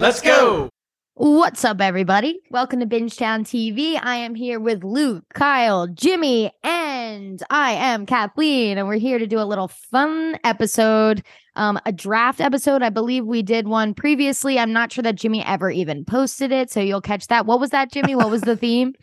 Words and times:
Let's 0.00 0.20
go. 0.20 0.70
What's 1.14 1.64
up, 1.64 1.80
everybody? 1.80 2.38
Welcome 2.52 2.78
to 2.78 2.86
Bingetown 2.86 3.40
TV. 3.40 3.98
I 4.00 4.14
am 4.14 4.36
here 4.36 4.60
with 4.60 4.84
Luke, 4.84 5.24
Kyle, 5.34 5.88
Jimmy, 5.88 6.52
and 6.62 7.42
I 7.50 7.72
am 7.72 8.06
Kathleen, 8.06 8.78
and 8.78 8.86
we're 8.86 8.98
here 8.98 9.18
to 9.18 9.26
do 9.26 9.40
a 9.40 9.42
little 9.42 9.66
fun 9.66 10.38
episode, 10.44 11.24
um, 11.56 11.80
a 11.84 11.90
draft 11.90 12.40
episode. 12.40 12.84
I 12.84 12.90
believe 12.90 13.26
we 13.26 13.42
did 13.42 13.66
one 13.66 13.92
previously. 13.92 14.56
I'm 14.60 14.72
not 14.72 14.92
sure 14.92 15.02
that 15.02 15.16
Jimmy 15.16 15.44
ever 15.44 15.68
even 15.68 16.04
posted 16.04 16.52
it, 16.52 16.70
so 16.70 16.78
you'll 16.78 17.00
catch 17.00 17.26
that. 17.26 17.46
What 17.46 17.58
was 17.58 17.70
that, 17.70 17.90
Jimmy? 17.90 18.14
What 18.14 18.30
was 18.30 18.42
the 18.42 18.56
theme? 18.56 18.94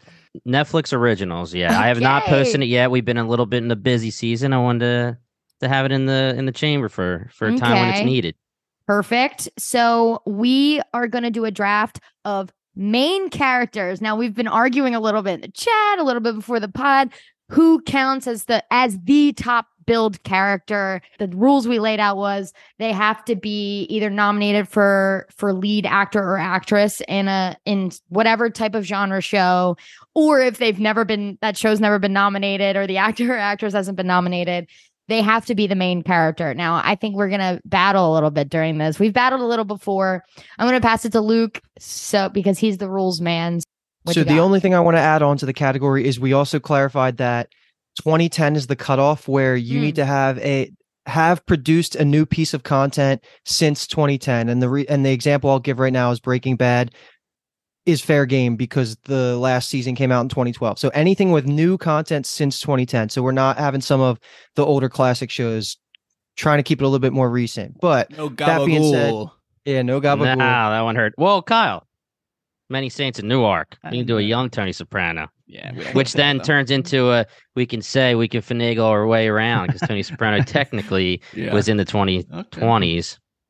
Netflix 0.48 0.93
originals. 0.93 1.54
Yeah, 1.54 1.77
I 1.77 1.88
have 1.88 2.00
not 2.00 2.23
posted 2.23 2.62
it 2.62 2.68
yet. 2.68 2.89
We've 2.89 3.04
been 3.04 3.18
a 3.18 3.27
little 3.27 3.46
bit 3.46 3.62
in 3.62 3.68
the 3.68 3.75
busy 3.75 4.12
season. 4.12 4.54
I 4.54 4.59
wanted 4.59 4.80
to 4.80 5.18
to 5.59 5.68
have 5.68 5.86
it 5.86 5.91
in 5.91 6.05
the 6.05 6.34
in 6.38 6.46
the 6.46 6.52
chamber 6.54 6.88
for 6.88 7.30
for 7.34 7.48
a 7.48 7.57
time 7.57 7.73
when 7.73 7.89
it's 7.96 8.05
needed. 8.05 8.36
Perfect. 8.88 9.50
So 9.58 10.22
we 10.26 10.82
are 10.94 11.08
going 11.08 11.23
to 11.23 11.32
do 11.32 11.46
a 11.46 11.52
draft 11.52 12.00
of 12.23 12.54
main 12.76 13.30
characters. 13.30 14.02
Now 14.02 14.16
we've 14.16 14.36
been 14.36 14.48
arguing 14.48 14.94
a 14.96 15.00
little 15.00 15.22
bit 15.22 15.36
in 15.36 15.42
the 15.42 15.48
chat, 15.52 16.00
a 16.00 16.04
little 16.04 16.22
bit 16.22 16.36
before 16.36 16.59
the 16.59 16.68
pod, 16.68 17.12
who 17.50 17.82
counts 17.82 18.28
as 18.28 18.45
the 18.45 18.64
as 18.72 19.00
the 19.04 19.34
top 19.34 19.68
build 19.86 20.22
character. 20.23 21.02
The 21.20 21.28
rules 21.28 21.68
we 21.68 21.80
laid 21.80 22.00
out 22.00 22.18
was 22.18 22.54
they 22.80 22.92
have 22.92 23.23
to 23.26 23.36
be 23.36 23.84
either 23.84 24.09
nominated 24.09 24.68
for 24.68 25.28
for 25.36 25.54
lead 25.54 25.86
actor 25.86 26.20
or 26.20 26.38
actress 26.38 27.02
in 27.08 27.28
a 27.28 27.56
in 27.66 27.92
whatever 28.09 28.50
type 28.50 28.76
of 28.76 28.84
genre 28.84 29.22
show 29.22 29.78
or 30.14 30.42
if 30.42 30.58
they've 30.58 30.80
never 30.80 31.06
been 31.06 31.38
that 31.42 31.58
show's 31.58 31.80
never 31.80 32.00
been 32.00 32.14
nominated 32.14 32.76
or 32.76 32.88
the 32.88 32.98
actor 32.98 33.34
or 33.34 33.38
actress 33.38 33.73
hasn't 33.73 33.98
been 33.98 34.08
nominated 34.08 34.67
they 35.08 35.22
have 35.22 35.45
to 35.45 35.55
be 35.55 35.68
the 35.68 35.76
main 35.76 36.02
character. 36.04 36.54
Now, 36.54 36.82
I 36.84 36.95
think 36.95 37.16
we're 37.16 37.30
gonna 37.30 37.59
battle 37.66 38.12
a 38.12 38.14
little 38.14 38.32
bit 38.32 38.50
during 38.50 38.77
this. 38.77 39.00
We've 39.00 39.14
battled 39.14 39.41
a 39.41 39.45
little 39.45 39.66
before. 39.66 40.23
I'm 40.58 40.68
gonna 40.68 40.81
pass 40.81 41.05
it 41.05 41.12
to 41.14 41.22
Luke, 41.22 41.62
so 41.80 42.30
because 42.30 42.58
he's 42.59 42.78
the 42.78 42.89
rules 42.89 43.22
man. 43.22 43.61
What 44.03 44.14
so 44.16 44.23
the 44.23 44.38
only 44.39 44.59
thing 44.59 44.73
I 44.76 44.80
want 44.80 44.98
to 44.98 45.02
add 45.02 45.22
on 45.23 45.38
to 45.38 45.45
the 45.45 45.53
category 45.53 46.06
is 46.06 46.20
we 46.20 46.33
also 46.33 46.59
clarified 46.59 47.17
that 47.17 47.50
2010 48.00 48.56
is 48.56 48.67
the 48.67 48.76
cutoff 48.76 49.28
where 49.28 49.56
you 49.56 49.78
Hmm. 49.80 49.86
need 49.86 49.95
to 49.95 50.06
have 50.06 50.38
a 50.39 50.72
have 51.08 51.45
produced 51.45 51.95
a 51.95 52.03
new 52.03 52.26
piece 52.26 52.56
of 52.56 52.64
content 52.64 53.23
since 53.45 53.86
2010 53.86 54.50
and 54.50 54.59
the 54.59 54.67
re- 54.70 54.88
and 54.89 55.06
the 55.06 55.11
example 55.11 55.52
I'll 55.52 55.59
give 55.59 55.78
right 55.78 55.94
now 55.94 56.09
is 56.09 56.20
Breaking 56.20 56.56
Bad 56.56 56.92
is 57.86 58.02
fair 58.02 58.25
game 58.25 58.55
because 58.55 58.95
the 59.03 59.38
last 59.38 59.69
season 59.69 59.95
came 59.95 60.11
out 60.11 60.22
in 60.22 60.30
2012. 60.30 60.80
So 60.80 60.89
anything 60.89 61.31
with 61.31 61.45
new 61.45 61.78
content 61.78 62.25
since 62.25 62.59
2010. 62.59 63.09
So 63.09 63.22
we're 63.22 63.31
not 63.31 63.58
having 63.58 63.81
some 63.81 64.02
of 64.02 64.19
the 64.55 64.66
older 64.66 64.89
classic 64.89 65.30
shows 65.30 65.77
trying 66.36 66.58
to 66.58 66.64
keep 66.64 66.81
it 66.81 66.83
a 66.83 66.88
little 66.88 67.00
bit 67.00 67.14
more 67.14 67.30
recent. 67.30 67.80
But 67.80 68.09
No 68.11 68.30
That 68.30 68.66
being 68.66 68.92
said, 68.92 69.14
yeah, 69.66 69.81
no 69.83 70.02
gabagool. 70.02 70.38
Nah, 70.38 70.69
that 70.72 70.81
one 70.81 70.95
hurt. 70.95 71.14
Well, 71.17 71.42
Kyle, 71.42 71.86
many 72.69 72.89
saints 72.89 73.19
in 73.19 73.27
Newark. 73.27 73.77
I 73.83 73.92
You 73.92 73.99
can 73.99 74.08
do 74.08 74.17
a 74.17 74.22
young 74.22 74.49
Tony 74.49 74.72
Soprano, 74.72 75.27
Yeah, 75.45 75.72
which 75.94 76.14
then 76.14 76.39
though. 76.39 76.44
turns 76.44 76.72
into 76.72 77.11
a 77.11 77.25
we 77.55 77.66
can 77.67 77.81
say 77.81 78.16
we 78.16 78.27
can 78.27 78.42
finagle 78.42 78.86
our 78.86 79.05
way 79.05 79.27
around 79.27 79.67
because 79.67 79.81
Tony 79.88 80.02
Soprano 80.03 80.42
technically 80.45 81.22
Yeah. 81.33 81.53
was 81.53 81.67
in 81.70 81.77
the 81.77 81.86
twenty 81.86 82.25
Okay. 82.33 82.61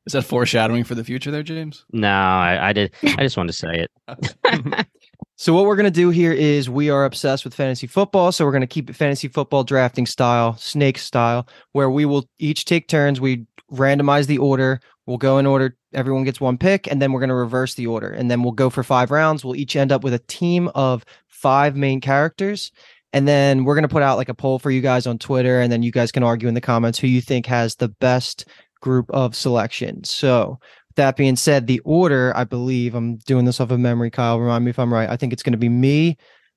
Twenties. 0.06 0.24
Is 0.24 0.24
that 0.24 0.28
foreshadowing 0.28 0.84
for 0.84 0.94
the 0.94 1.04
future 1.04 1.30
there, 1.30 1.42
James? 1.42 1.84
No, 1.92 2.08
I, 2.08 2.68
I 2.68 2.72
did. 2.72 2.94
I 3.02 3.22
just 3.22 3.36
wanted 3.36 3.52
to 3.52 3.58
say 3.58 3.86
it. 3.86 4.86
So 5.38 5.52
what 5.52 5.66
we're 5.66 5.76
gonna 5.76 5.90
do 5.90 6.08
here 6.08 6.32
is 6.32 6.70
we 6.70 6.88
are 6.88 7.04
obsessed 7.04 7.44
with 7.44 7.52
fantasy 7.52 7.86
football, 7.86 8.32
so 8.32 8.46
we're 8.46 8.52
gonna 8.52 8.66
keep 8.66 8.88
it 8.88 8.96
fantasy 8.96 9.28
football 9.28 9.64
drafting 9.64 10.06
style, 10.06 10.56
snake 10.56 10.96
style, 10.96 11.46
where 11.72 11.90
we 11.90 12.06
will 12.06 12.24
each 12.38 12.64
take 12.64 12.88
turns. 12.88 13.20
We 13.20 13.44
randomize 13.70 14.28
the 14.28 14.38
order. 14.38 14.80
We'll 15.04 15.18
go 15.18 15.36
in 15.36 15.44
order. 15.44 15.76
Everyone 15.92 16.24
gets 16.24 16.40
one 16.40 16.56
pick, 16.56 16.90
and 16.90 17.02
then 17.02 17.12
we're 17.12 17.20
gonna 17.20 17.34
reverse 17.34 17.74
the 17.74 17.86
order, 17.86 18.08
and 18.08 18.30
then 18.30 18.42
we'll 18.42 18.52
go 18.52 18.70
for 18.70 18.82
five 18.82 19.10
rounds. 19.10 19.44
We'll 19.44 19.56
each 19.56 19.76
end 19.76 19.92
up 19.92 20.02
with 20.02 20.14
a 20.14 20.20
team 20.20 20.70
of 20.74 21.04
five 21.28 21.76
main 21.76 22.00
characters, 22.00 22.72
and 23.12 23.28
then 23.28 23.64
we're 23.64 23.74
gonna 23.74 23.88
put 23.88 24.02
out 24.02 24.16
like 24.16 24.30
a 24.30 24.34
poll 24.34 24.58
for 24.58 24.70
you 24.70 24.80
guys 24.80 25.06
on 25.06 25.18
Twitter, 25.18 25.60
and 25.60 25.70
then 25.70 25.82
you 25.82 25.92
guys 25.92 26.12
can 26.12 26.22
argue 26.22 26.48
in 26.48 26.54
the 26.54 26.62
comments 26.62 26.98
who 26.98 27.08
you 27.08 27.20
think 27.20 27.44
has 27.44 27.74
the 27.76 27.88
best 27.88 28.46
group 28.80 29.10
of 29.10 29.34
selections. 29.34 30.10
So 30.10 30.58
that 30.96 31.16
being 31.16 31.36
said, 31.36 31.66
the 31.66 31.80
order, 31.80 32.32
I 32.36 32.44
believe, 32.44 32.94
I'm 32.94 33.16
doing 33.18 33.44
this 33.44 33.60
off 33.60 33.70
of 33.70 33.80
memory, 33.80 34.10
Kyle. 34.10 34.40
Remind 34.40 34.64
me 34.64 34.70
if 34.70 34.78
I'm 34.78 34.92
right. 34.92 35.08
I 35.08 35.16
think 35.16 35.32
it's 35.32 35.42
going 35.42 35.52
to 35.52 35.58
be 35.58 35.68
me, 35.68 36.16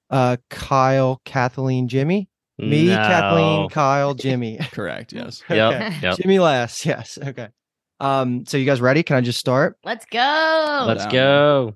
uh, 0.09 0.37
Kyle, 0.49 1.21
Kathleen, 1.25 1.87
Jimmy. 1.87 2.29
Me, 2.57 2.87
Kathleen, 2.87 3.69
Kyle, 3.69 4.13
Jimmy. 4.15 4.59
Correct. 4.71 5.13
Yes. 5.13 5.41
Yep. 5.49 5.73
Okay. 5.73 5.97
Yep. 6.01 6.17
Jimmy 6.17 6.39
last. 6.39 6.85
Yes. 6.85 7.17
Okay. 7.21 7.47
Um, 8.01 8.45
so 8.45 8.57
you 8.57 8.65
guys 8.65 8.81
ready? 8.81 9.03
Can 9.03 9.15
I 9.17 9.21
just 9.21 9.39
start? 9.39 9.77
Let's 9.83 10.05
go. 10.05 10.85
Let's 10.87 11.05
go. 11.07 11.75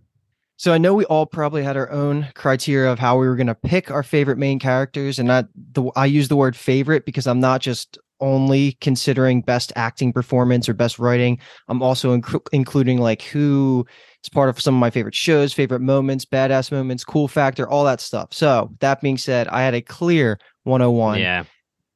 So 0.58 0.72
I 0.74 0.78
know 0.78 0.94
we 0.94 1.06
all 1.06 1.26
probably 1.26 1.64
had 1.64 1.76
our 1.76 1.92
own 1.92 2.30
criteria 2.36 2.92
of 2.92 3.00
how 3.00 3.18
we 3.20 3.28
were 3.28 3.36
going 3.36 3.48
to 3.48 3.56
pick 3.56 3.92
our 3.92 4.04
favorite 4.04 4.38
main 4.38 4.60
characters, 4.60 5.20
and 5.20 5.28
not 5.28 5.48
the 5.56 5.84
I 5.96 6.06
use 6.06 6.28
the 6.28 6.36
word 6.36 6.56
favorite 6.56 7.06
because 7.06 7.28
I'm 7.28 7.40
not 7.40 7.62
just 7.62 7.98
only 8.24 8.78
considering 8.80 9.42
best 9.42 9.74
acting 9.76 10.14
performance 10.14 10.70
or 10.70 10.74
best 10.74 10.98
writing. 10.98 11.38
I'm 11.68 11.84
also 11.84 12.18
inclu- 12.18 12.48
including 12.54 13.00
like 13.00 13.22
who 13.22 13.86
is 14.24 14.30
part 14.30 14.50
of 14.50 14.60
some 14.62 14.74
of 14.76 14.80
my 14.80 14.90
favorite 14.90 15.14
shows, 15.14 15.52
favorite 15.52 15.82
moments, 15.82 16.24
badass 16.26 16.72
moments, 16.72 17.04
cool 17.04 17.28
factor, 17.28 17.68
all 17.70 17.84
that 17.84 18.00
stuff. 18.00 18.30
So 18.32 18.72
that 18.80 19.02
being 19.02 19.18
said, 19.18 19.48
I 19.50 19.62
had 19.62 19.74
a 19.76 19.82
clear 19.82 20.40
101, 20.64 21.20
Yeah. 21.20 21.44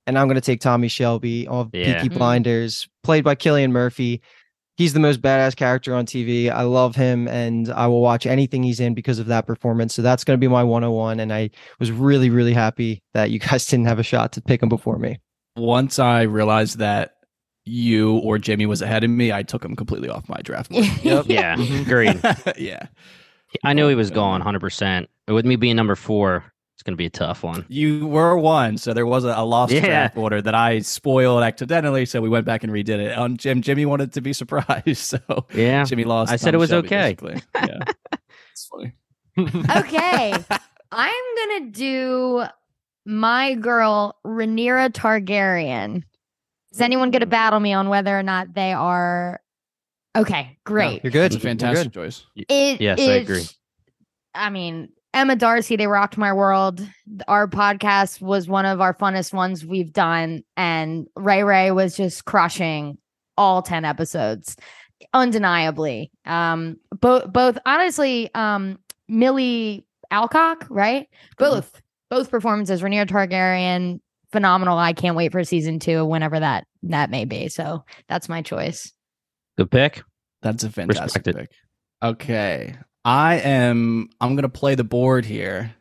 and 0.06 0.20
I'm 0.20 0.28
going 0.28 0.36
to 0.36 0.42
take 0.42 0.60
Tommy 0.60 0.90
Shelby 0.90 1.48
of 1.48 1.70
Yeah. 1.74 2.02
Peaky 2.02 2.14
Mm. 2.14 2.18
Blinders, 2.18 2.88
played 3.04 3.24
by 3.24 3.34
Cillian 3.36 3.72
Murphy. 3.72 4.22
He's 4.76 4.94
the 4.94 5.00
most 5.00 5.22
badass 5.24 5.56
character 5.56 5.96
on 5.96 6.06
TV. 6.06 6.52
I 6.52 6.62
love 6.64 6.96
him, 6.96 7.28
and 7.30 7.72
I 7.72 7.88
will 7.88 8.02
watch 8.02 8.28
anything 8.28 8.62
he's 8.62 8.80
in 8.80 8.94
because 8.94 9.18
of 9.18 9.26
that 9.28 9.48
performance. 9.48 9.96
So 9.96 10.04
that's 10.04 10.24
going 10.24 10.38
to 10.38 10.40
be 10.40 10.48
my 10.48 10.64
101. 10.64 11.20
And 11.20 11.34
I 11.34 11.50
was 11.80 11.90
really, 11.92 12.30
really 12.30 12.54
happy 12.54 13.02
that 13.16 13.32
you 13.32 13.40
guys 13.40 13.66
didn't 13.70 13.86
have 13.88 13.98
a 13.98 14.04
shot 14.04 14.34
to 14.34 14.42
pick 14.42 14.62
him 14.62 14.70
before 14.70 15.00
me. 15.00 15.18
Once 15.58 16.00
I 16.00 16.22
realized 16.24 16.78
that 16.80 17.16
you 17.66 18.18
or 18.20 18.38
Jimmy 18.38 18.66
was 18.66 18.82
ahead 18.82 19.04
of 19.04 19.10
me, 19.10 19.32
I 19.34 19.44
took 19.44 19.64
him 19.66 19.76
completely 19.76 20.10
off 20.10 20.30
my 20.30 20.40
draft. 20.44 20.72
board. 20.72 20.86
Yep. 21.04 21.26
Yeah. 21.28 21.56
Mhm. 21.58 21.82
Agreed. 21.82 22.58
yeah. 22.58 22.88
I 23.64 23.74
knew 23.74 23.88
he 23.88 23.96
was 23.96 24.12
gone 24.12 24.42
100%. 24.42 25.08
With 25.28 25.46
me 25.46 25.56
being 25.56 25.76
number 25.76 25.96
four, 25.96 26.46
it's 26.76 26.84
going 26.84 26.94
to 26.94 26.98
be 26.98 27.06
a 27.08 27.10
tough 27.10 27.44
one. 27.44 27.66
You 27.70 28.06
were 28.08 28.38
one, 28.38 28.78
so 28.78 28.94
there 28.94 29.06
was 29.06 29.26
a, 29.26 29.34
a 29.36 29.44
lost 29.44 29.74
Yeah. 29.74 29.82
draft 29.86 30.18
order 30.18 30.42
that 30.42 30.54
I 30.54 30.80
spoiled 30.80 31.42
accidentally. 31.44 32.06
So 32.06 32.22
we 32.22 32.30
went 32.30 32.46
back 32.46 32.64
and 32.64 32.72
redid 32.72 33.00
it. 33.00 33.18
On 33.18 33.36
Jim, 33.36 33.62
Jimmy 33.62 33.86
wanted 33.86 34.14
to 34.14 34.22
be 34.22 34.32
surprised, 34.42 34.98
so 34.98 35.18
Yeah. 35.54 35.84
Jimmy 35.86 36.04
lost. 36.04 36.32
I 36.32 36.36
said 36.36 36.54
it 36.54 36.58
was 36.58 36.70
Shelby, 36.70 36.88
okay. 36.88 37.16
basically. 37.20 37.42
Yeah, 37.56 37.80
it's 38.52 38.70
funny. 38.72 38.94
okay. 39.78 40.34
I'm 40.92 41.26
gonna 41.38 41.72
do 41.72 42.44
my 43.08 43.56
girl 43.56 44.18
Rhaenyra 44.26 44.92
Targaryen. 44.92 46.04
Is 46.72 46.82
anyone 46.82 47.10
gonna 47.10 47.26
battle 47.26 47.60
me 47.60 47.74
on 47.74 47.88
whether 47.90 48.18
or 48.18 48.22
not 48.22 48.54
they 48.54 48.74
are 48.74 49.40
okay? 50.16 50.58
Great. 50.66 51.04
You're 51.04 51.12
good. 51.12 51.34
It's 51.34 51.36
a 51.36 51.40
fantastic 51.40 51.94
good. 51.94 51.94
choice. 51.94 52.26
It 52.36 52.82
Yes, 52.82 53.00
I 53.00 53.14
agree. 53.14 53.46
I 54.36 54.50
mean, 54.50 54.90
Emma 55.14 55.38
Darcy, 55.38 55.78
they 55.78 55.88
rocked 55.88 56.18
my 56.18 56.34
world. 56.34 56.86
Our 57.30 57.48
podcast 57.48 58.22
was 58.22 58.48
one 58.48 58.66
of 58.66 58.82
our 58.82 58.94
funnest 58.94 59.34
ones 59.34 59.66
we've 59.66 59.94
done, 59.94 60.44
and 60.58 61.08
Ray 61.16 61.44
Ray 61.44 61.72
was 61.72 61.96
just 61.96 62.26
crushing 62.26 62.98
all 63.38 63.62
10 63.62 63.86
episodes 63.86 64.58
undeniably. 65.14 66.12
Um, 66.26 66.78
both, 66.92 67.32
both, 67.32 67.58
honestly, 67.66 68.30
um, 68.36 68.80
Milly 69.08 69.86
Alcock, 70.12 70.68
right? 70.70 71.08
Both, 71.38 71.82
both 72.10 72.30
performances. 72.32 72.82
Rhaenyra 72.82 73.08
Targaryen, 73.08 74.00
phenomenal. 74.32 74.78
I 74.78 74.94
can't 74.94 75.16
wait 75.16 75.32
for 75.32 75.44
season 75.44 75.80
two, 75.80 76.06
whenever 76.06 76.40
that 76.40 76.66
that 76.84 77.10
may 77.10 77.26
be. 77.26 77.48
So 77.50 77.84
that's 78.08 78.30
my 78.30 78.42
choice. 78.42 78.92
Good 79.58 79.72
pick. 79.72 80.04
That's 80.42 80.64
a 80.64 80.70
fantastic 80.70 81.04
Respect 81.26 81.28
it. 81.28 81.36
pick. 81.36 81.50
Okay, 82.04 82.76
I 83.04 83.36
am. 83.40 84.10
I'm 84.22 84.36
gonna 84.36 84.50
play 84.50 84.76
the 84.76 84.84
board 84.84 85.26
here 85.26 85.74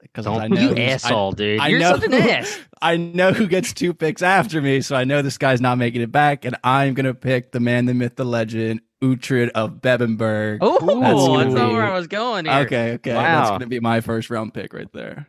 because 0.00 0.26
I 0.26 0.38
Don't 0.46 0.50
know 0.54 0.60
you 0.60 0.68
who's- 0.68 0.78
I- 0.78 0.82
asshole, 0.92 1.32
dude. 1.32 1.60
I 1.60 1.68
You're 1.68 1.80
know. 1.80 1.96
such 1.96 2.04
an 2.04 2.14
ass. 2.14 2.60
I 2.80 2.96
know 2.98 3.32
who 3.32 3.46
gets 3.48 3.72
two 3.72 3.92
picks 3.94 4.22
after 4.22 4.62
me, 4.62 4.80
so 4.82 4.94
I 4.94 5.02
know 5.04 5.22
this 5.22 5.38
guy's 5.38 5.60
not 5.60 5.76
making 5.78 6.02
it 6.02 6.12
back, 6.12 6.44
and 6.44 6.56
I'm 6.62 6.94
gonna 6.94 7.14
pick 7.14 7.50
the 7.50 7.58
man, 7.60 7.86
the 7.86 7.94
myth, 7.94 8.14
the 8.16 8.24
legend, 8.24 8.80
Uhtred 9.02 9.48
of 9.50 9.80
Bebbanburg. 9.82 10.58
Oh, 10.60 10.78
that's, 10.78 11.00
that's 11.42 11.54
not 11.54 11.68
be- 11.68 11.74
where 11.74 11.84
I 11.84 11.94
was 11.94 12.06
going 12.06 12.44
here. 12.44 12.54
okay, 12.60 12.92
okay, 12.94 13.10
that's 13.12 13.50
gonna 13.50 13.66
be 13.66 13.80
my 13.80 14.00
first 14.00 14.30
round 14.30 14.54
pick 14.54 14.72
right 14.72 14.90
there. 14.92 15.26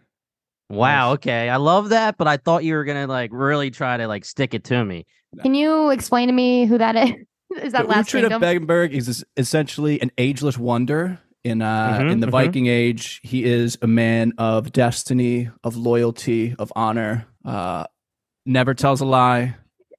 Wow. 0.69 1.13
Okay. 1.13 1.49
I 1.49 1.55
love 1.57 1.89
that, 1.89 2.17
but 2.17 2.27
I 2.27 2.37
thought 2.37 2.63
you 2.63 2.73
were 2.75 2.83
gonna 2.83 3.07
like 3.07 3.31
really 3.33 3.71
try 3.71 3.97
to 3.97 4.07
like 4.07 4.25
stick 4.25 4.53
it 4.53 4.63
to 4.65 4.83
me. 4.83 5.05
Can 5.41 5.53
you 5.55 5.89
explain 5.91 6.27
to 6.27 6.33
me 6.33 6.65
who 6.65 6.77
that 6.77 6.95
is? 6.95 7.11
Is 7.63 7.71
that 7.73 7.83
The 7.83 7.87
last 7.89 8.09
Uhtred 8.09 8.21
kingdom? 8.29 8.33
of 8.33 8.41
Bebbanburg 8.41 8.91
is 8.91 9.23
essentially 9.37 10.01
an 10.01 10.11
ageless 10.17 10.57
wonder 10.57 11.19
in 11.45 11.61
uh 11.61 11.99
Mhm, 11.99 12.11
in 12.11 12.19
the 12.19 12.27
mhm. 12.27 12.31
Viking 12.31 12.67
age. 12.67 13.21
He 13.23 13.45
is 13.45 13.77
a 13.81 13.87
man 13.87 14.33
of 14.37 14.73
destiny, 14.73 15.49
of 15.63 15.77
loyalty, 15.77 16.55
of 16.59 16.73
honor. 16.75 17.25
Uh, 17.45 17.85
never 18.45 18.73
tells 18.73 18.99
a 18.99 19.05
lie, 19.05 19.55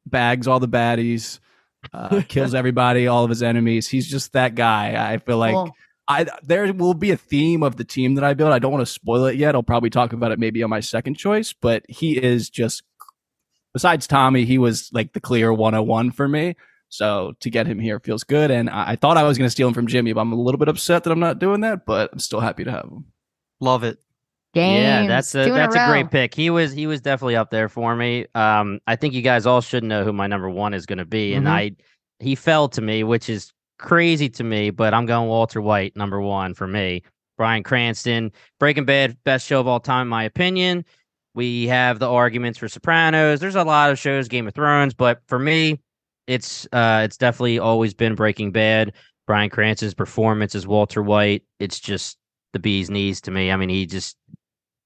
bags 0.06 0.46
all 0.46 0.60
the 0.60 0.68
baddies. 0.68 1.38
uh, 1.94 2.20
kills 2.28 2.52
everybody, 2.62 3.06
all 3.06 3.24
of 3.24 3.30
his 3.30 3.42
enemies. 3.42 3.88
He's 3.88 4.06
just 4.10 4.32
that 4.34 4.54
guy. 4.54 5.12
I 5.12 5.16
feel 5.18 5.38
like 5.38 5.54
Cool. 5.54 5.72
I 6.08 6.26
there 6.42 6.72
will 6.72 6.94
be 6.94 7.10
a 7.10 7.16
theme 7.16 7.62
of 7.62 7.76
the 7.76 7.84
team 7.84 8.14
that 8.14 8.24
I 8.24 8.34
build. 8.34 8.52
I 8.52 8.58
don't 8.58 8.72
want 8.72 8.82
to 8.86 8.92
spoil 8.92 9.26
it 9.26 9.36
yet. 9.36 9.54
I'll 9.54 9.62
probably 9.62 9.90
talk 9.90 10.12
about 10.12 10.32
it 10.32 10.38
maybe 10.38 10.62
on 10.62 10.70
my 10.70 10.80
second 10.80 11.14
choice, 11.14 11.52
but 11.52 11.84
he 11.88 12.16
is 12.16 12.48
just 12.48 12.82
besides 13.74 14.06
Tommy, 14.06 14.44
he 14.44 14.58
was 14.58 14.90
like 14.92 15.12
the 15.12 15.20
clear 15.20 15.52
101 15.52 16.12
for 16.12 16.26
me. 16.26 16.56
So 16.88 17.34
to 17.40 17.50
get 17.50 17.66
him 17.66 17.78
here 17.78 18.00
feels 18.00 18.24
good. 18.24 18.50
And 18.50 18.70
I, 18.70 18.92
I 18.92 18.96
thought 18.96 19.18
I 19.18 19.22
was 19.24 19.36
going 19.36 19.46
to 19.46 19.50
steal 19.50 19.68
him 19.68 19.74
from 19.74 19.86
Jimmy, 19.86 20.14
but 20.14 20.22
I'm 20.22 20.32
a 20.32 20.40
little 20.40 20.58
bit 20.58 20.68
upset 20.68 21.04
that 21.04 21.10
I'm 21.10 21.20
not 21.20 21.38
doing 21.38 21.60
that. 21.60 21.84
But 21.84 22.10
I'm 22.12 22.18
still 22.18 22.40
happy 22.40 22.64
to 22.64 22.70
have 22.70 22.84
him. 22.84 23.04
Love 23.60 23.84
it. 23.84 23.98
Yeah, 24.54 25.06
that's 25.06 25.34
a 25.34 25.50
that's 25.50 25.76
a, 25.76 25.80
row. 25.80 25.88
great 25.88 26.10
pick. 26.10 26.34
He 26.34 26.48
was 26.48 26.72
he 26.72 26.86
was 26.86 27.02
definitely 27.02 27.36
up 27.36 27.50
there 27.50 27.68
for 27.68 27.94
me. 27.94 28.24
Um, 28.34 28.80
I 28.86 28.96
think 28.96 29.12
you 29.12 29.20
guys 29.22 29.44
all 29.44 29.60
should 29.60 29.84
know 29.84 30.02
who 30.04 30.12
my 30.12 30.26
number 30.26 30.48
one 30.48 30.72
is 30.72 30.86
going 30.86 30.98
to 30.98 31.04
be, 31.04 31.34
and 31.34 31.46
Mhm. 31.46 31.50
I 31.50 31.76
he 32.18 32.34
fell 32.34 32.68
to 32.70 32.80
me, 32.80 33.04
which 33.04 33.28
is 33.28 33.52
crazy 33.78 34.28
to 34.30 34.44
me. 34.44 34.70
But 34.70 34.94
I'm 34.94 35.06
going 35.06 35.28
Walter 35.28 35.60
White, 35.60 35.96
number 35.96 36.20
one 36.20 36.54
for 36.54 36.66
me. 36.66 37.02
Bryan 37.36 37.62
Cranston, 37.62 38.32
Breaking 38.58 38.84
Bad, 38.84 39.16
best 39.24 39.46
show 39.46 39.60
of 39.60 39.66
all 39.66 39.80
time, 39.80 40.02
in 40.02 40.08
my 40.08 40.24
opinion. 40.24 40.84
We 41.34 41.68
have 41.68 42.00
the 42.00 42.08
arguments 42.08 42.58
for 42.58 42.68
Sopranos. 42.68 43.38
There's 43.38 43.54
a 43.54 43.62
lot 43.62 43.90
of 43.90 43.98
shows, 43.98 44.26
Game 44.26 44.48
of 44.48 44.54
Thrones, 44.54 44.92
but 44.92 45.22
for 45.28 45.38
me, 45.38 45.78
it's 46.26 46.66
uh, 46.72 47.02
it's 47.04 47.16
definitely 47.16 47.58
always 47.58 47.94
been 47.94 48.14
Breaking 48.14 48.50
Bad. 48.50 48.92
Bryan 49.26 49.50
Cranston's 49.50 49.94
performance 49.94 50.54
as 50.54 50.66
Walter 50.66 51.02
White, 51.02 51.44
it's 51.60 51.78
just 51.78 52.16
the 52.54 52.58
bee's 52.58 52.90
knees 52.90 53.20
to 53.20 53.30
me. 53.30 53.52
I 53.52 53.56
mean, 53.56 53.68
he 53.68 53.86
just 53.86 54.16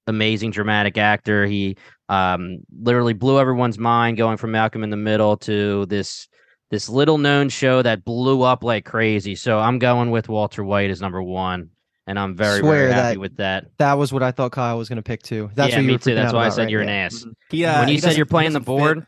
amazing 0.05 0.51
dramatic 0.51 0.97
actor. 0.97 1.45
He 1.45 1.77
um 2.09 2.59
literally 2.81 3.13
blew 3.13 3.39
everyone's 3.39 3.79
mind 3.79 4.17
going 4.17 4.37
from 4.37 4.51
Malcolm 4.51 4.83
in 4.83 4.89
the 4.89 4.97
Middle 4.97 5.37
to 5.37 5.85
this 5.87 6.27
this 6.73 6.89
little 6.89 7.19
known 7.19 7.49
show 7.49 7.83
that 7.83 8.03
blew 8.03 8.41
up 8.41 8.63
like 8.63 8.83
crazy. 8.83 9.35
So 9.35 9.59
I'm 9.59 9.77
going 9.77 10.09
with 10.09 10.27
Walter 10.27 10.63
White 10.63 10.89
as 10.89 11.01
number 11.01 11.21
one, 11.21 11.69
and 12.07 12.17
I'm 12.17 12.35
very 12.35 12.61
Swear 12.61 12.87
very 12.87 12.91
happy 12.93 13.13
that- 13.13 13.19
with 13.19 13.37
that. 13.37 13.65
That 13.77 13.93
was 13.99 14.11
what 14.11 14.23
I 14.23 14.31
thought 14.31 14.53
Kyle 14.53 14.75
was 14.79 14.89
going 14.89 14.97
to 14.97 15.03
pick 15.03 15.21
too. 15.21 15.51
That's 15.53 15.69
yeah, 15.69 15.77
what 15.77 15.81
you 15.83 15.87
me 15.91 15.97
too. 15.99 16.15
That's 16.15 16.33
why 16.33 16.47
I 16.47 16.49
said 16.49 16.63
right? 16.63 16.69
you're 16.71 16.81
an 16.81 16.87
Yeah. 16.87 16.93
ass. 16.95 17.25
He, 17.51 17.63
uh, 17.63 17.79
When 17.81 17.89
you 17.89 17.93
he 17.93 17.99
said 18.01 18.17
you're 18.17 18.25
playing 18.25 18.53
the 18.53 18.59
doesn't 18.59 18.73
fit- 18.75 18.79
board, 18.79 19.05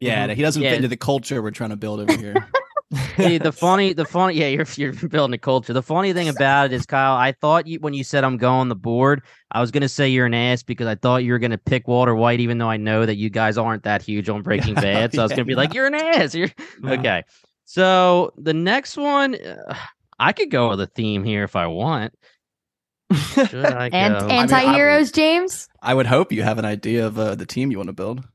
yeah, 0.00 0.28
he 0.34 0.42
doesn't 0.42 0.60
Yeah. 0.62 0.68
fit 0.70 0.76
into 0.76 0.88
the 0.88 0.98
culture 0.98 1.40
we're 1.42 1.50
trying 1.50 1.70
to 1.70 1.76
build 1.76 2.00
over 2.00 2.14
here. 2.14 2.34
See, 3.16 3.38
the 3.38 3.52
funny, 3.52 3.92
the 3.92 4.04
funny, 4.04 4.34
yeah, 4.34 4.48
you're 4.48 4.66
you're 4.76 4.92
building 5.08 5.34
a 5.34 5.38
culture. 5.38 5.72
The 5.72 5.82
funny 5.82 6.12
thing 6.14 6.28
about 6.28 6.66
it 6.66 6.72
is, 6.72 6.86
Kyle, 6.86 7.16
I 7.16 7.32
thought 7.32 7.66
you 7.66 7.78
when 7.80 7.92
you 7.94 8.02
said 8.02 8.24
I'm 8.24 8.38
going 8.38 8.68
the 8.68 8.74
board, 8.76 9.22
I 9.50 9.60
was 9.60 9.70
gonna 9.70 9.88
say 9.90 10.08
you're 10.08 10.26
an 10.26 10.34
ass 10.34 10.62
because 10.62 10.86
I 10.86 10.94
thought 10.94 11.24
you 11.24 11.32
were 11.32 11.38
gonna 11.38 11.58
pick 11.58 11.86
Walter 11.86 12.14
White, 12.14 12.40
even 12.40 12.58
though 12.58 12.70
I 12.70 12.78
know 12.78 13.04
that 13.04 13.16
you 13.16 13.28
guys 13.30 13.58
aren't 13.58 13.82
that 13.82 14.00
huge 14.02 14.28
on 14.28 14.42
Breaking 14.44 14.74
Bad. 14.74 15.12
So 15.12 15.20
I 15.20 15.24
was 15.24 15.32
gonna 15.32 15.44
be 15.44 15.54
no. 15.54 15.58
like, 15.58 15.74
you're 15.74 15.86
an 15.86 15.94
ass. 15.94 16.34
You're 16.34 16.48
No. 16.80 16.92
okay. 16.94 17.24
So 17.66 18.32
the 18.38 18.54
next 18.54 18.96
one, 18.96 19.34
uh, 19.34 19.74
I 20.18 20.32
could 20.32 20.50
go 20.50 20.70
with 20.70 20.80
a 20.80 20.86
theme 20.86 21.24
here 21.24 21.44
if 21.44 21.56
I 21.56 21.66
want. 21.66 22.14
Should 23.12 23.54
I 23.66 23.88
And 23.92 24.14
go? 24.14 24.26
mean, 24.26 24.30
I 24.30 24.34
anti-heroes, 24.42 25.12
James. 25.12 25.68
I 25.82 25.94
would 25.94 26.06
hope 26.06 26.32
you 26.32 26.42
have 26.42 26.58
an 26.58 26.64
idea 26.64 27.06
of 27.06 27.18
uh, 27.18 27.34
the 27.34 27.46
team 27.46 27.70
you 27.70 27.76
want 27.78 27.88
to 27.88 27.92
build. 27.94 28.26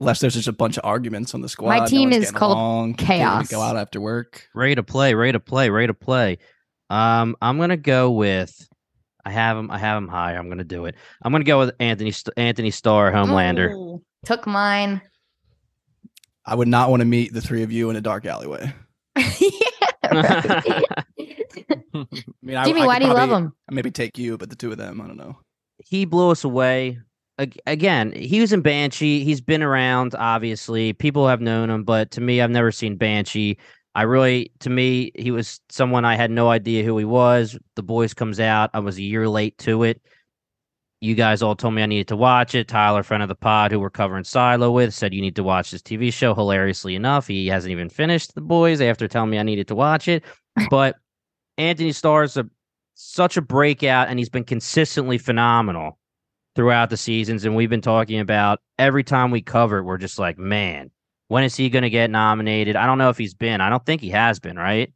Unless 0.00 0.20
there's 0.20 0.34
just 0.34 0.48
a 0.48 0.52
bunch 0.52 0.76
of 0.76 0.84
arguments 0.84 1.34
on 1.34 1.40
the 1.40 1.48
squad. 1.48 1.68
My 1.78 1.86
team 1.86 2.10
one's 2.10 2.16
is 2.16 2.24
getting 2.26 2.38
called 2.38 2.58
along, 2.58 2.94
can't 2.94 3.10
even 3.10 3.18
Chaos. 3.20 3.48
Go 3.48 3.60
out 3.62 3.76
after 3.76 4.00
work. 4.00 4.46
Ready 4.54 4.74
to 4.74 4.82
play, 4.82 5.14
ready 5.14 5.32
to 5.32 5.40
play, 5.40 5.70
ready 5.70 5.86
to 5.86 5.94
play. 5.94 6.38
Um, 6.90 7.34
I'm 7.40 7.58
gonna 7.58 7.76
go 7.78 8.10
with. 8.10 8.68
I 9.24 9.30
have 9.30 9.56
him. 9.56 9.70
I 9.70 9.78
have 9.78 9.96
him 9.96 10.08
high. 10.08 10.34
I'm 10.36 10.48
gonna 10.48 10.64
do 10.64 10.84
it. 10.84 10.94
I'm 11.22 11.32
gonna 11.32 11.44
go 11.44 11.58
with 11.58 11.74
Anthony 11.80 12.10
St- 12.12 12.34
Anthony 12.36 12.70
Starr, 12.70 13.10
Homelander. 13.10 13.72
Ooh, 13.72 14.02
took 14.24 14.46
mine. 14.46 15.00
I 16.44 16.54
would 16.54 16.68
not 16.68 16.90
want 16.90 17.00
to 17.00 17.06
meet 17.06 17.32
the 17.32 17.40
three 17.40 17.62
of 17.64 17.72
you 17.72 17.90
in 17.90 17.96
a 17.96 18.00
dark 18.00 18.24
alleyway. 18.26 18.72
yeah. 19.16 19.22
I 21.96 22.06
mean, 22.42 22.56
I, 22.56 22.64
Jimmy, 22.64 22.80
I 22.80 22.82
could 22.82 22.86
why 22.86 22.98
do 22.98 23.06
you 23.06 23.12
love 23.14 23.30
him? 23.30 23.52
Maybe 23.70 23.90
take 23.90 24.18
you, 24.18 24.36
but 24.38 24.50
the 24.50 24.56
two 24.56 24.70
of 24.70 24.78
them, 24.78 25.00
I 25.00 25.06
don't 25.06 25.16
know. 25.16 25.38
he 25.84 26.04
blew 26.04 26.30
us 26.30 26.44
away. 26.44 26.98
Ag- 27.38 27.60
Again, 27.66 28.12
he 28.12 28.40
was 28.40 28.52
in 28.52 28.62
Banshee. 28.62 29.24
He's 29.24 29.40
been 29.40 29.62
around, 29.62 30.14
obviously. 30.14 30.92
People 30.92 31.28
have 31.28 31.40
known 31.40 31.70
him, 31.70 31.84
but 31.84 32.10
to 32.12 32.20
me, 32.20 32.40
I've 32.40 32.50
never 32.50 32.72
seen 32.72 32.96
Banshee. 32.96 33.58
I 33.94 34.02
really, 34.02 34.52
to 34.60 34.70
me, 34.70 35.10
he 35.14 35.30
was 35.30 35.60
someone 35.68 36.04
I 36.04 36.16
had 36.16 36.30
no 36.30 36.50
idea 36.50 36.84
who 36.84 36.98
he 36.98 37.04
was. 37.04 37.58
The 37.76 37.82
Boys 37.82 38.14
comes 38.14 38.40
out. 38.40 38.70
I 38.74 38.80
was 38.80 38.98
a 38.98 39.02
year 39.02 39.28
late 39.28 39.56
to 39.58 39.82
it. 39.84 40.02
You 41.00 41.14
guys 41.14 41.42
all 41.42 41.54
told 41.54 41.74
me 41.74 41.82
I 41.82 41.86
needed 41.86 42.08
to 42.08 42.16
watch 42.16 42.54
it. 42.54 42.68
Tyler, 42.68 43.02
friend 43.02 43.22
of 43.22 43.28
the 43.28 43.34
pod, 43.34 43.70
who 43.70 43.80
we're 43.80 43.90
covering 43.90 44.24
Silo 44.24 44.70
with, 44.70 44.94
said 44.94 45.12
you 45.12 45.20
need 45.20 45.36
to 45.36 45.42
watch 45.42 45.70
this 45.70 45.82
TV 45.82 46.12
show. 46.12 46.34
Hilariously 46.34 46.94
enough, 46.94 47.26
he 47.26 47.46
hasn't 47.48 47.72
even 47.72 47.88
finished 47.88 48.34
The 48.34 48.40
Boys 48.40 48.80
after 48.80 49.06
telling 49.06 49.30
me 49.30 49.38
I 49.38 49.42
needed 49.42 49.68
to 49.68 49.74
watch 49.74 50.08
it. 50.08 50.24
But 50.70 50.96
Anthony 51.58 51.92
Starr's 51.92 52.38
a 52.38 52.48
such 52.94 53.36
a 53.36 53.42
breakout, 53.42 54.08
and 54.08 54.18
he's 54.18 54.30
been 54.30 54.44
consistently 54.44 55.18
phenomenal 55.18 55.98
throughout 56.56 56.90
the 56.90 56.96
seasons. 56.96 57.44
And 57.44 57.54
we've 57.54 57.70
been 57.70 57.80
talking 57.82 58.18
about 58.18 58.60
every 58.78 59.04
time 59.04 59.30
we 59.30 59.42
cover 59.42 59.78
it, 59.78 59.82
we're 59.84 59.98
just 59.98 60.18
like, 60.18 60.38
man, 60.38 60.90
when 61.28 61.44
is 61.44 61.54
he 61.54 61.68
going 61.70 61.82
to 61.84 61.90
get 61.90 62.10
nominated? 62.10 62.74
I 62.74 62.86
don't 62.86 62.98
know 62.98 63.10
if 63.10 63.18
he's 63.18 63.34
been. 63.34 63.60
I 63.60 63.68
don't 63.70 63.84
think 63.86 64.00
he 64.00 64.10
has 64.10 64.40
been, 64.40 64.56
right? 64.56 64.92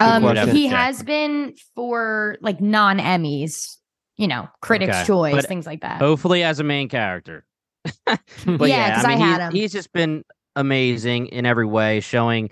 Um, 0.00 0.22
he 0.48 0.68
Check. 0.68 0.76
has 0.76 1.02
been 1.02 1.54
for 1.74 2.36
like 2.40 2.60
non 2.60 2.98
Emmys, 2.98 3.76
you 4.16 4.26
know, 4.28 4.48
Critics' 4.60 4.96
Okay. 4.96 5.06
Choice, 5.06 5.34
But 5.34 5.46
things 5.46 5.66
like 5.66 5.82
that. 5.82 5.98
Hopefully, 6.00 6.42
as 6.42 6.58
a 6.60 6.64
main 6.64 6.88
character. 6.88 7.44
But 8.06 8.18
Yeah, 8.46 8.88
yeah, 8.88 8.94
'cause 8.96 9.04
I 9.04 9.12
I 9.12 9.16
mean, 9.16 9.18
had 9.24 9.28
he's, 9.36 9.38
him. 9.48 9.52
he's 9.52 9.72
just 9.72 9.92
been 9.92 10.24
amazing 10.56 11.26
in 11.28 11.46
every 11.46 11.66
way, 11.66 12.00
showing 12.00 12.50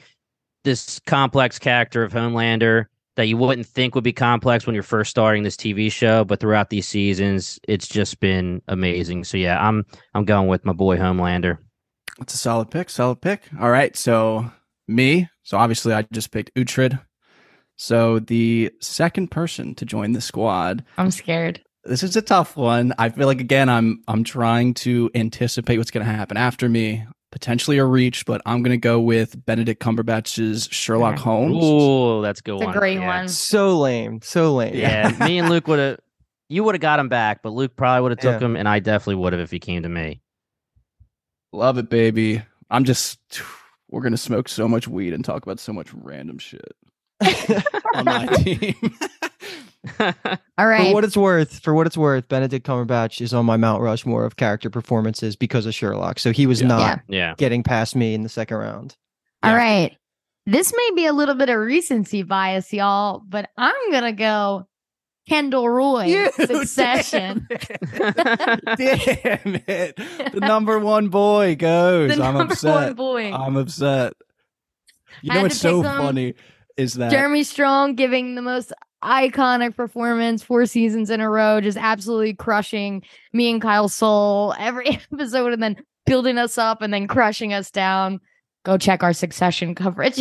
this 0.64 1.00
complex 1.06 1.58
character 1.58 2.02
of 2.04 2.12
Homelander 2.12 2.86
that 3.16 3.26
you 3.26 3.36
wouldn't 3.36 3.66
think 3.66 3.94
would 3.94 4.04
be 4.04 4.12
complex 4.12 4.66
when 4.66 4.74
you're 4.74 4.82
first 4.82 5.10
starting 5.10 5.42
this 5.42 5.56
TV 5.56 5.92
show, 5.92 6.24
but 6.24 6.40
throughout 6.40 6.70
these 6.70 6.88
seasons, 6.88 7.58
it's 7.68 7.86
just 7.86 8.20
been 8.20 8.62
amazing. 8.68 9.24
So 9.24 9.36
yeah, 9.36 9.62
I'm 9.66 9.84
I'm 10.14 10.24
going 10.24 10.48
with 10.48 10.64
my 10.64 10.72
boy 10.72 10.96
Homelander. 10.96 11.58
That's 12.18 12.34
a 12.34 12.38
solid 12.38 12.70
pick. 12.70 12.90
Solid 12.90 13.20
pick. 13.20 13.42
All 13.60 13.70
right. 13.70 13.96
So 13.96 14.50
me. 14.88 15.28
So 15.42 15.56
obviously 15.58 15.92
I 15.92 16.02
just 16.12 16.30
picked 16.30 16.54
Uhtred. 16.54 17.00
So 17.76 18.18
the 18.18 18.70
second 18.80 19.30
person 19.30 19.74
to 19.76 19.84
join 19.84 20.12
the 20.12 20.20
squad. 20.20 20.84
I'm 20.98 21.10
scared. 21.10 21.62
This 21.84 22.02
is 22.02 22.16
a 22.16 22.22
tough 22.22 22.56
one. 22.56 22.94
I 22.98 23.08
feel 23.08 23.26
like 23.26 23.40
again 23.40 23.68
I'm 23.68 24.02
I'm 24.06 24.24
trying 24.24 24.74
to 24.74 25.10
anticipate 25.14 25.78
what's 25.78 25.90
going 25.90 26.06
to 26.06 26.12
happen 26.12 26.36
after 26.36 26.68
me. 26.68 27.04
Potentially 27.32 27.78
a 27.78 27.84
reach, 27.84 28.26
but 28.26 28.40
I'm 28.46 28.62
going 28.62 28.70
to 28.72 28.76
go 28.76 29.00
with 29.00 29.44
Benedict 29.46 29.82
Cumberbatch's 29.82 30.68
Sherlock 30.70 31.14
Okay. 31.14 31.22
Holmes. 31.22 31.64
Ooh, 31.64 32.22
that's 32.22 32.40
a 32.40 32.42
good 32.42 32.60
It's 32.62 32.76
a 32.76 32.78
great 32.78 32.98
yeah. 33.00 33.06
one. 33.20 33.28
So 33.28 33.80
lame. 33.80 34.20
So 34.22 34.54
lame. 34.54 34.74
Yeah, 34.76 35.16
me 35.26 35.38
and 35.38 35.48
Luke 35.48 35.66
would 35.66 35.78
have. 35.78 35.98
You 36.50 36.62
would 36.64 36.74
have 36.74 36.82
got 36.82 37.00
him 37.00 37.08
back, 37.08 37.42
but 37.42 37.50
Luke 37.54 37.74
probably 37.74 38.02
would 38.02 38.12
have 38.12 38.18
took 38.20 38.40
Yeah. 38.40 38.46
him, 38.46 38.56
and 38.56 38.68
I 38.68 38.78
definitely 38.80 39.14
would 39.16 39.32
have 39.32 39.40
if 39.40 39.50
he 39.50 39.58
came 39.58 39.82
to 39.82 39.88
me. 39.88 40.20
Love 41.52 41.78
it, 41.78 41.88
baby. 41.88 42.42
I'm 42.70 42.84
just 42.84 43.18
we're 43.90 44.02
going 44.02 44.12
to 44.12 44.18
smoke 44.18 44.48
so 44.48 44.68
much 44.68 44.86
weed 44.86 45.12
and 45.14 45.24
talk 45.24 45.42
about 45.42 45.58
so 45.58 45.72
much 45.72 45.88
random 45.94 46.38
shit 46.38 46.74
on 47.94 48.04
my 48.04 48.26
team. 48.36 48.74
All 50.00 50.12
For 50.58 50.92
what 50.94 51.04
it's 51.04 51.16
worth, 51.16 51.58
for 51.60 51.74
what 51.74 51.86
it's 51.86 51.96
worth, 51.96 52.28
Benedict 52.28 52.66
Cumberbatch 52.66 53.20
is 53.20 53.34
on 53.34 53.44
my 53.46 53.56
Mount 53.56 53.82
Rushmore 53.82 54.24
of 54.24 54.36
character 54.36 54.70
performances 54.70 55.34
because 55.36 55.66
of 55.66 55.74
Sherlock. 55.74 56.18
So 56.18 56.30
he 56.32 56.46
was 56.46 56.60
Yeah. 56.60 56.66
not 56.68 57.00
Yeah. 57.08 57.18
yeah, 57.30 57.34
getting 57.36 57.62
past 57.62 57.96
me 57.96 58.14
in 58.14 58.22
the 58.22 58.28
second 58.28 58.58
round. 58.58 58.96
All 59.42 59.50
Yeah. 59.50 59.56
right. 59.56 59.96
This 60.46 60.72
may 60.76 60.90
be 60.96 61.06
a 61.06 61.12
little 61.12 61.34
bit 61.36 61.48
of 61.48 61.58
recency 61.58 62.22
bias, 62.22 62.72
y'all, 62.72 63.22
but 63.28 63.50
I'm 63.56 63.90
going 63.90 64.02
to 64.04 64.12
go 64.12 64.66
Kendall 65.28 65.68
Roy, 65.68 66.04
You, 66.06 66.32
Succession. 66.36 67.46
Damn 67.96 69.60
it. 69.66 69.96
The 70.32 70.40
number 70.40 70.78
one 70.78 71.08
boy 71.08 71.54
goes. 71.56 72.16
The 72.16 72.22
I'm 72.24 72.34
number 72.34 72.52
upset. 72.54 72.74
one 72.74 72.94
boy. 72.94 73.32
I'm 73.32 73.56
upset. 73.56 74.14
You 75.22 75.32
know 75.34 75.42
what's 75.42 75.58
so 75.58 75.82
funny 75.82 76.34
is 76.76 76.94
that 76.94 77.10
Jeremy 77.10 77.44
Strong 77.44 77.94
giving 77.94 78.34
the 78.34 78.42
most 78.42 78.72
iconic 79.02 79.76
performance 79.76 80.42
four 80.42 80.66
seasons 80.66 81.10
in 81.10 81.20
a 81.20 81.28
row, 81.28 81.60
just 81.60 81.78
absolutely 81.78 82.34
crushing 82.34 83.02
me 83.32 83.50
and 83.50 83.60
Kyle 83.60 83.88
Soul 83.88 84.54
every 84.58 84.88
episode 85.12 85.52
and 85.52 85.62
then 85.62 85.76
building 86.06 86.38
us 86.38 86.58
up 86.58 86.82
and 86.82 86.92
then 86.92 87.06
crushing 87.06 87.52
us 87.52 87.70
down. 87.70 88.20
Go 88.64 88.78
check 88.78 89.02
our 89.02 89.12
succession 89.12 89.74
coverage. 89.74 90.20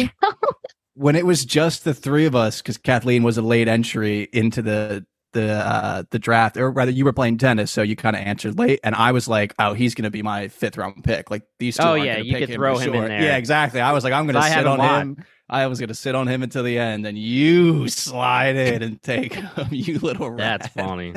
when 0.96 1.16
it 1.16 1.26
was 1.26 1.46
just 1.46 1.84
the 1.84 1.94
three 1.94 2.26
of 2.26 2.36
us, 2.36 2.62
because 2.62 2.78
Kathleen 2.78 3.24
was 3.24 3.38
a 3.38 3.42
late 3.42 3.68
entry 3.68 4.28
into 4.34 4.62
the 4.62 5.06
the 5.34 5.54
uh 5.54 6.04
the 6.12 6.20
draft, 6.20 6.58
or 6.58 6.70
rather 6.70 6.92
you 6.92 7.06
were 7.06 7.14
playing 7.14 7.38
tennis, 7.38 7.72
so 7.72 7.82
you 7.82 7.96
kind 7.96 8.16
of 8.16 8.22
answered 8.22 8.58
late, 8.58 8.80
and 8.84 8.96
I 8.96 9.12
was 9.12 9.28
like, 9.28 9.54
oh, 9.60 9.74
he's 9.74 9.96
gonna 9.96 10.10
be 10.10 10.22
my 10.22 10.48
fifth 10.50 10.78
round 10.78 11.04
pick. 11.04 11.32
Like 11.32 11.44
these 11.60 11.78
two. 11.78 11.84
Oh, 11.84 11.94
yeah, 11.94 12.18
you 12.18 12.34
pick 12.34 12.48
could 12.48 12.56
throw 12.56 12.78
for 12.78 12.84
him 12.84 12.96
in 12.96 13.08
there. 13.08 13.22
Yeah, 13.22 13.38
exactly. 13.38 13.80
I 13.80 13.94
was 13.94 14.04
like, 14.04 14.14
I'm 14.14 14.26
gonna 14.26 14.42
sit 14.42 14.52
have 14.52 14.66
him 14.66 14.80
on 14.80 15.02
him. 15.02 15.26
I 15.52 15.68
was 15.68 15.80
gonna 15.82 15.94
sit 15.94 16.16
on 16.16 16.28
him 16.28 16.44
until 16.44 16.64
the 16.64 16.80
end, 16.80 17.06
and 17.06 17.18
you 17.18 17.88
slide 17.90 18.56
in 18.56 18.82
and 18.82 19.02
take 19.02 19.34
him, 19.36 19.68
you 19.70 20.00
little 20.00 20.32
rat. 20.32 20.62
that's 20.62 20.74
funny. 20.74 21.14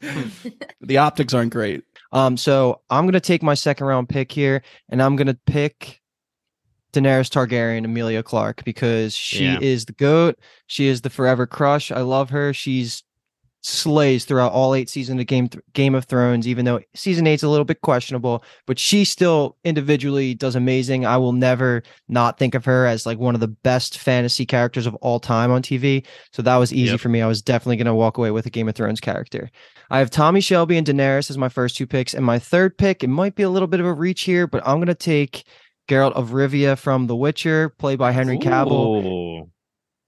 the 0.80 0.96
optics 0.98 1.34
aren't 1.34 1.52
great. 1.52 1.84
Um, 2.12 2.36
so 2.36 2.80
I'm 2.90 3.06
gonna 3.06 3.20
take 3.20 3.42
my 3.42 3.54
second 3.54 3.86
round 3.86 4.08
pick 4.08 4.32
here, 4.32 4.62
and 4.88 5.02
I'm 5.02 5.16
gonna 5.16 5.38
pick 5.46 6.00
Daenerys 6.92 7.28
Targaryen, 7.28 7.84
Emilia 7.84 8.22
Clarke, 8.22 8.64
because 8.64 9.14
she 9.14 9.44
Yeah. 9.44 9.58
is 9.60 9.84
the 9.84 9.92
goat. 9.92 10.38
She 10.66 10.86
is 10.86 11.02
the 11.02 11.10
forever 11.10 11.46
crush. 11.46 11.90
I 11.92 12.00
love 12.02 12.30
her. 12.30 12.52
She's 12.54 13.02
slays 13.66 14.26
throughout 14.26 14.52
all 14.52 14.74
eight 14.74 14.90
seasons 14.90 15.18
of 15.18 15.26
Game 15.26 15.48
Game 15.72 15.94
of 15.94 16.04
Thrones, 16.04 16.46
even 16.46 16.66
though 16.66 16.80
season 16.94 17.26
eight's 17.26 17.42
a 17.42 17.48
little 17.48 17.64
bit 17.64 17.80
questionable, 17.80 18.44
but 18.66 18.78
she 18.78 19.04
still 19.06 19.56
individually 19.64 20.34
does 20.34 20.54
amazing. 20.54 21.06
I 21.06 21.16
will 21.16 21.32
never 21.32 21.82
not 22.08 22.38
think 22.38 22.54
of 22.54 22.64
her 22.66 22.86
as 22.86 23.06
like 23.06 23.18
one 23.18 23.34
of 23.34 23.40
the 23.40 23.48
best 23.48 23.98
fantasy 23.98 24.44
characters 24.44 24.86
of 24.86 24.94
all 24.96 25.18
time 25.18 25.50
on 25.50 25.62
TV. 25.62 26.04
So 26.32 26.42
that 26.42 26.56
was 26.56 26.74
easy 26.74 26.92
Yep. 26.92 27.00
for 27.00 27.08
me. 27.08 27.22
I 27.22 27.26
was 27.26 27.40
definitely 27.40 27.76
going 27.76 27.86
to 27.86 27.94
walk 27.94 28.18
away 28.18 28.30
with 28.30 28.44
a 28.44 28.50
Game 28.50 28.68
of 28.68 28.74
Thrones 28.74 29.00
character. 29.00 29.50
I 29.90 29.98
have 29.98 30.10
Tommy 30.10 30.42
Shelby 30.42 30.76
and 30.76 30.86
Daenerys 30.86 31.30
as 31.30 31.38
my 31.38 31.48
first 31.48 31.76
two 31.76 31.86
picks, 31.86 32.12
and 32.12 32.24
my 32.24 32.38
third 32.38 32.76
pick, 32.76 33.02
it 33.02 33.08
might 33.08 33.34
be 33.34 33.42
a 33.44 33.50
little 33.50 33.68
bit 33.68 33.80
of 33.80 33.86
a 33.86 33.92
reach 33.94 34.22
here, 34.22 34.46
but 34.46 34.62
I'm 34.66 34.76
going 34.76 34.86
to 34.88 34.94
take 34.94 35.46
Geralt 35.88 36.12
of 36.12 36.30
Rivia 36.30 36.76
from 36.78 37.06
The 37.06 37.16
Witcher, 37.16 37.70
played 37.70 37.98
by 37.98 38.12
Henry 38.12 38.38
Cavill 38.38 39.04
Ooh. 39.42 39.50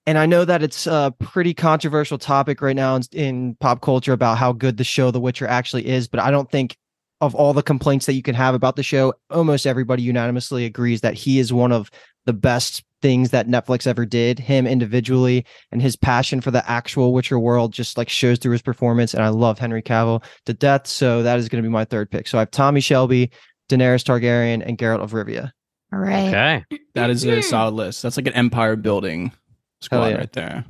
And 0.07 0.19
I 0.19 0.27
know 0.27 0.45
that 0.45 0.63
it's 0.63 0.87
a 0.87 1.13
pretty 1.19 1.53
controversial 1.53 2.17
topic 2.17 2.63
right 2.63 2.77
now 2.77 2.95
in, 2.97 3.03
in 3.13 3.55
pop 3.57 3.83
culture 3.83 4.13
about 4.13 4.39
how 4.39 4.53
good 4.53 4.77
the 4.77 4.85
show 4.85 5.11
The 5.11 5.21
Witcher 5.21 5.47
actually 5.47 5.87
is, 5.87 6.07
but 6.07 6.21
I 6.21 6.31
don't 6.31 6.51
think 6.51 6.77
of 7.21 7.35
all 7.35 7.53
the 7.53 7.63
complaints 7.63 8.07
that 8.07 8.13
you 8.13 8.23
can 8.23 8.35
have 8.35 8.55
about 8.55 8.77
the 8.77 8.83
show, 8.83 9.15
almost 9.31 9.67
everybody 9.67 10.03
unanimously 10.03 10.65
agrees 10.65 11.01
that 11.01 11.15
he 11.15 11.39
is 11.39 11.53
one 11.53 11.73
of 11.73 11.91
the 12.27 12.33
best 12.33 12.85
things 13.03 13.31
that 13.31 13.49
Netflix 13.49 13.87
ever 13.87 14.05
did. 14.05 14.39
Him 14.39 14.67
individually 14.67 15.45
and 15.73 15.81
his 15.81 15.97
passion 15.97 16.41
for 16.41 16.51
the 16.51 16.69
actual 16.71 17.13
Witcher 17.13 17.39
world 17.39 17.73
just 17.73 17.97
like 17.97 18.09
shows 18.09 18.39
through 18.39 18.53
his 18.53 18.63
performance. 18.63 19.15
And 19.15 19.23
I 19.23 19.29
love 19.29 19.59
Henry 19.59 19.83
Cavill 19.83 20.23
to 20.45 20.53
death. 20.53 20.87
So 20.87 21.23
that 21.23 21.39
is 21.39 21.49
going 21.49 21.63
to 21.63 21.67
be 21.67 21.73
my 21.73 21.85
third 21.85 22.11
pick. 22.11 22.29
So 22.29 22.39
I 22.39 22.43
have 22.43 22.51
Tommy 22.51 22.81
Shelby, 22.81 23.31
Daenerys 23.69 24.05
Targaryen, 24.05 24.63
and 24.67 24.77
Geralt 24.77 25.01
of 25.01 25.13
Rivia. 25.13 25.53
All 25.93 25.99
right. 25.99 26.29
Okay. 26.29 26.65
That 26.95 27.11
is 27.11 27.25
a 27.25 27.29
mm-hmm. 27.29 27.41
solid 27.43 27.75
list. 27.75 28.03
That's 28.03 28.17
like 28.17 28.27
an 28.27 28.35
empire 28.35 28.77
building 28.77 29.33
squad 29.81 30.09
yeah. 30.09 30.17
right 30.17 30.33
there. 30.33 30.65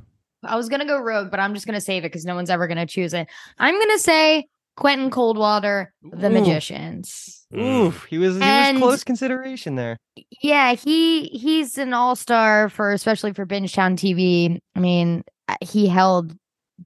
I 0.45 0.57
was 0.57 0.69
gonna 0.69 0.87
go 0.87 0.99
rogue, 1.01 1.31
but 1.31 1.41
I'm 1.41 1.55
just 1.55 1.67
gonna 1.67 1.81
save 1.81 2.05
it 2.05 2.09
because 2.13 2.25
no 2.25 2.35
one's 2.35 2.51
ever 2.51 2.67
gonna 2.69 2.87
choose 2.87 3.13
it. 3.15 3.27
I'm 3.59 3.79
gonna 3.79 3.99
say 3.99 4.47
Quentin 4.77 5.11
Coldwater, 5.11 5.93
The 6.03 6.29
Ooh. 6.29 6.31
Magicians. 6.31 7.47
Ooh, 7.57 7.91
he 8.11 8.19
was, 8.19 8.37
he 8.37 8.43
And- 8.43 8.81
was 8.81 8.91
close 8.91 9.05
consideration 9.05 9.75
there. 9.77 9.97
Yeah, 10.43 10.75
he 10.75 11.25
he's 11.29 11.79
an 11.79 11.93
all 11.95 12.15
star 12.17 12.69
for 12.69 12.93
especially 12.93 13.33
for 13.33 13.47
Bingetown 13.47 13.97
TV. 13.97 14.59
I 14.77 14.81
mean, 14.81 15.25
uh, 15.49 15.57
he 15.61 15.89
held 15.89 16.37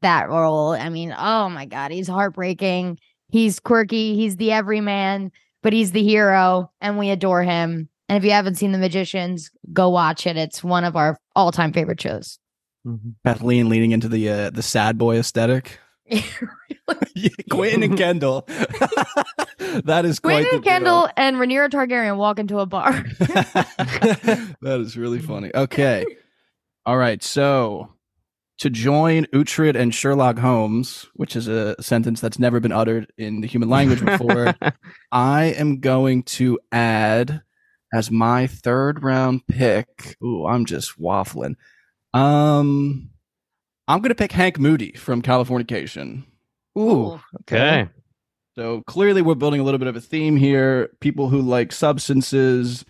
that 0.01 0.29
role. 0.29 0.71
I 0.71 0.89
mean, 0.89 1.15
oh 1.17 1.49
my 1.49 1.67
god, 1.67 1.91
he's 1.91 2.09
heartbreaking. 2.09 2.99
He's 3.29 3.61
quirky. 3.61 4.17
He's 4.17 4.37
the 4.37 4.53
everyman, 4.53 5.33
but 5.63 5.73
he's 5.73 5.93
the 5.93 6.03
hero, 6.03 6.71
and 6.81 6.99
we 6.99 7.11
adore 7.11 7.43
him. 7.43 7.89
And 8.11 8.17
if 8.17 8.25
you 8.25 8.33
haven't 8.33 8.57
seen 8.57 8.73
The 8.73 8.79
Magicians, 8.79 9.53
go 9.73 9.89
watch 9.89 10.27
it. 10.27 10.37
It's 10.37 10.65
one 10.65 10.83
of 10.83 10.97
our 10.97 11.17
all 11.37 11.53
time 11.53 11.73
favorite 11.73 12.01
shows. 12.01 12.41
Kathleen 13.25 13.69
leaning 13.69 13.93
into 13.93 14.09
the 14.09 14.29
uh, 14.29 14.51
the 14.51 14.65
sad 14.65 14.99
boy 14.99 15.17
aesthetic. 15.17 15.79
Yeah, 17.15 17.29
Quentin 17.51 17.83
and 17.83 17.99
Kendall. 17.99 18.45
that 19.85 20.05
is 20.05 20.19
quite 20.19 20.49
Quentin 20.49 20.61
the 20.61 20.65
Kendall 20.65 21.09
and 21.17 21.37
Rhaenyra 21.37 21.69
Targaryen 21.69 22.17
walk 22.17 22.39
into 22.39 22.59
a 22.59 22.67
bar. 22.67 22.93
that 23.21 24.57
is 24.81 24.97
really 24.97 25.19
funny. 25.19 25.51
Okay. 25.55 26.05
All 26.87 26.97
right. 26.97 27.23
So 27.23 27.93
to 28.59 28.71
join 28.71 29.27
Uhtred 29.27 29.77
and 29.77 29.95
Sherlock 29.95 30.39
Holmes, 30.39 31.07
which 31.15 31.37
is 31.37 31.47
a 31.47 31.81
sentence 31.81 32.21
that's 32.21 32.39
never 32.39 32.59
been 32.59 32.73
uttered 32.73 33.13
in 33.17 33.41
the 33.41 33.47
human 33.47 33.69
language 33.69 34.05
before, 34.05 34.55
I 35.13 35.45
am 35.45 35.81
going 35.81 36.23
to 36.25 36.59
add 36.73 37.43
as 37.93 38.11
my 38.11 38.47
third 38.47 39.03
round 39.03 39.47
pick. 39.47 40.17
Ooh, 40.23 40.47
I'm 40.47 40.65
just 40.65 41.01
waffling. 41.01 41.55
Um, 42.15 43.11
I'm 43.89 44.01
gonna 44.01 44.15
pick 44.15 44.33
Hank 44.33 44.59
Moody 44.59 44.93
from 44.93 45.23
Californication. 45.23 46.25
Ooh, 46.79 47.21
okay. 47.43 47.89
So 48.57 48.83
clearly, 48.87 49.23
we're 49.23 49.35
building 49.35 49.61
a 49.61 49.65
little 49.65 49.79
bit 49.79 49.89
of 49.89 49.97
a 49.97 50.01
theme 50.01 50.37
here. 50.37 50.91
People 51.01 51.29
who 51.29 51.41
like 51.41 51.73
substances, 51.73 52.85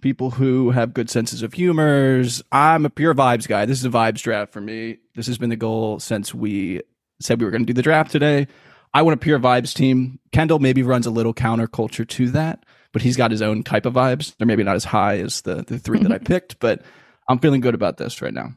people 0.00 0.30
who 0.30 0.70
have 0.70 0.94
good 0.94 1.10
senses 1.10 1.42
of 1.42 1.52
humors. 1.52 2.42
I'm 2.52 2.86
a 2.86 2.90
pure 2.90 3.14
vibes 3.14 3.48
guy. 3.48 3.64
This 3.64 3.78
is 3.78 3.84
a 3.84 3.90
vibes 3.90 4.22
draft 4.22 4.52
for 4.52 4.60
me. 4.60 4.98
This 5.14 5.26
has 5.26 5.38
been 5.38 5.50
the 5.50 5.56
goal 5.56 6.00
since 6.00 6.34
we 6.34 6.82
said 7.20 7.40
we 7.40 7.44
were 7.44 7.50
going 7.50 7.62
to 7.62 7.66
do 7.66 7.74
the 7.74 7.82
draft 7.82 8.10
today. 8.10 8.46
I 8.92 9.02
want 9.02 9.14
a 9.14 9.18
pure 9.18 9.38
vibes 9.38 9.74
team. 9.74 10.18
Kendall 10.32 10.58
maybe 10.58 10.82
runs 10.82 11.06
a 11.06 11.10
little 11.10 11.34
counterculture 11.34 12.08
to 12.08 12.30
that, 12.30 12.64
but 12.92 13.02
he's 13.02 13.16
got 13.16 13.30
his 13.30 13.42
own 13.42 13.62
type 13.62 13.86
of 13.86 13.94
vibes. 13.94 14.34
They're 14.36 14.46
maybe 14.46 14.64
not 14.64 14.76
as 14.76 14.84
high 14.84 15.18
as 15.18 15.42
the 15.42 15.56
the 15.66 15.78
three 15.78 16.00
that 16.00 16.12
I 16.12 16.16
mm-hmm. 16.16 16.24
picked, 16.24 16.58
but 16.60 16.82
I'm 17.28 17.38
feeling 17.38 17.60
good 17.60 17.74
about 17.74 17.96
this 17.96 18.20
right 18.22 18.34
now. 18.34 18.52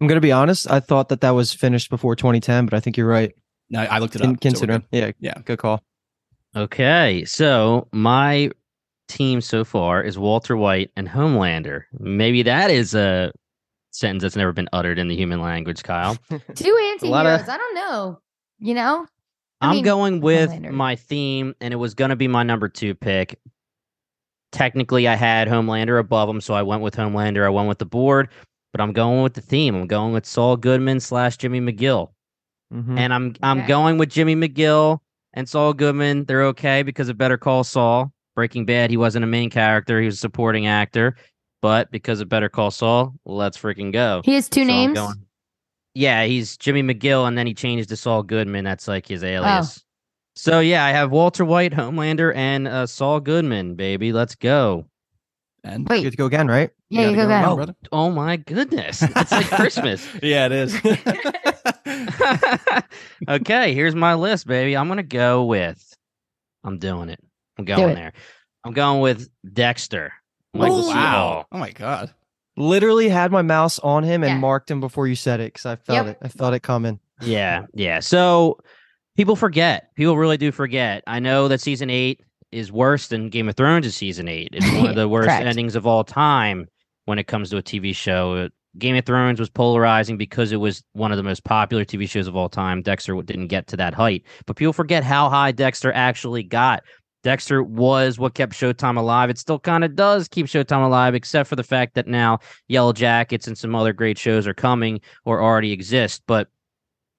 I'm 0.00 0.06
gonna 0.08 0.20
be 0.20 0.32
honest. 0.32 0.70
I 0.70 0.80
thought 0.80 1.08
that 1.10 1.20
that 1.22 1.30
was 1.30 1.52
finished 1.52 1.90
before 1.90 2.16
2010, 2.16 2.66
but 2.66 2.74
I 2.74 2.80
think 2.80 2.96
you're 2.96 3.06
right. 3.06 3.32
No, 3.70 3.80
I 3.80 3.98
looked 3.98 4.16
it 4.16 4.20
Con- 4.22 4.32
up. 4.32 4.36
so 4.42 4.48
we're 4.48 4.50
considering, 4.50 4.80
good. 4.92 4.98
yeah, 4.98 5.10
Yeah. 5.20 5.42
good 5.44 5.58
call. 5.58 5.82
Okay. 6.56 7.24
So 7.24 7.88
my 7.92 8.50
team 9.08 9.40
so 9.40 9.64
far 9.64 10.02
is 10.02 10.18
Walter 10.18 10.56
White 10.56 10.90
and 10.96 11.08
Homelander. 11.08 11.84
Maybe 11.98 12.42
that 12.42 12.70
is 12.70 12.94
a 12.94 13.32
sentence 13.90 14.22
that's 14.22 14.36
never 14.36 14.52
been 14.52 14.68
uttered 14.72 14.98
in 14.98 15.08
the 15.08 15.16
human 15.16 15.40
language, 15.40 15.82
Kyle. 15.82 16.16
Two 16.54 16.98
A 17.02 17.06
lot 17.08 17.26
anti-heroes. 17.26 17.40
of- 17.42 17.48
I 17.48 17.56
don't 17.56 17.74
know. 17.74 18.18
You 18.58 18.74
know? 18.74 19.06
I 19.64 19.68
I'm 19.70 19.76
mean, 19.76 19.84
going 19.84 20.20
with 20.20 20.50
Homelander. 20.50 20.70
my 20.70 20.96
theme, 20.96 21.54
and 21.60 21.72
it 21.72 21.76
was 21.78 21.94
going 21.94 22.10
to 22.10 22.16
be 22.16 22.28
my 22.28 22.42
number 22.42 22.68
two 22.68 22.94
pick. 22.94 23.38
Technically, 24.52 25.08
I 25.08 25.14
had 25.16 25.48
Homelander 25.48 25.98
above 25.98 26.28
him, 26.28 26.40
so 26.40 26.54
I 26.54 26.62
went 26.62 26.80
with 26.82 26.94
Homelander. 26.94 27.44
I 27.44 27.48
went 27.48 27.68
with 27.68 27.78
the 27.78 27.86
board, 27.86 28.28
but 28.72 28.80
I'm 28.80 28.92
going 28.92 29.22
with 29.22 29.34
the 29.34 29.40
theme. 29.40 29.74
I'm 29.74 29.86
going 29.88 30.12
with 30.12 30.24
Saul 30.26 30.56
Goodman 30.56 31.00
slash 31.00 31.36
Jimmy 31.38 31.60
McGill, 31.60 32.10
Mhm. 32.72 32.96
and 32.98 33.12
I'm 33.12 33.34
I'm 33.42 33.58
Okay. 33.60 33.68
going 33.68 33.98
with 33.98 34.10
Jimmy 34.10 34.36
McGill 34.36 35.00
and 35.32 35.48
Saul 35.48 35.72
Goodman. 35.74 36.24
They're 36.26 36.44
okay 36.44 36.82
because 36.84 37.08
of 37.08 37.18
Better 37.18 37.36
Call 37.36 37.64
Saul. 37.64 38.12
Breaking 38.36 38.64
Bad, 38.64 38.90
he 38.90 38.96
wasn't 38.96 39.24
a 39.24 39.28
main 39.28 39.50
character; 39.50 40.00
he 40.00 40.06
was 40.06 40.14
a 40.16 40.18
supporting 40.18 40.66
actor. 40.66 41.16
But 41.60 41.90
because 41.90 42.20
of 42.20 42.28
Better 42.28 42.48
Call 42.48 42.70
Saul, 42.70 43.14
let's 43.24 43.56
freaking 43.58 43.92
go. 43.92 44.22
He 44.24 44.34
has 44.34 44.48
two 44.48 44.64
So 44.64 44.70
I'm 44.72 44.92
names. 44.94 44.98
Going- 45.94 46.02
Yeah, 46.02 46.24
he's 46.24 46.56
Jimmy 46.56 46.82
McGill, 46.82 47.26
and 47.28 47.36
then 47.38 47.46
he 47.46 47.54
changed 47.54 47.88
to 47.90 47.96
Saul 47.96 48.22
Goodman. 48.22 48.64
That's 48.64 48.88
like 48.88 49.06
his 49.06 49.22
alias. 49.24 49.82
So 50.36 50.58
yeah, 50.60 50.84
I 50.84 50.90
have 50.90 51.12
Walter 51.12 51.44
White, 51.44 51.72
Homelander, 51.72 52.34
and 52.34 52.66
uh, 52.66 52.86
Saul 52.86 53.20
Goodman. 53.20 53.76
Baby, 53.76 54.12
let's 54.12 54.34
go. 54.34 54.86
And 55.62 55.88
Wait, 55.88 56.02
Good 56.02 56.10
to 56.10 56.16
go 56.16 56.26
again, 56.26 56.48
right? 56.48 56.70
yeah, 56.90 57.08
you 57.08 57.16
gotta 57.16 57.16
go 57.16 57.56
go 57.56 57.66
back. 57.66 57.66
now, 57.68 57.74
Oh. 57.92 58.06
Oh 58.06 58.10
my 58.10 58.36
goodness, 58.36 59.02
it's 59.02 59.32
like 59.32 59.46
Christmas. 59.48 60.06
yeah, 60.22 60.46
it 60.46 60.52
is. 60.52 60.74
okay, 63.28 63.74
here's 63.74 63.94
my 63.94 64.14
list, 64.14 64.46
baby. 64.46 64.76
I'm 64.76 64.88
gonna 64.88 65.02
go 65.02 65.44
with. 65.44 65.96
I'm 66.64 66.78
doing 66.78 67.08
it. 67.08 67.20
I'm 67.58 67.64
going 67.64 67.90
it. 67.90 67.94
there. 67.94 68.12
I'm 68.64 68.72
going 68.72 69.00
with 69.00 69.28
Dexter. 69.52 70.12
Michael 70.52 70.80
Ooh. 70.80 70.88
C. 70.88 70.94
wow. 70.94 71.46
Oh 71.52 71.58
my 71.58 71.70
god. 71.70 72.12
Literally 72.56 73.08
had 73.08 73.32
my 73.32 73.42
mouse 73.42 73.78
on 73.80 74.04
him 74.04 74.22
and 74.22 74.34
Yeah. 74.34 74.38
marked 74.38 74.70
him 74.70 74.80
before 74.80 75.08
you 75.08 75.16
said 75.16 75.40
it 75.40 75.52
because 75.52 75.66
I 75.66 75.76
felt 75.76 76.06
Yep. 76.06 76.16
it. 76.22 76.24
I 76.26 76.28
felt 76.28 76.54
it 76.54 76.60
coming. 76.62 77.00
Yeah, 77.20 77.66
yeah. 77.74 78.00
So 78.00 78.58
people 79.16 79.34
forget. 79.36 79.88
People 79.96 80.16
really 80.16 80.36
do 80.36 80.52
forget. 80.52 81.02
I 81.06 81.18
know 81.18 81.48
that 81.48 81.60
season 81.60 81.90
eight 81.90 82.20
is 82.52 82.70
worse 82.70 83.08
than 83.08 83.28
Game 83.28 83.48
of 83.48 83.56
Thrones' 83.56 83.86
is 83.86 83.96
season 83.96 84.28
eight. 84.28 84.50
It's 84.52 84.70
one 84.72 84.86
of 84.86 84.94
the 84.94 85.08
worst 85.08 85.28
endings 85.30 85.74
of 85.74 85.86
all 85.86 86.04
time 86.04 86.66
when 87.06 87.18
it 87.18 87.26
comes 87.26 87.50
to 87.50 87.56
a 87.56 87.62
TV 87.62 87.92
show. 87.94 88.34
Uh, 88.34 88.48
Game 88.78 88.96
of 88.96 89.04
Thrones 89.06 89.38
was 89.38 89.48
polarizing 89.50 90.16
because 90.16 90.50
it 90.50 90.56
was 90.56 90.82
one 90.94 91.12
of 91.12 91.16
the 91.16 91.22
most 91.22 91.44
popular 91.44 91.84
TV 91.84 92.08
shows 92.08 92.26
of 92.26 92.34
all 92.36 92.48
time. 92.48 92.82
Dexter 92.82 93.14
didn't 93.22 93.46
get 93.48 93.66
to 93.68 93.76
that 93.76 93.94
height, 93.94 94.24
but 94.46 94.56
people 94.56 94.72
forget 94.72 95.04
how 95.04 95.28
high 95.28 95.52
Dexter 95.52 95.92
actually 95.92 96.42
got. 96.42 96.82
Dexter 97.24 97.62
was 97.62 98.18
what 98.18 98.34
kept 98.34 98.52
Showtime 98.52 98.98
alive. 98.98 99.30
It 99.30 99.38
still 99.38 99.58
kind 99.58 99.82
of 99.82 99.96
does 99.96 100.28
keep 100.28 100.46
Showtime 100.46 100.84
alive, 100.84 101.14
except 101.14 101.48
for 101.48 101.56
the 101.56 101.62
fact 101.62 101.94
that 101.94 102.06
now 102.06 102.38
Yellowjackets 102.70 103.46
and 103.46 103.56
some 103.56 103.74
other 103.74 103.94
great 103.94 104.18
shows 104.18 104.46
are 104.46 104.54
coming 104.54 105.00
or 105.24 105.42
already 105.42 105.72
exist. 105.72 106.22
But 106.26 106.48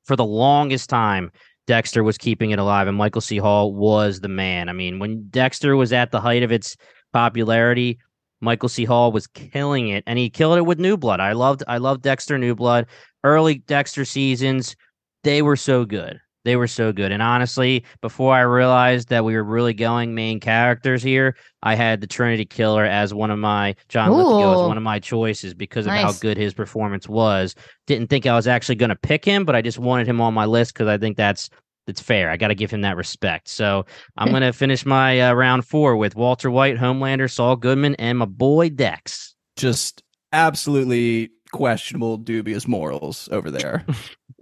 for 0.04 0.16
the 0.16 0.24
longest 0.24 0.92
time, 0.92 1.32
Dexter 1.66 2.04
was 2.04 2.20
keeping 2.20 2.52
it 2.52 2.60
alive, 2.60 2.88
and 2.88 2.96
Michael 2.96 3.22
C. 3.22 3.38
Hall 3.38 3.74
was 3.74 4.20
the 4.20 4.28
man. 4.28 4.70
I 4.70 4.74
mean, 4.74 5.00
when 5.00 5.28
Dexter 5.30 5.76
was 5.76 5.92
at 5.92 6.12
the 6.12 6.22
height 6.22 6.44
of 6.44 6.52
its 6.52 6.78
popularity, 7.12 7.98
Michael 8.42 8.70
C. 8.70 8.86
Hall 8.86 9.12
was 9.12 9.26
killing 9.26 9.90
it, 9.90 10.04
and 10.06 10.20
he 10.20 10.30
killed 10.30 10.60
it 10.60 10.68
with 10.68 10.78
New 10.78 10.98
Blood. 10.98 11.20
I 11.20 11.32
loved, 11.32 11.64
I 11.68 11.80
loved 11.80 12.04
Dexter 12.04 12.38
New 12.38 12.54
Blood. 12.54 12.86
Early 13.24 13.56
Dexter 13.56 14.06
seasons, 14.06 14.76
they 15.24 15.42
were 15.42 15.56
so 15.56 15.84
good. 15.84 16.20
They 16.46 16.56
were 16.56 16.68
so 16.68 16.94
good. 16.94 17.12
And 17.12 17.24
honestly, 17.24 17.84
before 18.02 18.34
I 18.36 18.42
realized 18.42 19.10
that 19.10 19.26
we 19.26 19.34
were 19.34 19.44
really 19.44 19.74
going 19.74 20.14
main 20.14 20.40
characters 20.40 21.02
here, 21.02 21.36
I 21.64 21.74
had 21.74 22.02
the 22.02 22.08
Trinity 22.08 22.46
Killer 22.46 22.86
as 22.86 23.14
one 23.14 23.32
of 23.32 23.40
my 23.40 23.76
John 23.90 24.12
Lithgow 24.12 24.62
as 24.62 24.68
one 24.68 24.78
of 24.78 24.84
my 24.84 25.00
choices 25.00 25.56
because 25.56 25.88
of 25.88 25.94
how 25.94 26.14
good 26.14 26.38
his 26.38 26.54
performance 26.54 27.10
was. 27.10 27.56
Didn't 27.88 28.12
think 28.12 28.28
I 28.28 28.36
was 28.36 28.48
actually 28.48 28.76
going 28.76 28.90
to 28.90 28.96
pick 28.96 29.26
him, 29.26 29.44
but 29.44 29.56
I 29.56 29.64
just 29.64 29.80
wanted 29.80 30.08
him 30.08 30.22
on 30.22 30.36
my 30.36 30.46
list 30.46 30.74
because 30.74 30.88
I 30.88 31.00
think 31.00 31.18
that's 31.18 31.50
it's 31.88 32.02
fair. 32.02 32.30
I 32.30 32.38
got 32.38 32.50
to 32.50 32.56
give 32.56 32.72
him 32.72 32.82
that 32.82 32.96
respect. 32.96 33.48
So 33.48 33.86
I'm 34.16 34.30
going 34.30 34.42
to 34.44 34.54
finish 34.54 34.86
my 34.86 35.20
uh, 35.22 35.34
round 35.34 35.66
four 35.66 35.98
with 35.98 36.16
Walter 36.16 36.52
White, 36.52 36.78
Homelander, 36.78 37.30
Saul 37.30 37.56
Goodman, 37.56 37.96
and 37.96 38.20
my 38.20 38.26
boy 38.26 38.70
Dex. 38.70 39.36
Just 39.56 40.04
absolutely 40.32 41.32
questionable, 41.56 42.18
dubious 42.18 42.68
morals 42.68 43.30
over 43.32 43.50
there. 43.50 43.86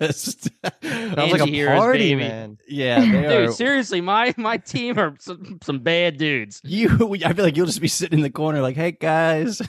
Just 0.00 0.48
Sounds 0.82 0.82
like 0.82 1.40
a 1.40 1.42
Anti-heroes, 1.42 1.78
party, 1.78 2.14
baby. 2.14 2.16
man. 2.16 2.58
yeah, 2.66 3.00
they 3.00 3.06
Dude, 3.22 3.48
are. 3.48 3.52
seriously, 3.52 4.00
my 4.00 4.32
my 4.36 4.56
team 4.56 4.98
are 4.98 5.14
some, 5.20 5.58
some 5.62 5.80
bad 5.80 6.16
dudes. 6.16 6.60
You, 6.64 6.88
I 7.24 7.32
feel 7.34 7.44
like 7.44 7.56
you'll 7.56 7.66
just 7.66 7.80
be 7.80 7.88
sitting 7.88 8.18
in 8.18 8.22
the 8.22 8.30
corner, 8.30 8.62
like, 8.62 8.76
"Hey 8.76 8.92
guys." 8.92 9.60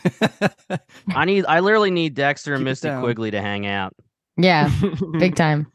I 1.10 1.26
need, 1.26 1.46
I 1.46 1.60
literally 1.60 1.92
need 1.92 2.14
Dexter 2.14 2.54
and 2.54 2.62
Keep 2.62 2.68
it 2.68 2.70
Misty. 2.70 2.90
Quigley 3.00 3.32
to 3.32 3.42
hang 3.42 3.66
out. 3.68 3.94
Yeah, 4.38 4.72
big 5.20 5.36
time. 5.36 5.68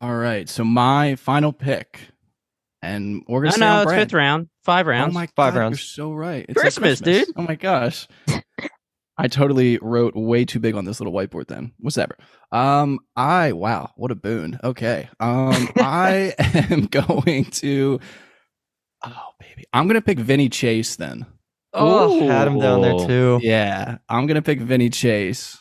All 0.00 0.14
right, 0.14 0.48
so 0.48 0.62
my 0.62 1.16
final 1.16 1.52
pick, 1.52 1.98
and 2.82 3.24
we're 3.28 3.40
gonna 3.42 3.52
stay 3.52 3.60
no, 3.60 3.78
it's 3.82 3.86
brand. 3.86 4.02
fifth 4.02 4.12
round, 4.14 4.48
five 4.64 4.86
oh 4.86 4.90
rounds. 4.90 5.12
Oh 5.16 5.18
my 5.18 5.26
Five 5.34 5.54
God, 5.54 5.60
rounds. 5.60 5.78
You're 5.80 6.06
so 6.08 6.12
right. 6.12 6.46
It's 6.48 6.56
like 6.56 6.62
Christmas, 6.62 7.00
dude. 7.00 7.28
Oh 7.36 7.42
my 7.42 7.56
gosh. 7.56 8.06
I 9.18 9.28
totally 9.28 9.78
wrote 9.80 10.14
way 10.14 10.44
too 10.44 10.60
big 10.60 10.74
on 10.74 10.84
this 10.84 11.00
little 11.00 11.12
whiteboard 11.12 11.46
then. 11.48 11.72
Whatever. 11.78 12.16
Um, 12.52 13.00
I 13.16 13.52
wow, 13.52 13.90
what 13.96 14.10
a 14.10 14.14
boon. 14.14 14.58
Okay. 14.62 15.08
Um, 15.20 15.68
I 15.76 16.34
am 16.38 16.86
going 16.90 17.46
to 17.46 18.00
Oh 19.04 19.30
baby. 19.38 19.64
I'm 19.72 19.86
gonna 19.86 20.00
pick 20.00 20.18
Vinny 20.18 20.48
Chase 20.48 20.96
then. 20.96 21.26
Oh, 21.72 22.26
had 22.26 22.48
him 22.48 22.58
down 22.58 22.80
there 22.80 23.06
too. 23.06 23.38
Yeah, 23.42 23.98
I'm 24.08 24.26
gonna 24.26 24.42
pick 24.42 24.60
Vinny 24.60 24.90
Chase. 24.90 25.58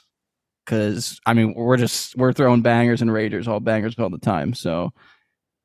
Cause 0.65 1.19
I 1.27 1.33
mean 1.33 1.53
we're 1.53 1.77
just 1.77 2.15
we're 2.17 2.33
throwing 2.33 2.61
bangers 2.61 3.01
and 3.01 3.13
raiders, 3.13 3.47
all 3.47 3.59
bangers 3.59 3.99
all 3.99 4.09
the 4.09 4.17
time. 4.17 4.53
So 4.55 4.91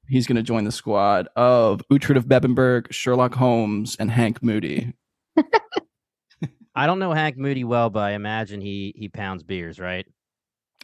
he's 0.09 0.27
gonna 0.27 0.43
join 0.43 0.65
the 0.65 0.73
squad 0.73 1.29
of 1.37 1.83
Uhtred 1.91 2.17
of 2.17 2.27
Bebbanburg, 2.27 2.93
Sherlock 2.93 3.35
Holmes, 3.35 3.97
and 3.99 4.11
Hank 4.11 4.43
Moody. 4.43 4.93
I 6.75 6.87
don't 6.87 6.99
know 6.99 7.12
Hank 7.12 7.37
Moody 7.37 7.65
well, 7.65 7.91
but 7.91 8.00
I 8.00 8.12
imagine 8.12 8.61
he 8.61 8.93
he 8.97 9.09
pounds 9.09 9.43
beers, 9.43 9.79
right? 9.79 10.07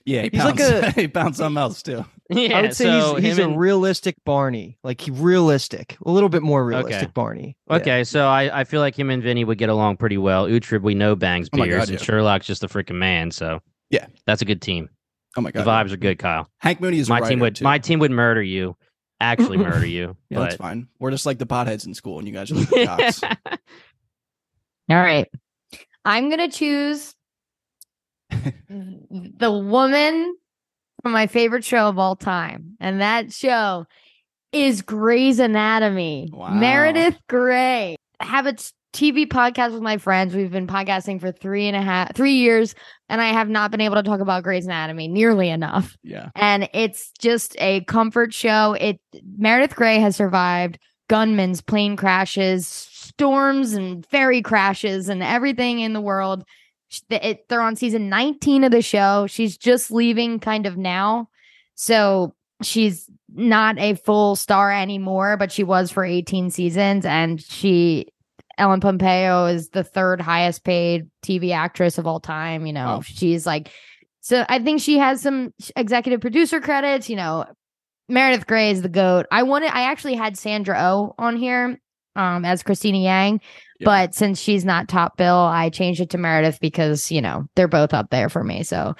Yeah, 0.04 0.22
he 0.22 0.30
He's 0.32 0.44
like 0.44 0.56
pounds, 0.56 0.94
he 0.94 1.08
pounds 1.08 1.36
something 1.38 1.60
else 1.60 1.82
too. 1.82 2.04
Yeah, 2.28 2.58
I 2.58 2.62
would 2.62 2.74
say 2.74 2.86
so 2.86 3.14
he's, 3.14 3.24
he's 3.24 3.38
a 3.38 3.44
and- 3.44 3.56
realistic 3.56 4.16
Barney, 4.24 4.78
like 4.82 5.00
he 5.00 5.12
realistic, 5.12 5.96
a 6.04 6.10
little 6.10 6.28
bit 6.28 6.42
more 6.42 6.64
realistic 6.66 7.02
Okay. 7.04 7.12
Barney. 7.14 7.56
Yeah. 7.70 7.76
Okay, 7.76 8.02
so 8.04 8.26
I, 8.26 8.60
I 8.62 8.64
feel 8.64 8.80
like 8.80 8.98
him 8.98 9.10
and 9.10 9.22
Vinny 9.22 9.44
would 9.44 9.58
get 9.58 9.68
along 9.68 9.98
pretty 9.98 10.18
well. 10.18 10.46
Uhtred 10.48 10.82
we 10.82 10.96
know 10.96 11.14
bangs 11.14 11.48
Oh 11.52 11.58
beers, 11.62 11.76
God, 11.76 11.88
and 11.90 11.98
yeah. 12.00 12.04
Sherlock's 12.04 12.46
just 12.48 12.64
a 12.64 12.66
freaking 12.66 12.96
man. 12.96 13.30
So 13.30 13.60
Yeah. 13.90 14.06
that's 14.26 14.42
a 14.42 14.44
good 14.44 14.60
team. 14.60 14.88
Oh 15.36 15.40
my 15.40 15.52
God, 15.52 15.60
The 15.60 15.64
god, 15.66 15.86
vibes 15.86 15.92
are 15.92 15.96
good, 15.98 16.18
Kyle. 16.18 16.50
Hank 16.58 16.80
Moody 16.80 16.98
is 16.98 17.08
a 17.08 17.10
My 17.12 17.20
team 17.20 17.38
would 17.38 17.54
too. 17.54 17.62
my 17.64 17.78
team 17.78 18.00
would 18.00 18.10
murder 18.10 18.42
you, 18.42 18.76
actually 19.20 19.56
murder 19.58 19.86
you. 19.86 20.16
Yeah, 20.28 20.40
that's 20.40 20.56
fine. 20.56 20.88
We're 20.98 21.12
just 21.12 21.26
like 21.26 21.38
the 21.38 21.46
potheads 21.46 21.86
in 21.86 21.94
school, 21.94 22.18
and 22.18 22.26
you 22.26 22.34
guys 22.34 22.50
are 22.50 22.56
like 22.56 22.68
the 22.70 22.84
jocks. 22.86 23.22
All 23.22 24.96
right. 24.96 25.28
I'm 26.06 26.28
going 26.28 26.50
to 26.50 26.56
choose 26.56 27.14
the 28.30 29.50
woman 29.50 30.36
from 31.02 31.12
my 31.12 31.26
favorite 31.26 31.64
show 31.64 31.88
of 31.88 31.98
all 31.98 32.14
time. 32.14 32.76
And 32.80 33.00
that 33.00 33.32
show 33.32 33.86
is 34.52 34.82
Grey's 34.82 35.40
Anatomy. 35.40 36.30
Wow. 36.32 36.54
Meredith 36.54 37.18
Grey. 37.28 37.96
I 38.20 38.24
have 38.24 38.46
a 38.46 38.54
TV 38.92 39.26
podcast 39.26 39.72
with 39.72 39.82
my 39.82 39.98
friends. 39.98 40.34
We've 40.34 40.50
been 40.50 40.68
podcasting 40.68 41.20
for 41.20 41.32
three 41.32 41.66
and 41.66 41.76
a 41.76 41.82
half, 41.82 42.14
three 42.14 42.34
years, 42.34 42.76
and 43.08 43.20
I 43.20 43.32
have 43.32 43.48
not 43.48 43.70
been 43.70 43.80
able 43.80 43.96
to 43.96 44.02
talk 44.02 44.20
about 44.20 44.44
Grey's 44.44 44.64
Anatomy 44.64 45.08
nearly 45.08 45.50
enough 45.50 45.96
yeah, 46.02 46.30
and 46.34 46.68
it's 46.72 47.10
just 47.18 47.56
a 47.58 47.82
comfort 47.84 48.32
show. 48.32 48.72
It 48.72 48.98
Meredith 49.36 49.76
Grey 49.76 49.98
has 49.98 50.16
survived 50.16 50.78
gunmen's 51.08 51.60
plane 51.60 51.96
crashes, 51.96 52.88
storms, 53.06 53.72
and 53.72 54.04
ferry 54.06 54.42
crashes, 54.42 55.08
and 55.08 55.22
everything 55.22 55.80
in 55.80 55.92
the 55.92 56.00
world. 56.00 56.44
They're 57.08 57.60
on 57.60 57.76
season 57.76 58.08
19 58.08 58.64
of 58.64 58.70
the 58.70 58.82
show. 58.82 59.26
She's 59.26 59.56
just 59.56 59.90
leaving 59.90 60.38
kind 60.38 60.66
of 60.66 60.76
now. 60.76 61.28
So 61.74 62.34
she's 62.62 63.10
not 63.34 63.78
a 63.78 63.94
full 63.94 64.36
star 64.36 64.72
anymore, 64.72 65.36
but 65.36 65.50
she 65.52 65.64
was 65.64 65.90
for 65.90 66.04
18 66.04 66.50
seasons. 66.50 67.04
And 67.04 67.42
she, 67.42 68.06
Ellen 68.56 68.80
Pompeo, 68.80 69.46
is 69.46 69.70
the 69.70 69.82
third 69.84 70.20
highest 70.20 70.62
paid 70.64 71.10
TV 71.24 71.52
actress 71.52 71.98
of 71.98 72.06
all 72.06 72.20
time. 72.20 72.66
You 72.66 72.72
know, 72.72 72.86
Wow. 72.86 73.00
she's 73.02 73.46
like, 73.46 73.70
so 74.20 74.44
I 74.48 74.60
think 74.60 74.80
she 74.80 74.98
has 74.98 75.20
some 75.20 75.52
executive 75.74 76.20
producer 76.20 76.60
credits. 76.60 77.10
You 77.10 77.16
know, 77.16 77.46
Meredith 78.08 78.46
Grey 78.46 78.70
is 78.70 78.82
the 78.82 78.88
goat. 78.88 79.26
I 79.32 79.42
wanted, 79.42 79.70
I 79.74 79.90
actually 79.90 80.14
had 80.14 80.38
Sandra 80.38 80.78
O 80.80 81.14
on 81.18 81.36
here 81.36 81.80
um 82.16 82.44
as 82.44 82.62
Cristina 82.62 82.98
Yang, 82.98 83.40
Yeah. 83.80 83.84
but 83.84 84.14
since 84.14 84.40
she's 84.40 84.64
not 84.64 84.88
top 84.88 85.16
bill, 85.16 85.36
I 85.36 85.70
changed 85.70 86.00
it 86.00 86.10
to 86.10 86.18
Meredith 86.18 86.58
because 86.60 87.10
you 87.10 87.20
know 87.22 87.46
they're 87.54 87.68
both 87.68 87.92
up 87.94 88.10
there 88.10 88.28
for 88.28 88.42
me. 88.42 88.62
So 88.62 88.94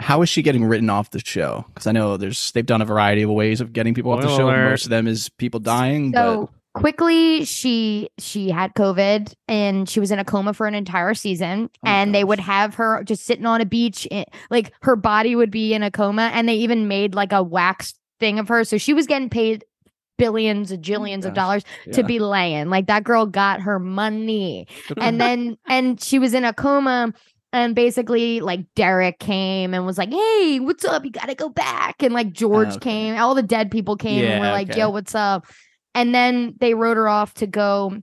how 0.00 0.22
is 0.22 0.28
she 0.28 0.42
getting 0.42 0.64
written 0.64 0.90
off 0.90 1.10
the 1.10 1.20
show? 1.24 1.64
Because 1.68 1.86
I 1.86 1.92
know 1.92 2.16
there's 2.16 2.50
they've 2.52 2.66
done 2.66 2.82
a 2.82 2.84
variety 2.86 3.22
of 3.22 3.30
ways 3.30 3.60
of 3.60 3.72
getting 3.72 3.94
people 3.94 4.12
off 4.12 4.22
the 4.22 4.28
show. 4.36 4.46
alert. 4.48 4.70
Most 4.70 4.84
of 4.84 4.90
them 4.90 5.06
is 5.06 5.28
people 5.28 5.60
dying. 5.60 6.12
so 6.14 6.50
quickly 6.74 7.44
she 7.44 8.08
she 8.18 8.48
had 8.48 8.72
covid 8.74 9.34
and 9.46 9.86
she 9.90 10.00
was 10.00 10.10
in 10.10 10.18
a 10.18 10.24
coma 10.24 10.54
for 10.54 10.66
an 10.66 10.74
entire 10.74 11.12
season 11.12 11.68
Oh 11.74 11.78
my 11.82 11.90
and 11.92 12.14
they 12.14 12.24
would 12.24 12.40
have 12.40 12.76
her 12.76 13.04
just 13.04 13.24
sitting 13.26 13.44
on 13.44 13.60
a 13.60 13.66
beach 13.66 14.06
in, 14.10 14.24
like 14.50 14.72
her 14.80 14.96
body 14.96 15.36
would 15.36 15.50
be 15.50 15.74
in 15.74 15.82
a 15.82 15.90
coma 15.90 16.30
and 16.32 16.48
they 16.48 16.54
even 16.54 16.88
made 16.88 17.14
like 17.14 17.30
a 17.32 17.42
wax 17.42 17.92
thing 18.20 18.38
of 18.38 18.48
her 18.48 18.64
so 18.64 18.78
she 18.78 18.94
was 18.94 19.06
getting 19.06 19.28
paid 19.28 19.66
billions 20.22 20.70
and 20.70 20.88
oh 20.88 20.92
jillions 20.92 21.24
of 21.24 21.34
dollars 21.34 21.64
but, 21.84 21.94
to 21.94 22.04
be 22.04 22.18
laying 22.18 22.68
like 22.68 22.86
that 22.86 23.02
girl 23.02 23.26
got 23.26 23.60
her 23.60 23.78
money 23.78 24.66
and 24.98 25.20
then 25.20 25.58
and 25.68 26.00
she 26.00 26.18
was 26.18 26.32
in 26.34 26.44
a 26.44 26.52
coma 26.52 27.12
and 27.52 27.74
basically 27.74 28.40
like 28.40 28.60
Derek 28.74 29.18
came 29.18 29.74
and 29.74 29.84
was 29.84 29.98
like, 29.98 30.10
"Hey, 30.10 30.58
what's 30.58 30.86
up? 30.86 31.04
You 31.04 31.10
got 31.10 31.28
to 31.28 31.34
go 31.34 31.50
back." 31.50 32.02
And 32.02 32.14
like 32.14 32.32
George 32.32 32.68
okay. 32.68 32.78
came, 32.78 33.18
all 33.18 33.34
the 33.34 33.42
dead 33.42 33.70
people 33.70 33.94
came 33.96 34.24
and 34.24 34.40
were 34.40 34.50
like, 34.50 34.70
okay. 34.70 34.80
"Yo, 34.80 34.88
what's 34.88 35.14
up?" 35.14 35.44
And 35.94 36.14
then 36.14 36.54
they 36.60 36.72
wrote 36.72 36.96
her 36.96 37.08
off 37.08 37.34
to 37.34 37.46
go 37.46 38.00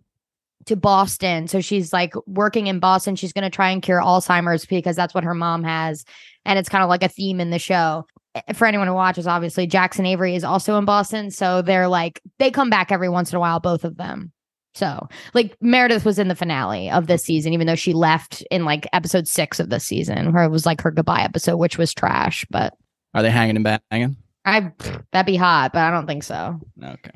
to 0.70 0.76
Boston. 0.76 1.48
So 1.48 1.62
she's 1.62 1.92
like 1.92 2.14
working 2.28 2.68
in 2.68 2.80
Boston. 2.80 3.16
She's 3.16 3.34
going 3.34 3.44
to 3.44 3.50
try 3.50 3.72
and 3.72 3.82
cure 3.82 4.00
Alzheimer's 4.00 4.66
because 4.66 4.96
that's 4.96 5.16
what 5.16 5.24
her 5.24 5.34
mom 5.34 5.64
has. 5.64 6.06
And 6.46 6.60
it's 6.60 6.70
kind 6.70 6.84
of 6.84 6.90
like 6.90 7.02
a 7.02 7.08
theme 7.08 7.40
in 7.40 7.50
the 7.50 7.58
show. 7.58 8.06
For 8.54 8.66
anyone 8.68 8.88
who 8.88 8.94
watches, 8.94 9.26
obviously, 9.28 9.66
Jackson 9.68 10.06
Avery 10.06 10.36
is 10.36 10.44
also 10.44 10.78
in 10.78 10.86
Boston. 10.86 11.32
So 11.32 11.62
they're 11.62 11.88
like, 11.88 12.22
they 12.38 12.52
come 12.52 12.70
back 12.70 12.92
every 12.92 13.10
once 13.10 13.32
in 13.32 13.38
a 13.38 13.40
while, 13.40 13.60
both 13.60 13.84
of 13.84 13.98
them. 13.98 14.32
So, 14.76 15.08
like, 15.34 15.58
Meredith 15.62 16.06
was 16.06 16.20
in 16.20 16.28
the 16.28 16.36
finale 16.36 16.92
of 16.92 17.08
this 17.08 17.24
season, 17.24 17.54
even 17.54 17.66
though 17.66 17.76
she 17.76 17.92
left 17.94 18.44
in 18.52 18.66
like 18.66 18.88
episode 18.94 19.28
six 19.28 19.60
of 19.60 19.70
this 19.70 19.84
season, 19.84 20.32
where 20.32 20.44
it 20.44 20.50
was 20.52 20.66
like 20.66 20.82
her 20.82 20.92
goodbye 20.92 21.24
episode, 21.24 21.58
which 21.58 21.78
was 21.78 21.94
trash. 21.94 22.46
But 22.52 22.76
Are 23.16 23.24
they 23.24 23.32
hanging 23.32 23.56
and 23.56 23.82
banging? 23.92 24.16
I, 24.46 24.72
that'd 25.12 25.26
be 25.26 25.36
hot, 25.36 25.74
but 25.74 25.82
I 25.82 25.92
don't 25.92 26.06
think 26.08 26.24
so. 26.24 26.60
Okay. 26.82 27.12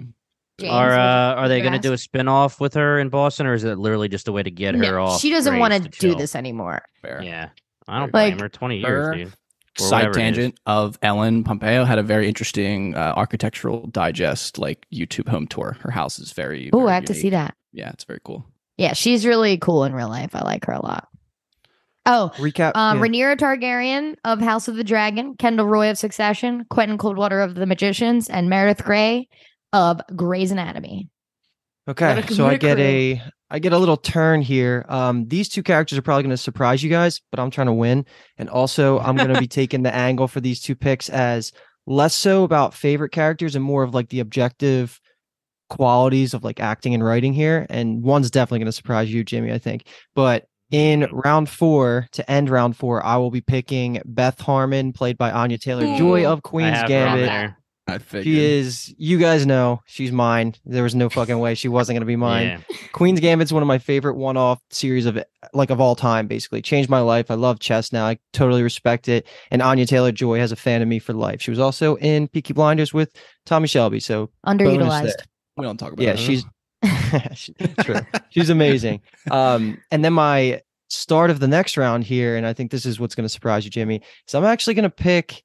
James, 0.59 0.71
are 0.71 0.91
uh, 0.91 1.35
are 1.35 1.47
they 1.47 1.61
going 1.61 1.73
to 1.73 1.79
do 1.79 1.93
a 1.93 1.97
spin 1.97 2.27
off 2.27 2.59
with 2.59 2.73
her 2.75 2.99
in 2.99 3.09
Boston, 3.09 3.47
or 3.47 3.53
is 3.53 3.63
it 3.63 3.77
literally 3.77 4.07
just 4.07 4.27
a 4.27 4.31
way 4.31 4.43
to 4.43 4.51
get 4.51 4.75
her 4.75 4.99
off? 4.99 5.19
she 5.19 5.29
doesn't 5.29 5.57
want 5.57 5.73
to 5.73 5.79
do 5.79 5.89
chill? 5.89 6.15
this 6.15 6.35
anymore. 6.35 6.83
Fair. 7.01 7.21
Yeah, 7.23 7.49
I 7.87 7.99
don't 7.99 8.13
Like, 8.13 8.33
blame 8.33 8.39
her. 8.39 8.49
Twenty 8.49 8.81
her 8.83 9.13
years, 9.15 9.29
dude. 9.29 9.37
Or 9.79 9.83
Side 9.87 9.95
whatever 10.07 10.09
it 10.09 10.11
is. 10.11 10.15
tangent 10.35 10.59
of 10.67 10.99
Ellen 11.01 11.43
Pompeo 11.43 11.83
had 11.83 11.97
a 11.97 12.03
very 12.03 12.27
interesting 12.27 12.93
uh, 12.95 13.13
architectural 13.15 13.87
digest, 13.87 14.59
like 14.59 14.85
YouTube 14.93 15.27
home 15.27 15.47
tour. 15.47 15.75
Her 15.81 15.89
house 15.89 16.19
is 16.19 16.31
very. 16.31 16.69
Oh, 16.73 16.87
I 16.87 16.93
have 16.93 17.05
to 17.05 17.13
see 17.15 17.31
that. 17.31 17.55
Yeah, 17.71 17.89
it's 17.89 18.03
very 18.03 18.19
cool. 18.23 18.45
Yeah, 18.77 18.93
she's 18.93 19.25
really 19.25 19.57
cool 19.57 19.83
in 19.83 19.93
real 19.93 20.09
life. 20.09 20.35
I 20.35 20.43
like 20.43 20.65
her 20.65 20.73
a 20.73 20.81
lot. 20.85 21.07
Oh, 22.05 22.31
Recap. 22.35 22.73
um, 22.75 22.97
yeah. 22.99 23.03
Rhaenyra 23.03 23.37
Targaryen 23.37 24.15
of 24.25 24.41
House 24.41 24.67
of 24.67 24.75
the 24.75 24.83
Dragon, 24.83 25.35
Kendall 25.37 25.67
Roy 25.67 25.89
of 25.89 25.97
Succession, 25.97 26.65
Quentin 26.69 26.97
Coldwater 26.97 27.39
of 27.41 27.55
The 27.55 27.65
Magicians, 27.65 28.29
and 28.29 28.49
Meredith 28.49 28.83
Grey 28.83 29.29
of 29.71 30.01
Grey's 30.15 30.51
Anatomy. 30.51 31.09
Okay, 31.87 32.19
a- 32.19 32.27
so 32.33 32.45
I 32.45 32.57
get 32.57 32.75
crew. 32.75 32.83
a 32.83 33.21
I 33.53 33.59
get 33.59 33.71
a 33.71 33.77
little 33.77 33.97
turn 33.97 34.41
here. 34.41 34.83
Um, 34.89 35.27
these 35.27 35.47
two 35.47 35.61
characters 35.61 35.95
are 35.99 36.01
probably 36.01 36.23
going 36.23 36.31
to 36.31 36.37
surprise 36.37 36.81
you 36.81 36.89
guys, 36.89 37.21
but 37.29 37.39
I'm 37.39 37.51
trying 37.51 37.67
to 37.67 37.73
win, 37.73 38.03
and 38.39 38.49
also 38.49 38.97
I'm 38.97 39.15
going 39.15 39.31
to 39.31 39.39
be 39.39 39.47
taking 39.61 39.83
the 39.83 39.93
angle 39.93 40.27
for 40.27 40.41
these 40.41 40.59
two 40.59 40.75
picks 40.75 41.07
as 41.07 41.51
less 41.85 42.15
so 42.15 42.43
about 42.43 42.73
favorite 42.73 43.11
characters 43.11 43.55
and 43.55 43.63
more 43.63 43.83
of 43.83 43.93
like 43.93 44.09
the 44.09 44.21
objective 44.21 44.99
qualities 45.69 46.33
of 46.33 46.43
like 46.43 46.59
acting 46.59 46.95
and 46.95 47.05
writing 47.05 47.31
here. 47.31 47.67
And 47.69 48.01
one's 48.01 48.31
definitely 48.31 48.59
going 48.59 48.65
to 48.65 48.71
surprise 48.71 49.13
you, 49.13 49.23
Jimmy, 49.23 49.51
I 49.51 49.59
think. 49.59 49.87
But 50.15 50.47
in 50.71 51.07
round 51.11 51.47
four, 51.47 52.07
to 52.13 52.31
end 52.31 52.49
round 52.49 52.75
four, 52.75 53.05
I 53.05 53.17
will 53.17 53.29
be 53.29 53.41
picking 53.41 54.01
Beth 54.03 54.41
Harmon, 54.41 54.93
played 54.93 55.15
by 55.15 55.29
Anya 55.29 55.59
Taylor 55.59 55.85
Joy 55.99 56.25
of 56.25 56.41
Queen's 56.41 56.81
Gambit. 56.87 57.53
There. 57.87 57.95
I 57.95 57.99
figured. 57.99 58.23
She 58.25 58.39
is. 58.43 58.93
You 58.97 59.17
guys 59.17 59.45
know 59.45 59.81
she's 59.85 60.11
mine. 60.11 60.55
There 60.65 60.83
was 60.83 60.95
no 60.95 61.09
fucking 61.09 61.39
way 61.39 61.55
she 61.55 61.67
wasn't 61.67 61.95
gonna 61.97 62.05
be 62.05 62.15
mine. 62.31 62.61
Yeah. 62.69 62.77
Queen's 62.93 63.19
Gambit's 63.19 63.51
one 63.51 63.61
of 63.63 63.67
my 63.67 63.77
favorite 63.77 64.15
one-off 64.15 64.59
series 64.71 65.05
of 65.05 65.17
like 65.53 65.69
of 65.69 65.79
all 65.81 65.95
time. 65.95 66.27
Basically, 66.27 66.61
changed 66.61 66.89
my 66.89 66.99
life. 66.99 67.29
I 67.29 67.35
love 67.35 67.59
chess 67.59 67.91
now. 67.91 68.05
I 68.05 68.17
totally 68.33 68.63
respect 68.63 69.07
it. 69.09 69.27
And 69.51 69.61
Anya 69.61 69.85
Taylor 69.85 70.11
Joy 70.11 70.39
has 70.39 70.51
a 70.51 70.55
fan 70.55 70.81
of 70.81 70.87
me 70.87 70.99
for 70.99 71.13
life. 71.13 71.41
She 71.41 71.51
was 71.51 71.59
also 71.59 71.95
in 71.97 72.27
Peaky 72.29 72.53
Blinders 72.53 72.93
with 72.93 73.11
Tommy 73.45 73.67
Shelby. 73.67 73.99
So 73.99 74.29
Underutilized. 74.45 75.13
we 75.57 75.63
don't 75.63 75.77
talk 75.77 75.93
about 75.93 76.03
Yeah, 76.03 76.13
that. 76.13 76.19
she's 76.19 76.45
true. 77.81 77.99
She's 78.29 78.49
amazing. 78.49 79.01
Um, 79.31 79.79
and 79.91 80.03
then 80.03 80.13
my 80.13 80.61
start 80.89 81.29
of 81.29 81.39
the 81.39 81.47
next 81.47 81.77
round 81.77 82.03
here, 82.03 82.35
and 82.35 82.45
I 82.45 82.53
think 82.53 82.71
this 82.71 82.85
is 82.85 82.99
what's 82.99 83.15
going 83.15 83.23
to 83.25 83.29
surprise 83.29 83.65
you, 83.65 83.71
Jimmy. 83.71 84.01
So 84.27 84.37
I'm 84.39 84.45
actually 84.45 84.73
going 84.73 84.83
to 84.83 84.89
pick 84.89 85.43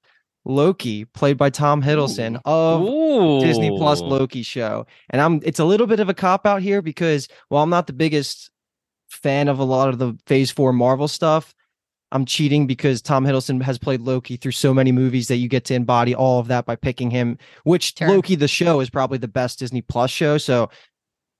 Loki, 0.48 1.04
played 1.04 1.36
by 1.36 1.50
Tom 1.50 1.82
Hiddleston 1.82 2.40
of 2.44 3.40
Disney 3.42 3.70
Plus 3.76 4.00
Loki 4.00 4.42
show. 4.42 4.86
And 5.10 5.20
I'm 5.20 5.40
it's 5.44 5.58
a 5.58 5.64
little 5.64 5.86
bit 5.86 6.00
of 6.00 6.08
a 6.08 6.14
cop 6.14 6.46
out 6.46 6.62
here 6.62 6.82
because 6.82 7.28
while 7.48 7.62
I'm 7.62 7.70
not 7.70 7.86
the 7.86 7.92
biggest 7.92 8.50
fan 9.08 9.48
of 9.48 9.58
a 9.58 9.64
lot 9.64 9.88
of 9.88 9.98
the 9.98 10.18
phase 10.26 10.50
four 10.50 10.72
Marvel 10.72 11.08
stuff, 11.08 11.54
I'm 12.10 12.24
cheating 12.24 12.66
because 12.66 13.02
Tom 13.02 13.24
Hiddleston 13.24 13.62
has 13.62 13.78
played 13.78 14.00
Loki 14.00 14.36
through 14.36 14.52
so 14.52 14.72
many 14.72 14.92
movies 14.92 15.28
that 15.28 15.36
you 15.36 15.48
get 15.48 15.64
to 15.66 15.74
embody 15.74 16.14
all 16.14 16.40
of 16.40 16.48
that 16.48 16.64
by 16.64 16.76
picking 16.76 17.10
him, 17.10 17.38
which. 17.64 17.94
Loki 18.00 18.34
the 18.34 18.48
show 18.48 18.80
is 18.80 18.88
probably 18.88 19.18
the 19.18 19.28
best 19.28 19.58
Disney 19.58 19.82
Plus 19.82 20.10
show. 20.10 20.38
So 20.38 20.70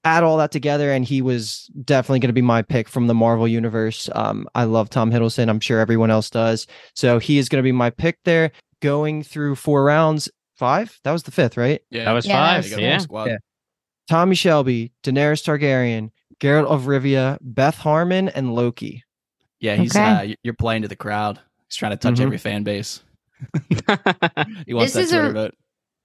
add 0.04 0.22
all 0.22 0.36
that 0.38 0.52
together 0.52 0.92
and 0.92 1.04
he 1.04 1.20
was 1.20 1.70
definitely 1.84 2.20
going 2.20 2.28
to 2.28 2.34
be 2.34 2.42
my 2.42 2.62
pick 2.62 2.88
from 2.88 3.08
the 3.08 3.14
Marvel 3.14 3.48
universe. 3.48 4.08
Um, 4.14 4.46
I 4.54 4.64
love 4.64 4.90
Tom 4.90 5.10
Hiddleston. 5.10 5.48
I'm 5.48 5.60
sure 5.60 5.80
everyone 5.80 6.10
else 6.10 6.30
does. 6.30 6.66
So 6.94 7.18
he 7.18 7.38
is 7.38 7.48
going 7.48 7.62
to 7.62 7.66
be 7.66 7.72
my 7.72 7.90
pick 7.90 8.18
there 8.24 8.52
going 8.80 9.22
through 9.22 9.56
four 9.56 9.84
rounds. 9.84 10.28
Five? 10.56 10.98
That 11.04 11.12
was 11.12 11.22
the 11.22 11.30
fifth, 11.30 11.56
right? 11.56 11.80
yeah, 11.90 12.04
That 12.04 12.12
was 12.12 12.26
Yeah, 12.26 12.36
that 12.40 12.64
five. 12.64 12.72
was 12.72 12.80
Yeah. 12.80 12.98
squad. 12.98 13.24
Yeah. 13.28 13.36
Tommy 14.08 14.34
Shelby, 14.34 14.92
Daenerys 15.04 15.42
Targaryen, 15.44 16.10
Geralt 16.40 16.66
of 16.66 16.84
Rivia, 16.84 17.38
Beth 17.40 17.76
Harmon, 17.78 18.28
and 18.28 18.54
Loki. 18.54 19.04
Yeah, 19.60 19.76
he's 19.76 19.94
Okay. 19.94 20.32
uh, 20.32 20.34
you're 20.42 20.54
playing 20.54 20.82
to 20.82 20.88
the 20.88 20.96
crowd. 20.96 21.38
He's 21.68 21.76
trying 21.76 21.90
to 21.92 21.96
touch 21.96 22.14
Mhm. 22.14 22.22
every 22.22 22.38
fan 22.38 22.62
base. 22.64 23.02
He 24.66 24.74
wants 24.74 24.94
This 24.94 24.94
that 24.94 25.00
is 25.00 25.12
a- 25.12 25.32
vote. 25.32 25.54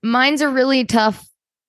Mine's 0.04 0.42
a 0.42 0.50
really 0.50 0.86
tough, 0.86 1.26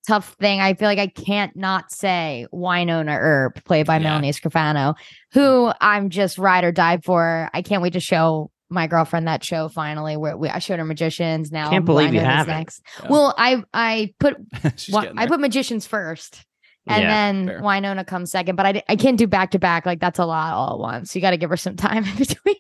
tough 0.09 0.35
thing. 0.41 0.61
I 0.61 0.75
feel 0.75 0.89
like 0.89 0.99
I 0.99 1.07
can't 1.07 1.55
not 1.57 1.91
say 1.93 2.47
Wynonna 2.53 3.17
Earp, 3.19 3.65
played 3.65 3.87
by 3.87 3.97
Yeah. 3.97 4.03
Melanie 4.05 4.33
Scrofano, 4.33 4.95
who 5.33 5.73
I'm 5.81 6.11
just 6.11 6.37
ride 6.37 6.65
or 6.65 6.73
die 6.73 6.99
for. 6.99 7.49
I 7.55 7.63
can't 7.63 7.81
wait 7.83 7.93
to 7.95 8.01
show 8.01 8.51
my 8.71 8.87
girlfriend 8.87 9.27
that 9.29 9.45
show 9.45 9.69
finally. 9.69 10.17
Where 10.17 10.37
we, 10.37 10.49
I 10.49 10.59
showed 10.59 10.79
her 10.79 10.85
Magicians. 10.85 11.53
Now 11.53 11.71
Can't 11.71 11.85
believe 11.85 12.15
you 12.15 12.21
haven't. 12.21 12.55
next. 12.57 12.83
Yeah. 13.03 13.09
Well, 13.11 13.35
I 13.37 13.63
I 13.73 14.15
put 14.19 14.37
She's 14.77 14.93
Wi- 14.95 15.05
getting 15.05 15.19
I 15.19 15.27
put 15.27 15.41
Magicians 15.41 15.87
first. 15.87 16.45
And 16.87 17.03
Yeah, 17.03 17.09
then 17.09 17.47
fair. 17.47 17.61
Wynonna 17.63 18.07
comes 18.07 18.31
second, 18.31 18.57
but 18.57 18.67
I, 18.67 18.83
I 18.91 18.97
can't 18.97 19.17
do 19.17 19.27
back 19.27 19.53
to 19.53 19.59
back. 19.59 19.87
Like 19.87 20.01
that's 20.01 20.19
a 20.19 20.27
lot 20.27 20.53
all 20.53 20.75
at 20.75 20.79
once. 20.81 21.15
You 21.15 21.23
got 21.23 21.31
to 21.31 21.39
give 21.39 21.49
her 21.51 21.57
some 21.57 21.77
time 21.77 22.05
in 22.05 22.17
between. 22.17 22.57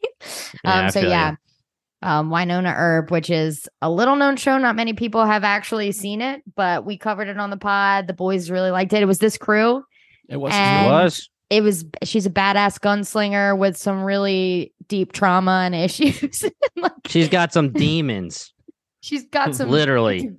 Yeah, 0.65 0.73
um, 0.79 0.85
I 0.87 0.89
so 0.91 1.01
yeah, 1.01 1.31
you. 1.33 2.09
um, 2.09 2.31
Wynonna 2.31 2.75
Earp, 2.75 3.11
which 3.11 3.29
is 3.29 3.69
a 3.83 3.91
little 3.91 4.17
known 4.17 4.37
show. 4.37 4.57
Not 4.57 4.77
many 4.77 4.95
people 4.95 5.27
have 5.27 5.45
actually 5.45 5.93
seen 5.93 6.23
it, 6.23 6.43
but 6.57 6.87
we 6.87 6.97
covered 6.97 7.29
it 7.29 7.37
on 7.39 7.51
the 7.51 7.59
pod. 7.59 8.07
The 8.07 8.15
boys 8.15 8.51
really 8.51 8.71
liked 8.71 8.95
it. 8.95 9.03
It 9.03 9.07
was 9.07 9.19
this 9.19 9.37
crew. 9.37 9.85
it 10.29 10.39
was. 10.39 10.53
It 10.55 10.87
was. 10.87 11.29
It 11.55 11.63
was 11.63 11.85
she's 12.03 12.27
a 12.27 12.31
badass 12.31 12.79
gunslinger 12.81 13.57
with 13.57 13.77
some 13.77 14.03
really 14.03 14.73
deep 14.89 15.13
trauma 15.13 15.63
and 15.67 15.75
issues. 15.87 16.45
Like, 16.77 16.93
She's 17.07 17.29
got 17.29 17.53
some 17.53 17.71
demons. 17.71 18.53
she's 19.01 19.25
got 19.29 19.55
some 19.55 19.71
Literally. 19.71 20.33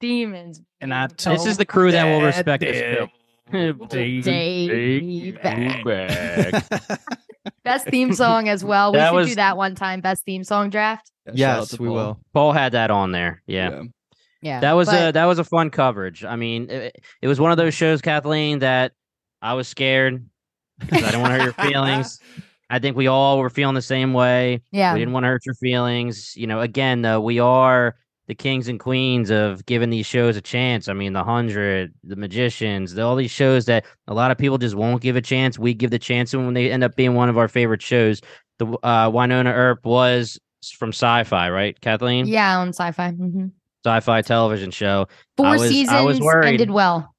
demons. 0.00 0.60
And 0.80 0.92
I 0.92 1.06
baby. 1.06 1.36
This 1.36 1.46
is 1.46 1.56
the 1.58 1.64
crew 1.64 1.92
that 1.92 2.04
will 2.04 2.22
respect 2.22 2.62
this 2.62 2.80
damn 2.80 3.78
pick. 3.78 3.88
Day 3.90 5.30
back. 5.32 5.84
back. 5.84 7.00
Best 7.64 7.86
theme 7.86 8.12
song 8.12 8.48
as 8.48 8.64
well. 8.64 8.92
We 8.92 8.98
That 8.98 9.10
should 9.10 9.16
was- 9.16 9.28
do 9.28 9.34
that 9.36 9.56
one 9.56 9.74
time. 9.74 10.00
Best 10.00 10.24
theme 10.24 10.42
song 10.44 10.70
draft. 10.70 11.10
Yeah, 11.26 11.58
yes, 11.60 11.78
we 11.78 11.86
Paul. 11.86 11.94
will. 11.94 12.20
Paul 12.34 12.52
had 12.52 12.72
that 12.72 12.90
on 12.90 13.12
there. 13.12 13.42
Yeah. 13.46 13.82
Yeah. 14.40 14.58
That 14.60 14.72
was 14.72 14.88
but- 14.88 15.10
a 15.10 15.12
that 15.12 15.26
was 15.26 15.38
a 15.38 15.44
fun 15.44 15.70
coverage. 15.70 16.24
I 16.24 16.34
mean, 16.36 16.68
it, 16.70 16.96
it 17.20 17.28
was 17.28 17.38
one 17.38 17.52
of 17.52 17.56
those 17.58 17.74
shows, 17.74 18.00
Kathleen, 18.02 18.58
that 18.60 18.92
I 19.40 19.54
was 19.54 19.68
scared 19.68 20.26
because 20.86 21.02
I 21.04 21.06
didn't 21.12 21.22
want 21.22 21.34
to 21.34 21.38
hurt 21.38 21.44
your 21.58 21.70
feelings. 21.70 22.20
I 22.70 22.78
think 22.78 22.96
we 22.96 23.06
all 23.06 23.38
were 23.38 23.50
feeling 23.50 23.74
the 23.74 23.82
same 23.82 24.12
way. 24.14 24.62
yeah. 24.70 24.92
We 24.94 24.98
didn't 25.00 25.12
want 25.12 25.24
to 25.24 25.28
hurt 25.28 25.44
your 25.46 25.54
feelings. 25.56 26.34
You 26.36 26.46
know, 26.46 26.60
again, 26.60 27.02
though, 27.02 27.20
we 27.20 27.38
are 27.38 27.96
the 28.28 28.34
kings 28.34 28.68
and 28.68 28.78
queens 28.80 29.30
of 29.30 29.66
giving 29.66 29.90
these 29.90 30.06
shows 30.06 30.36
a 30.36 30.40
chance. 30.40 30.88
I 30.88 30.92
mean, 30.94 31.12
The 31.12 31.24
Hundred, 31.24 31.92
The 32.04 32.16
Magicians, 32.16 32.94
the, 32.94 33.02
all 33.02 33.16
these 33.16 33.30
shows 33.32 33.66
that 33.66 33.84
a 34.08 34.14
lot 34.14 34.30
of 34.30 34.38
people 34.38 34.56
just 34.58 34.74
won't 34.74 35.02
give 35.02 35.16
a 35.16 35.20
chance. 35.20 35.58
We 35.58 35.74
give 35.74 35.90
the 35.90 35.98
chance, 35.98 36.32
and 36.32 36.44
when 36.46 36.54
they 36.54 36.70
end 36.70 36.82
up 36.84 36.96
being 36.96 37.14
one 37.14 37.28
of 37.28 37.36
our 37.36 37.48
favorite 37.48 37.82
shows, 37.82 38.20
the 38.58 38.66
uh, 38.82 39.10
Wynonna 39.10 39.52
Earp 39.52 39.84
was 39.84 40.38
from 40.78 40.92
Syfy, 40.92 41.52
right, 41.52 41.78
Kathleen? 41.80 42.26
Yeah, 42.26 42.58
on 42.58 42.70
Syfy. 42.70 43.14
hmm 43.16 43.46
Sci-Fi 43.84 44.22
television 44.22 44.70
show, 44.70 45.08
Four 45.36 45.50
was- 45.50 45.60
I 45.62 45.64
was 45.64 45.68
seasons 46.16 46.20
worried. 46.20 46.48
ended 46.50 46.70
well. 46.70 47.12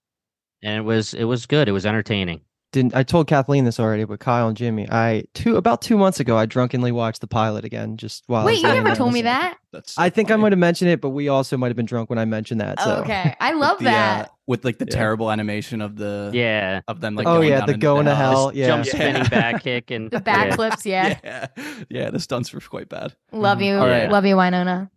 and 0.64 0.78
it 0.78 0.82
was 0.86 1.14
it 1.14 1.26
was 1.26 1.46
good. 1.46 1.68
It 1.68 1.74
was 1.74 1.86
entertaining. 1.86 2.40
Didn't 2.74 2.96
I 2.96 3.04
told 3.04 3.28
Kathleen 3.28 3.64
this 3.66 3.80
already, 3.80 4.04
but 4.04 4.20
Kyle 4.20 4.48
and 4.50 4.58
Jimmy, 4.58 4.88
I 4.92 5.24
two 5.34 5.56
about 5.56 5.82
two 5.82 5.96
months 5.98 6.20
ago, 6.20 6.36
I 6.38 6.46
drunkenly 6.46 6.92
watched 6.92 7.22
the 7.22 7.28
pilot 7.28 7.64
again. 7.64 7.96
Just 7.98 8.24
while 8.28 8.42
I 8.42 8.46
Wait, 8.48 8.54
was 8.56 8.64
you 8.64 8.68
never 8.70 8.88
there. 8.90 8.96
told 8.96 9.14
me 9.14 9.22
that. 9.22 9.58
That's 9.72 9.94
so 9.94 10.02
I 10.02 10.10
think 10.10 10.30
I 10.32 10.36
might 10.36 10.52
have 10.52 10.60
mentioned 10.60 10.92
it, 10.92 11.00
but 11.00 11.12
we 11.12 11.30
also 11.30 11.56
might 11.56 11.68
have 11.68 11.76
been 11.78 11.86
drunk 11.86 12.10
when 12.10 12.20
I 12.20 12.26
mentioned 12.26 12.60
that. 12.62 12.80
So. 12.82 12.96
Oh, 12.98 13.02
okay, 13.02 13.36
I 13.40 13.52
With 13.54 13.62
love 13.62 13.80
the, 13.80 13.86
uh, 13.88 13.92
that. 13.92 14.32
with 14.48 14.66
like 14.66 14.80
the 14.80 14.86
Yeah. 14.90 14.96
terrible 14.96 15.32
animation 15.32 15.82
of 15.82 15.96
the 15.96 16.32
Yeah, 16.34 16.82
of 16.88 17.00
them 17.00 17.16
like 17.16 17.28
oh 17.28 17.36
going 17.38 17.50
yeah, 17.50 17.60
down 17.60 17.68
the 17.68 17.74
into 17.76 17.84
going 17.86 18.06
to 18.08 18.16
house. 18.16 18.36
hell. 18.38 18.52
Yeah. 18.56 18.68
jump 18.68 18.86
Yeah. 18.88 18.92
spinning 18.94 19.24
back 19.30 19.64
kick 19.64 19.92
and 19.92 20.10
The 20.12 20.22
yeah. 20.26 20.56
backflips, 20.56 20.86
yeah. 20.86 21.20
yeah, 21.24 21.48
yeah. 21.90 22.10
The 22.10 22.20
stunts 22.20 22.52
were 22.52 22.60
quite 22.60 22.90
bad. 22.90 23.16
Love 23.32 23.62
you, 23.62 23.78
All 23.78 23.88
right. 23.88 24.10
love 24.10 24.26
you, 24.26 24.36
Wynonna. 24.36 24.90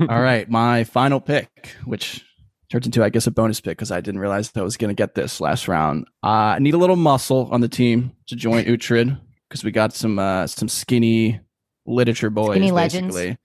All 0.00 0.20
right, 0.20 0.48
my 0.50 0.84
final 0.84 1.20
pick, 1.20 1.74
which 1.84 2.24
turns 2.70 2.86
into 2.86 3.02
I 3.02 3.08
guess 3.08 3.26
a 3.26 3.30
bonus 3.30 3.60
pick 3.60 3.78
because 3.78 3.90
I 3.90 4.00
didn't 4.00 4.20
realize 4.20 4.50
that 4.50 4.60
I 4.60 4.64
was 4.64 4.76
going 4.76 4.94
to 4.94 5.00
get 5.00 5.14
this 5.14 5.40
last 5.40 5.68
round. 5.68 6.06
Uh, 6.22 6.56
I 6.56 6.58
need 6.58 6.74
a 6.74 6.78
little 6.78 6.96
muscle 6.96 7.48
on 7.50 7.60
the 7.60 7.68
team 7.68 8.12
to 8.26 8.36
join 8.36 8.64
Uhtred 8.64 9.18
because 9.48 9.64
we 9.64 9.70
got 9.70 9.94
some 9.94 10.18
uh, 10.18 10.46
some 10.46 10.68
skinny 10.68 11.40
literature 11.86 12.30
boys, 12.30 12.52
Skinny 12.52 12.70
legends. 12.70 13.14
basically. 13.14 13.38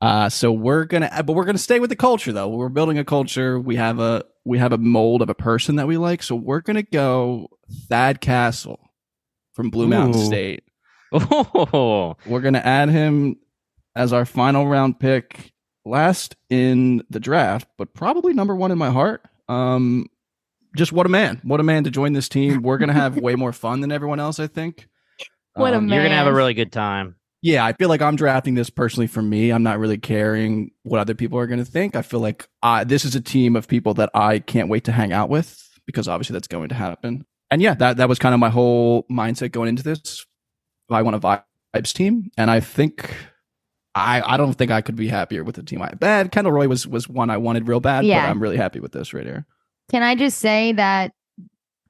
Uh, 0.00 0.28
so 0.28 0.52
we're 0.52 0.84
gonna, 0.84 1.08
uh, 1.12 1.22
but 1.22 1.34
we're 1.34 1.44
gonna 1.44 1.56
stay 1.58 1.80
with 1.80 1.90
the 1.90 1.96
culture 1.96 2.32
though. 2.32 2.48
We're 2.48 2.68
building 2.68 2.98
a 2.98 3.04
culture. 3.04 3.58
We 3.58 3.76
have 3.76 4.00
a 4.00 4.24
we 4.44 4.58
have 4.58 4.72
a 4.72 4.78
mold 4.78 5.22
of 5.22 5.30
a 5.30 5.34
person 5.34 5.76
that 5.76 5.86
we 5.86 5.96
like. 5.96 6.22
So 6.22 6.34
we're 6.34 6.60
gonna 6.60 6.82
go 6.82 7.48
Thad 7.88 8.20
Castle 8.20 8.80
from 9.54 9.70
Blue 9.70 9.86
Mountain 9.86 10.20
Ooh. 10.20 10.24
State. 10.26 10.64
Oh, 11.12 12.16
We're 12.26 12.40
gonna 12.40 12.58
add 12.58 12.90
him 12.90 13.36
as 13.94 14.12
our 14.12 14.24
final 14.24 14.66
round 14.66 14.98
pick, 14.98 15.52
last 15.84 16.36
in 16.50 17.02
the 17.10 17.20
draft, 17.20 17.68
but 17.78 17.94
probably 17.94 18.32
number 18.34 18.54
one 18.54 18.70
in 18.72 18.78
my 18.78 18.90
heart. 18.90 19.22
Um, 19.48 20.06
just 20.76 20.92
what 20.92 21.06
a 21.06 21.08
man! 21.08 21.40
What 21.44 21.60
a 21.60 21.64
man 21.64 21.84
to 21.84 21.90
join 21.90 22.12
this 22.14 22.28
team. 22.28 22.62
We're 22.62 22.78
gonna 22.78 22.92
have 22.92 23.16
way 23.16 23.34
more 23.36 23.52
fun 23.52 23.80
than 23.80 23.92
everyone 23.92 24.20
else. 24.20 24.38
I 24.40 24.46
think. 24.46 24.88
What 25.56 25.72
a 25.72 25.76
Um, 25.76 25.86
man. 25.86 25.94
you're 25.94 26.02
gonna 26.02 26.16
have 26.16 26.26
a 26.26 26.34
really 26.34 26.54
good 26.54 26.72
time. 26.72 27.14
Yeah, 27.40 27.64
I 27.64 27.74
feel 27.74 27.88
like 27.88 28.02
I'm 28.02 28.16
drafting 28.16 28.54
this 28.54 28.70
personally 28.70 29.06
for 29.06 29.22
me. 29.22 29.50
I'm 29.50 29.62
not 29.62 29.78
really 29.78 29.98
caring 29.98 30.72
what 30.82 30.98
other 30.98 31.14
people 31.14 31.38
are 31.38 31.46
going 31.46 31.58
to 31.58 31.64
think. 31.64 31.94
I 31.94 32.00
feel 32.02 32.18
like 32.20 32.48
I, 32.62 32.82
this 32.84 33.04
is 33.04 33.14
a 33.14 33.20
team 33.20 33.54
of 33.54 33.68
people 33.68 33.92
that 33.94 34.08
I 34.14 34.38
can't 34.38 34.68
wait 34.70 34.84
to 34.84 34.92
hang 34.92 35.12
out 35.12 35.28
with 35.28 35.62
because 35.86 36.08
obviously 36.08 36.32
that's 36.32 36.48
going 36.48 36.70
to 36.70 36.74
happen. 36.74 37.24
And 37.52 37.60
yeah, 37.62 37.74
that 37.74 37.98
that 37.98 38.08
was 38.08 38.18
kind 38.18 38.32
of 38.34 38.40
my 38.40 38.48
whole 38.48 39.04
mindset 39.08 39.52
going 39.52 39.68
into 39.68 39.82
this. 39.84 40.24
I 40.90 41.02
want 41.02 41.14
a 41.16 41.20
vibes 41.20 41.92
team, 41.92 42.30
and 42.36 42.50
I 42.50 42.58
think 42.58 43.14
I 43.94 44.22
I 44.34 44.36
don't 44.36 44.54
think 44.54 44.70
I 44.70 44.80
could 44.80 44.96
be 44.96 45.08
happier 45.08 45.44
with 45.44 45.54
the 45.56 45.62
team 45.62 45.80
I 45.82 45.90
bad. 45.90 46.32
Kendall 46.32 46.52
Roy 46.52 46.66
was 46.68 46.86
was 46.86 47.08
one 47.08 47.30
I 47.30 47.36
wanted 47.36 47.68
real 47.68 47.80
bad, 47.80 48.04
Yeah. 48.04 48.24
but 48.26 48.30
I'm 48.30 48.42
really 48.42 48.56
happy 48.56 48.80
with 48.80 48.92
this 48.92 49.14
right 49.14 49.24
here. 49.24 49.46
Can 49.90 50.02
I 50.02 50.14
just 50.14 50.38
say 50.38 50.72
that 50.72 51.12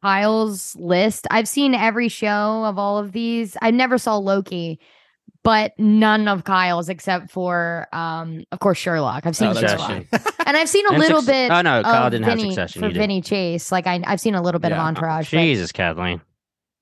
Kyle's 0.03 0.77
list? 0.77 1.27
I've 1.31 1.49
seen 1.49 1.75
every 1.75 2.09
show 2.09 2.65
of 2.65 2.79
all 2.79 2.99
of 2.99 3.13
these. 3.13 3.57
I 3.63 3.71
never 3.71 3.97
saw 3.99 4.17
Loki, 4.19 4.79
but 5.43 5.73
none 5.79 6.29
of 6.29 6.45
Kyle's 6.45 6.89
except 6.89 7.31
for, 7.31 7.87
um, 7.93 8.45
of 8.53 8.59
course, 8.61 8.79
Sherlock. 8.79 9.25
I've 9.27 9.37
seen 9.37 9.49
Oh, 9.49 9.55
Sherlock, 9.55 10.05
and 10.47 10.57
I've 10.57 10.69
seen 10.69 10.85
a 10.87 10.91
And 10.91 10.99
little 10.99 11.23
Succe- 11.23 11.27
bit. 11.27 11.51
Oh 11.51 11.63
no, 11.63 11.83
Kyle 11.83 12.07
of 12.07 12.11
didn't 12.13 12.25
have 12.27 12.37
Vinny, 12.39 12.51
succession. 12.51 12.83
for 12.83 12.89
you. 12.89 12.95
Vinny 12.95 13.23
Chase. 13.23 13.73
Like 13.73 13.87
I, 13.87 14.03
I've 14.07 14.21
seen 14.21 14.35
a 14.35 14.43
little 14.43 14.61
bit 14.61 14.73
of 14.73 14.77
Yeah. 14.79 14.85
Entourage. 14.87 15.31
but 15.31 15.39
Jesus, 15.39 15.73
Kathleen. 15.73 16.21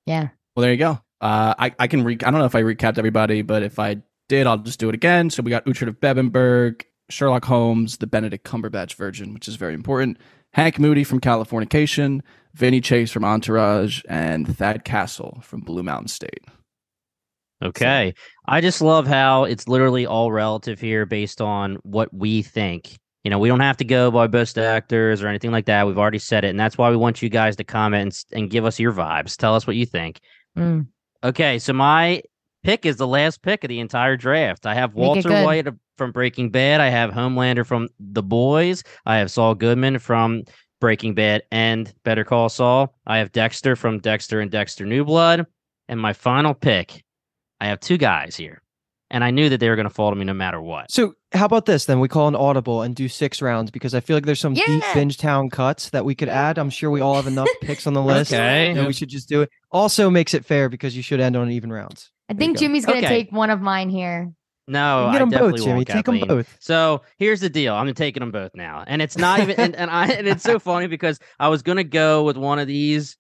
yeah, 0.07 0.29
Well, 0.57 0.63
there 0.63 0.73
you 0.73 0.79
go. 0.79 0.99
Uh, 1.21 1.55
I, 1.57 1.73
I 1.79 1.87
can 1.87 2.03
re- 2.03 2.15
I 2.25 2.31
don't 2.33 2.41
know 2.41 2.47
if 2.47 2.57
I 2.57 2.63
recapped 2.63 2.99
everybody, 2.99 3.43
but 3.43 3.63
if 3.63 3.79
I 3.79 3.99
did, 4.33 4.47
I'll 4.47 4.57
just 4.57 4.81
do 4.81 4.89
it 4.89 4.95
again. 4.95 5.29
So 5.29 5.43
we 5.43 5.51
got 5.51 5.67
Uhtred 5.67 5.89
of 5.89 6.01
Bebbanburg, 6.01 6.85
Sherlock 7.11 7.45
Holmes, 7.45 7.99
the 7.99 8.07
Benedict 8.07 8.47
Cumberbatch 8.47 8.95
virgin, 8.95 9.35
which 9.35 9.47
is 9.47 9.57
very 9.57 9.75
important. 9.75 10.17
Hank 10.55 10.79
Moody 10.79 11.05
from 11.05 11.21
Californication, 11.21 12.23
Vinny 12.55 12.81
Chase 12.81 13.13
from 13.13 13.25
Entourage, 13.25 14.03
and 14.09 14.57
Thad 14.57 14.85
Castle 14.85 15.41
from 15.43 15.61
Blue 15.61 15.83
Mountain 15.83 16.09
State. 16.09 16.45
Okay. 17.63 18.15
I 18.49 18.61
just 18.63 18.81
love 18.81 19.07
how 19.07 19.45
it's 19.45 19.69
literally 19.69 20.07
all 20.07 20.33
relative 20.33 20.81
here 20.81 21.05
based 21.05 21.43
on 21.43 21.77
what 21.83 22.13
we 22.15 22.41
think 22.43 22.99
You 23.25 23.31
know, 23.31 23.39
we 23.39 23.49
don't 23.49 23.61
have 23.61 23.77
to 23.77 23.85
go 23.85 24.11
by 24.11 24.27
best 24.27 24.59
actors 24.59 25.23
or 25.23 25.29
anything 25.29 25.53
like 25.53 25.67
that. 25.67 25.87
We've 25.87 25.99
already 25.99 26.19
said 26.19 26.45
it, 26.45 26.49
and 26.49 26.59
that's 26.59 26.77
why 26.77 26.91
we 26.91 26.97
want 26.97 27.23
you 27.23 27.29
guys 27.29 27.55
to 27.57 27.65
comment 27.65 28.25
and, 28.33 28.43
and 28.43 28.51
give 28.51 28.65
us 28.65 28.81
your 28.81 28.93
vibes. 28.93 29.37
Tell 29.37 29.55
us 29.55 29.67
what 29.67 29.77
you 29.77 29.87
think. 29.87 30.21
Mm. 30.59 30.89
Okay, 31.23 31.59
so 31.61 31.73
my 31.73 32.23
pick 32.63 32.87
is 32.87 32.97
the 32.97 33.07
last 33.07 33.43
pick 33.43 33.65
of 33.65 33.69
the 33.69 33.81
entire 33.81 34.17
draft. 34.17 34.67
I 34.67 34.75
have 34.75 34.95
Walter. 34.95 35.45
White 35.45 35.69
from 35.99 36.13
Breaking 36.13 36.51
Bad. 36.51 36.81
I 36.81 36.89
have 36.89 37.11
Homelander 37.11 37.67
from 37.67 37.89
The 38.01 38.23
Boys. 38.23 38.83
I 39.07 39.17
have 39.19 39.31
Saul 39.31 39.55
Goodman 39.55 39.99
from 39.99 40.45
Breaking 40.81 41.15
Bad 41.15 41.43
and 41.51 41.93
Better 42.05 42.25
Call 42.25 42.49
Saul. 42.49 42.95
I 43.07 43.19
have 43.19 43.33
Dexter 43.33 43.77
from 43.77 43.99
Dexter 43.99 44.41
and 44.41 44.51
Dexter 44.51 44.87
New 44.87 45.05
Blood. 45.05 45.47
And 45.89 46.01
my 46.01 46.13
final 46.13 46.55
pick, 46.55 47.05
I 47.61 47.67
have 47.67 47.81
two 47.81 47.99
guys 47.99 48.37
here. 48.37 48.62
And 49.13 49.23
I 49.23 49.31
knew 49.31 49.49
that 49.51 49.59
they 49.61 49.69
were 49.69 49.77
going 49.77 49.87
to 49.89 49.95
fall 49.95 50.11
to 50.11 50.17
me 50.17 50.25
no 50.25 50.33
matter 50.35 50.61
what. 50.61 50.91
So 50.91 51.13
how 51.33 51.45
about 51.45 51.67
this 51.67 51.85
then? 51.85 52.01
We 52.01 52.09
call 52.09 52.29
an 52.29 52.35
audible 52.35 52.81
and 52.83 52.97
do 52.97 53.09
six 53.09 53.41
rounds 53.43 53.71
because 53.71 53.95
I 53.95 54.01
feel 54.01 54.17
like 54.17 54.25
there's 54.25 54.41
some 54.41 54.55
deep 54.55 54.83
Bingetown 54.95 55.51
cuts 55.53 55.91
that 55.91 56.05
we 56.05 56.15
could 56.15 56.31
add. 56.31 56.57
I'm 56.59 56.71
sure 56.71 56.91
we 56.91 57.01
all 57.03 57.17
have 57.17 57.27
enough 57.27 57.49
picks 57.61 57.87
on 57.87 57.93
the 57.93 58.03
list. 58.03 58.33
Okay. 58.33 58.71
And 58.71 58.87
we 58.87 58.93
should 58.95 59.11
just 59.11 59.29
do 59.29 59.43
it. 59.43 59.51
Also 59.71 60.09
makes 60.11 60.33
it 60.35 60.45
fair 60.47 60.69
because 60.71 60.97
you 60.97 61.03
should 61.03 61.21
end 61.21 61.37
on 61.37 61.51
even 61.51 61.71
rounds. 61.71 62.11
I 62.29 62.33
There 62.33 62.39
think 62.47 62.57
go. 62.57 62.61
Jimmy's 62.61 62.87
gonna 62.87 62.99
Okay. 62.99 63.09
take 63.25 63.33
one 63.33 63.51
of 63.51 63.61
mine 63.61 63.91
here. 63.91 64.33
No, 64.67 65.03
You 65.03 65.09
I 65.09 65.13
get 65.13 65.19
them 65.19 65.31
definitely 65.31 65.53
both, 65.59 65.65
Jimmy. 65.65 65.75
won't, 65.77 65.89
Take 65.89 66.05
them 66.07 66.19
both. 66.21 66.57
So 66.61 67.03
here's 67.19 67.41
the 67.41 67.51
deal. 67.51 67.75
I'm 67.75 67.93
taking 67.95 68.21
them 68.21 68.31
both 68.31 68.53
now, 68.55 68.85
and 68.87 69.03
it's 69.03 69.19
not 69.19 69.41
even. 69.41 69.57
And, 69.59 69.77
and 69.77 69.91
I 69.91 70.07
and 70.07 70.27
it's 70.27 70.43
so 70.45 70.59
funny 70.71 70.87
because 70.87 71.19
I 71.39 71.49
was 71.49 71.61
gonna 71.63 71.85
go 71.85 72.23
with 72.23 72.37
one 72.39 72.59
of 72.61 72.67
these, 72.69 73.17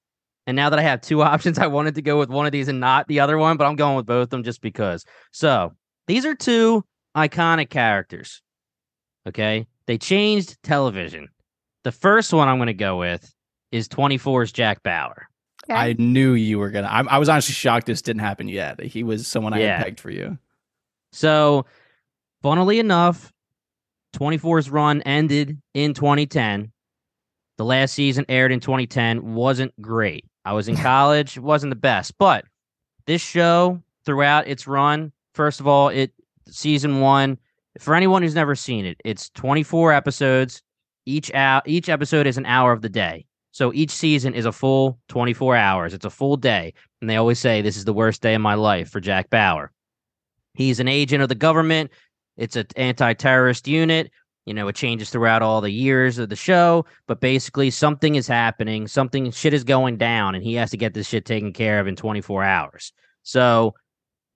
and 0.46 0.54
now 0.56 0.70
that 0.70 0.78
I 0.78 0.82
have 0.82 1.00
two 1.02 1.20
options, 1.32 1.58
I 1.58 1.66
wanted 1.66 1.96
to 1.96 2.02
go 2.02 2.18
with 2.18 2.30
one 2.30 2.46
of 2.46 2.52
these 2.52 2.68
and 2.68 2.80
not 2.80 3.08
the 3.08 3.20
other 3.20 3.36
one, 3.36 3.56
but 3.58 3.66
I'm 3.66 3.76
going 3.76 3.96
with 3.96 4.06
both 4.06 4.22
of 4.22 4.30
them 4.30 4.44
just 4.44 4.62
because. 4.62 5.04
So 5.32 5.72
these 6.06 6.24
are 6.26 6.34
two 6.34 6.84
iconic 7.16 7.70
characters. 7.70 8.42
Okay, 9.28 9.66
they 9.86 9.98
changed 9.98 10.60
television. 10.62 11.28
The 11.84 11.92
first 11.92 12.32
one 12.32 12.48
I'm 12.48 12.58
gonna 12.58 12.72
go 12.74 12.96
with 12.98 13.32
is 13.70 13.88
24's 13.88 14.52
Jack 14.52 14.82
Bauer. 14.82 15.28
Okay. 15.70 15.78
I 15.78 15.94
knew 15.98 16.32
you 16.34 16.58
were 16.58 16.70
gonna. 16.70 16.88
I, 16.88 17.02
I 17.02 17.18
was 17.18 17.28
honestly 17.28 17.54
shocked 17.54 17.86
this 17.86 18.02
didn't 18.02 18.20
happen 18.20 18.48
yet. 18.48 18.80
He 18.82 19.02
was 19.04 19.26
someone 19.26 19.52
I 19.54 19.60
Yeah. 19.60 19.76
had 19.78 19.84
pegged 19.84 20.00
for 20.00 20.10
you. 20.10 20.38
So, 21.12 21.66
funnily 22.42 22.78
enough, 22.80 23.32
24's 24.16 24.70
run 24.70 25.02
ended 25.02 25.60
in 25.74 25.94
2010. 25.94 26.72
The 27.58 27.64
last 27.64 27.94
season 27.94 28.24
aired 28.28 28.50
in 28.50 28.60
2010 28.60 29.34
wasn't 29.34 29.72
great. 29.80 30.24
I 30.44 30.52
was 30.54 30.68
in 30.68 30.76
college, 30.90 31.36
it 31.36 31.42
wasn't 31.42 31.70
the 31.70 31.76
best, 31.76 32.18
but 32.18 32.44
this 33.06 33.22
show 33.22 33.80
throughout 34.04 34.48
its 34.48 34.66
run, 34.66 35.12
first 35.34 35.60
of 35.60 35.66
all, 35.66 35.88
it 35.88 36.12
season 36.48 37.00
1, 37.00 37.38
for 37.78 37.94
anyone 37.94 38.22
who's 38.22 38.34
never 38.34 38.54
seen 38.54 38.84
it, 38.84 39.00
it's 39.04 39.30
24 39.30 39.92
episodes. 39.92 40.62
Each 41.04 41.32
out 41.34 41.66
each 41.66 41.88
episode 41.88 42.26
is 42.26 42.38
an 42.38 42.46
hour 42.46 42.72
of 42.72 42.82
the 42.82 42.88
day. 42.88 43.26
So 43.50 43.72
each 43.74 43.90
season 43.90 44.34
is 44.34 44.46
a 44.46 44.52
full 44.52 44.98
24 45.08 45.56
hours. 45.56 45.94
It's 45.94 46.04
a 46.04 46.10
full 46.10 46.36
day. 46.36 46.74
And 47.00 47.10
they 47.10 47.16
always 47.16 47.38
say 47.38 47.60
this 47.60 47.76
is 47.76 47.84
the 47.84 47.92
worst 47.92 48.22
day 48.22 48.34
of 48.34 48.40
my 48.40 48.54
life 48.54 48.88
for 48.88 49.00
Jack 49.00 49.28
Bauer. 49.30 49.72
He's 50.54 50.80
an 50.80 50.88
agent 50.88 51.22
of 51.22 51.28
the 51.28 51.34
government. 51.34 51.90
It's 52.36 52.56
an 52.56 52.66
anti-terrorist 52.76 53.68
unit. 53.68 54.10
You 54.46 54.54
know, 54.54 54.68
it 54.68 54.74
changes 54.74 55.10
throughout 55.10 55.42
all 55.42 55.60
the 55.60 55.70
years 55.70 56.18
of 56.18 56.28
the 56.28 56.36
show, 56.36 56.84
but 57.06 57.20
basically 57.20 57.70
something 57.70 58.16
is 58.16 58.26
happening, 58.26 58.88
something 58.88 59.30
shit 59.30 59.54
is 59.54 59.62
going 59.62 59.98
down, 59.98 60.34
and 60.34 60.42
he 60.42 60.54
has 60.54 60.70
to 60.72 60.76
get 60.76 60.94
this 60.94 61.06
shit 61.06 61.24
taken 61.24 61.52
care 61.52 61.78
of 61.78 61.86
in 61.86 61.94
24 61.94 62.42
hours. 62.42 62.92
So 63.22 63.74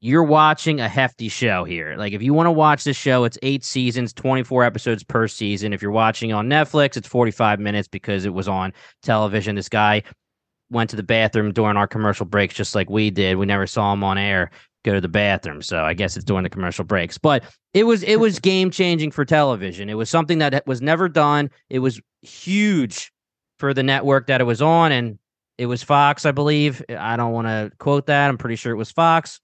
you're 0.00 0.24
watching 0.24 0.80
a 0.80 0.88
hefty 0.88 1.28
show 1.28 1.64
here. 1.64 1.96
Like 1.96 2.12
if 2.12 2.22
you 2.22 2.34
want 2.34 2.46
to 2.46 2.52
watch 2.52 2.84
this 2.84 2.96
show, 2.96 3.24
it's 3.24 3.38
eight 3.42 3.64
seasons, 3.64 4.12
24 4.12 4.64
episodes 4.64 5.02
per 5.02 5.26
season. 5.26 5.72
If 5.72 5.80
you're 5.80 5.90
watching 5.90 6.32
on 6.32 6.48
Netflix, 6.48 6.96
it's 6.96 7.08
45 7.08 7.60
minutes 7.60 7.88
because 7.88 8.24
it 8.24 8.34
was 8.34 8.48
on 8.48 8.72
television. 9.02 9.56
This 9.56 9.68
guy 9.68 10.02
went 10.70 10.90
to 10.90 10.96
the 10.96 11.02
bathroom 11.02 11.52
during 11.52 11.76
our 11.76 11.86
commercial 11.86 12.26
breaks 12.26 12.54
just 12.54 12.74
like 12.74 12.90
we 12.90 13.10
did. 13.10 13.36
We 13.36 13.46
never 13.46 13.66
saw 13.66 13.92
him 13.92 14.04
on 14.04 14.18
air 14.18 14.50
go 14.86 14.94
to 14.94 15.00
the 15.00 15.08
bathroom. 15.08 15.60
So 15.60 15.82
I 15.84 15.92
guess 15.92 16.16
it's 16.16 16.24
during 16.24 16.44
the 16.44 16.50
commercial 16.50 16.84
breaks. 16.84 17.18
But 17.18 17.44
it 17.74 17.84
was 17.84 18.02
it 18.02 18.20
was 18.20 18.38
game 18.40 18.70
changing 18.70 19.10
for 19.10 19.24
television. 19.24 19.90
It 19.90 19.94
was 19.94 20.08
something 20.08 20.38
that 20.38 20.66
was 20.66 20.80
never 20.80 21.08
done. 21.08 21.50
It 21.68 21.80
was 21.80 22.00
huge 22.22 23.12
for 23.58 23.74
the 23.74 23.82
network 23.82 24.26
that 24.28 24.40
it 24.40 24.44
was 24.44 24.62
on, 24.62 24.92
and 24.92 25.18
it 25.58 25.66
was 25.66 25.82
Fox, 25.82 26.24
I 26.24 26.32
believe. 26.32 26.82
I 26.88 27.16
don't 27.16 27.32
want 27.32 27.48
to 27.48 27.72
quote 27.78 28.06
that. 28.06 28.28
I'm 28.28 28.38
pretty 28.38 28.56
sure 28.56 28.72
it 28.72 28.76
was 28.76 28.92
Fox. 28.92 29.40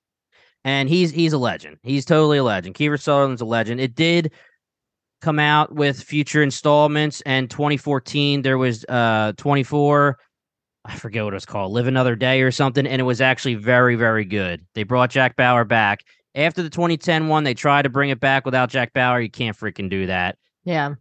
And 0.64 0.88
he's 0.88 1.11
he's 1.11 1.33
a 1.33 1.38
legend. 1.38 1.79
He's 1.83 2.05
totally 2.05 2.38
a 2.38 2.44
legend. 2.44 2.75
Kiefer 2.75 3.01
Sutherland's 3.01 3.40
a 3.40 3.44
legend. 3.44 3.81
It 3.81 3.94
did 3.94 4.33
come 5.20 5.38
out 5.38 5.75
with 5.75 6.01
future 6.01 6.42
installments, 6.42 7.20
and 7.22 7.51
2014 7.51 8.42
there 8.42 8.59
was 8.59 8.85
uh 8.88 9.33
24 9.37 10.18
I 10.85 10.96
forget 10.96 11.25
what 11.25 11.33
it 11.33 11.37
was 11.37 11.46
called, 11.46 11.72
Live 11.72 11.87
Another 11.87 12.16
Day 12.16 12.42
or 12.42 12.51
something, 12.51 12.87
and 12.87 13.01
it 13.01 13.05
was 13.05 13.20
actually 13.20 13.55
very, 13.55 13.94
very 13.94 14.25
good. 14.25 14.66
They 14.75 14.83
brought 14.83 15.11
Jack 15.11 15.37
Bauer 15.37 15.64
back. 15.64 16.01
After 16.35 16.62
the 16.62 16.70
2010 16.70 17.29
one, 17.29 17.44
they 17.44 17.55
tried 17.55 17.83
to 17.83 17.88
bring 17.88 18.11
it 18.11 18.18
back 18.18 18.44
without 18.44 18.68
Jack 18.68 18.92
Bauer. 18.92 19.20
You 19.20 19.31
can't 19.31 19.57
freaking 19.57 19.88
do 19.88 20.07
that. 20.07 20.38
Yeah. 20.64 20.94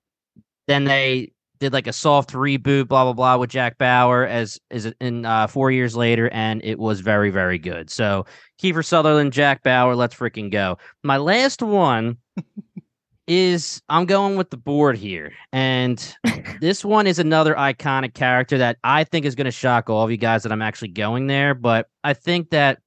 Then 0.67 0.83
they 0.83 1.31
did 1.61 1.71
like 1.71 1.87
a 1.87 1.93
soft 1.93 2.33
reboot, 2.33 2.87
blah 2.87 3.05
blah 3.05 3.13
blah, 3.13 3.37
with 3.37 3.51
Jack 3.51 3.77
Bauer 3.77 4.25
as 4.25 4.59
is 4.71 4.91
in 4.99 5.25
uh, 5.25 5.47
four 5.47 5.71
years 5.71 5.95
later, 5.95 6.27
and 6.29 6.59
it 6.65 6.79
was 6.79 6.99
very, 6.99 7.29
very 7.29 7.59
good. 7.59 7.89
So 7.89 8.25
Kiefer 8.61 8.83
Sutherland, 8.83 9.31
Jack 9.31 9.63
Bauer, 9.63 9.95
let's 9.95 10.15
freaking 10.15 10.51
go. 10.51 10.79
My 11.03 11.17
last 11.17 11.61
one 11.61 12.17
is 13.27 13.81
I'm 13.87 14.07
going 14.07 14.35
with 14.37 14.49
the 14.49 14.57
board 14.57 14.97
here, 14.97 15.31
and 15.53 16.15
this 16.59 16.83
one 16.83 17.05
is 17.05 17.19
another 17.19 17.53
iconic 17.53 18.15
character 18.15 18.57
that 18.57 18.77
I 18.83 19.03
think 19.03 19.27
is 19.27 19.35
going 19.35 19.45
to 19.45 19.51
shock 19.51 19.87
all 19.89 20.03
of 20.03 20.11
you 20.11 20.17
guys 20.17 20.43
that 20.43 20.51
I'm 20.51 20.63
actually 20.63 20.89
going 20.89 21.27
there. 21.27 21.53
But 21.53 21.87
I 22.03 22.15
think 22.15 22.49
that 22.49 22.79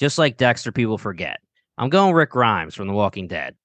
just 0.00 0.16
like 0.16 0.38
Dexter, 0.38 0.72
people 0.72 0.96
forget. 0.96 1.38
I'm 1.76 1.90
going 1.90 2.14
Rick 2.14 2.30
Grimes 2.30 2.74
from 2.74 2.88
The 2.88 2.94
Walking 2.94 3.28
Dead. 3.28 3.56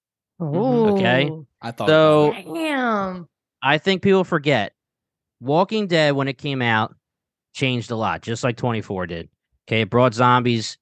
Okay. 0.41 1.32
I 1.62 1.71
thought. 1.71 1.88
So 1.88 2.34
Damn. 2.54 3.30
I 3.65 3.80
think 3.80 4.01
people 4.04 4.23
forget 4.23 4.73
Walking 5.41 5.88
Dead 5.88 6.15
when 6.15 6.28
it 6.28 6.38
came 6.38 6.62
out 6.62 6.95
changed 7.54 7.89
a 7.91 7.95
lot, 7.95 8.21
just 8.21 8.43
like 8.43 8.58
24 8.58 9.08
did. 9.08 9.30
Okay, 9.67 9.82
it 9.82 9.89
brought 9.89 10.13
zombies. 10.13 10.78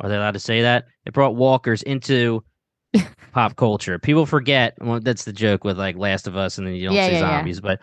Are 0.00 0.08
they 0.08 0.16
allowed 0.16 0.32
to 0.32 0.40
say 0.40 0.62
that? 0.62 0.86
It 1.04 1.12
brought 1.12 1.36
walkers 1.36 1.82
into 1.82 2.42
pop 3.32 3.56
culture. 3.56 3.98
People 3.98 4.24
forget. 4.26 4.74
Well, 4.80 4.98
that's 5.00 5.24
the 5.24 5.32
joke 5.32 5.62
with 5.62 5.78
like 5.78 5.96
Last 5.96 6.26
of 6.26 6.36
Us, 6.36 6.56
and 6.58 6.66
then 6.66 6.74
you 6.74 6.86
don't 6.86 6.94
Yeah, 6.96 7.06
say 7.06 7.12
yeah, 7.12 7.20
yeah. 7.20 7.36
zombies. 7.38 7.60
But 7.60 7.82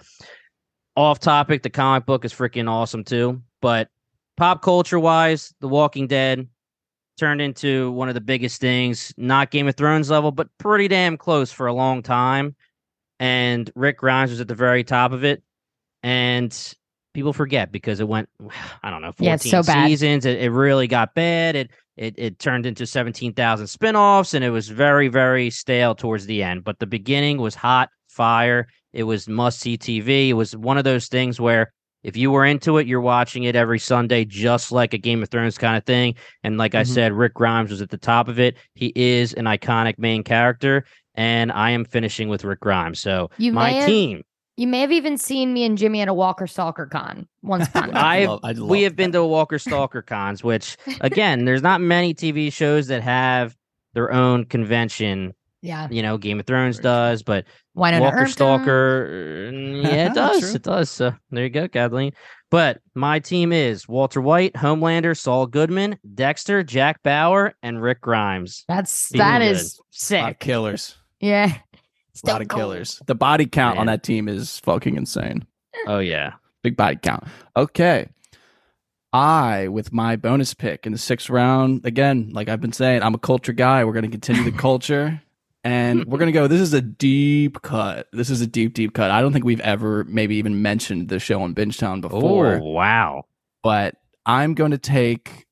off 0.96 1.20
topic, 1.20 1.62
the 1.62 1.70
comic 1.70 2.06
book 2.08 2.26
is 2.26 2.34
freaking 2.34 2.68
awesome 2.70 3.04
too. 3.04 3.42
But 3.62 3.90
pop 4.36 4.62
culture 4.64 5.00
wise, 5.00 5.54
The 5.62 5.68
Walking 5.68 6.08
Dead 6.08 6.48
turned 7.20 7.42
into 7.42 7.92
one 7.92 8.08
of 8.08 8.16
the 8.16 8.22
biggest 8.22 8.60
things, 8.62 9.14
not 9.18 9.52
Game 9.52 9.68
of 9.68 9.76
Thrones 9.76 10.10
level, 10.10 10.32
but 10.32 10.48
pretty 10.58 10.88
damn 10.88 11.18
close 11.18 11.52
for 11.52 11.68
a 11.68 11.74
long 11.74 12.02
time. 12.02 12.56
And 13.20 13.70
Rick 13.76 13.98
Grimes 13.98 14.32
was 14.32 14.42
at 14.42 14.48
the 14.48 14.56
very 14.56 14.84
top 14.84 15.12
of 15.12 15.24
it. 15.24 15.44
And 16.04 16.56
people 17.14 17.34
forget 17.34 17.72
because 17.72 18.00
it 18.00 18.08
went, 18.08 18.30
I 18.84 18.90
don't 18.90 19.02
know, 19.02 19.12
14 19.12 19.26
Yeah, 19.28 19.36
so 19.38 19.62
seasons. 19.62 20.26
It, 20.26 20.42
it 20.42 20.52
really 20.52 20.88
got 20.88 21.14
bad. 21.16 21.56
It, 21.56 21.72
it 21.98 22.16
it 22.18 22.40
turned 22.40 22.66
into 22.66 22.86
17,000 22.86 23.66
spinoffs 23.68 24.34
and 24.34 24.44
it 24.44 24.52
was 24.52 24.70
very, 24.70 25.10
very 25.10 25.50
stale 25.50 25.96
towards 25.96 26.26
the 26.26 26.44
end. 26.44 26.64
But 26.64 26.80
the 26.80 26.88
beginning 26.88 27.38
was 27.40 27.56
hot 27.56 27.90
fire. 28.08 28.68
It 28.94 29.04
was 29.04 29.28
must 29.28 29.60
see 29.60 29.78
TV. 29.78 30.30
It 30.30 30.34
was 30.34 30.56
one 30.56 30.78
of 30.78 30.84
those 30.86 31.08
things 31.08 31.40
where 31.40 31.72
if 32.02 32.16
you 32.16 32.32
were 32.32 32.46
into 32.46 32.78
it, 32.78 32.88
you're 32.88 33.02
watching 33.02 33.44
it 33.44 33.58
every 33.58 33.80
Sunday, 33.80 34.24
just 34.24 34.72
like 34.72 34.94
a 34.94 34.98
Game 34.98 35.22
of 35.22 35.30
Thrones 35.30 35.58
kind 35.58 35.76
of 35.76 35.86
thing. 35.86 36.16
And 36.44 36.58
like 36.58 36.74
I 36.74 36.84
Mhm. 36.84 36.88
said, 36.88 37.12
Rick 37.14 37.34
Grimes 37.34 37.70
was 37.72 37.82
at 37.82 37.90
the 37.90 37.98
top 37.98 38.30
of 38.30 38.40
it. 38.40 38.56
He 38.76 38.94
is 38.96 39.34
an 39.34 39.44
iconic 39.46 40.00
main 40.00 40.24
character, 40.24 40.86
and 41.20 41.52
I 41.52 41.72
am 41.72 41.84
finishing 41.86 42.30
with 42.30 42.44
Rick 42.46 42.62
Grimes. 42.62 43.00
So 43.00 43.30
You 43.38 43.52
my 43.52 43.72
have- 43.72 43.86
team, 43.88 44.24
You 44.58 44.68
may 44.68 44.80
have 44.82 44.92
even 44.92 45.18
seen 45.18 45.54
me 45.54 45.64
and 45.66 45.78
Jimmy 45.78 46.02
at 46.02 46.08
a 46.08 46.14
Walker 46.14 46.48
Stalker 46.48 46.86
con 46.86 47.28
once 47.44 47.68
upon 47.70 47.90
a 47.90 47.94
time. 47.94 48.04
I- 48.06 48.26
love- 48.26 48.40
I 48.44 48.52
love 48.54 48.70
we 48.70 48.84
have 48.84 48.96
been 48.96 49.12
that. 49.12 49.18
to 49.20 49.26
Walker 49.26 49.60
Stalker 49.60 50.02
cons, 50.02 50.44
which 50.44 50.78
again, 51.02 51.46
there's 51.46 51.62
not 51.62 51.82
many 51.82 52.14
TV 52.14 52.52
shows 52.52 52.88
that 52.88 53.04
have 53.04 53.56
their 53.94 54.12
own 54.14 54.46
convention. 54.46 55.34
Yeah. 55.62 55.90
You 55.92 56.02
know, 56.02 56.18
Game 56.18 56.40
of 56.40 56.46
Thrones 56.46 56.80
does, 56.80 57.22
but 57.22 57.44
Why 57.74 57.92
not? 57.92 58.02
Walker 58.02 58.28
Stalker, 58.28 59.50
mm, 59.52 59.84
yeah, 59.84 60.10
it 60.10 60.14
does. 60.16 60.40
True. 60.40 60.54
It 60.54 60.64
does. 60.64 60.90
So 60.90 61.14
there 61.32 61.44
you 61.44 61.50
go, 61.50 61.68
Kathleen. 61.68 62.14
But 62.52 62.80
my 62.96 63.20
team 63.20 63.52
is 63.52 63.88
Walter 63.88 64.22
White, 64.22 64.54
Homelander, 64.54 65.18
Saul 65.18 65.48
Goodman, 65.48 66.00
Dexter, 66.16 66.64
Jack 66.64 67.04
Bauer, 67.04 67.54
and 67.62 67.82
Rick 67.82 68.02
Grimes. 68.02 68.64
That's 68.70 69.08
Feeling 69.10 69.28
that 69.28 69.40
good. 69.40 69.52
is 69.52 69.80
A 70.12 70.16
lot 70.22 70.30
sick. 70.30 70.40
killers. 70.40 70.96
Yeah. 71.20 71.46
A 71.46 71.48
lot 71.48 71.62
Stone 72.14 72.42
of 72.42 72.48
Cold. 72.48 72.60
killers. 72.60 73.02
The 73.06 73.16
body 73.16 73.46
count 73.46 73.78
on 73.80 73.88
that 73.88 74.04
team 74.04 74.28
is 74.28 74.60
fucking 74.60 74.96
insane. 74.96 75.46
Oh 75.88 76.00
yeah. 76.00 76.34
Big 76.64 76.76
body 76.76 76.98
count. 77.02 77.24
Okay. 77.56 78.10
I, 79.12 79.70
with 79.70 79.92
my 79.92 80.16
bonus 80.18 80.54
pick 80.54 80.86
in 80.86 80.92
the 80.92 80.98
sixth 80.98 81.30
round, 81.30 81.86
again, 81.86 82.30
like 82.32 82.48
I've 82.48 82.62
been 82.62 82.74
saying, 82.74 83.02
I'm 83.02 83.16
a 83.16 83.20
culture 83.20 83.54
guy. 83.54 83.84
We're 83.84 83.94
going 83.94 84.06
to 84.06 84.12
continue 84.12 84.44
the 84.44 84.58
culture. 84.58 85.22
And 85.64 86.06
we're 86.06 86.20
gonna 86.20 86.32
go. 86.32 86.48
This 86.48 86.62
is 86.62 86.74
a 86.74 86.82
deep 86.82 87.62
cut. 87.64 88.08
This 88.14 88.30
is 88.30 88.40
a 88.40 88.48
deep, 88.48 88.74
deep 88.74 88.94
cut. 88.94 89.12
I 89.12 89.20
don't 89.20 89.34
think 89.34 89.44
we've 89.44 89.60
ever 89.60 90.06
maybe 90.06 90.38
even 90.38 90.62
mentioned 90.62 91.10
the 91.10 91.20
show 91.20 91.42
on 91.42 91.54
Bingetown 91.54 91.98
oh, 91.98 92.10
before. 92.10 92.56
Oh, 92.56 92.72
wow. 92.72 93.26
but 93.62 93.96
I'm 94.26 94.54
going 94.54 94.72
to 94.72 94.78
take 94.78 95.48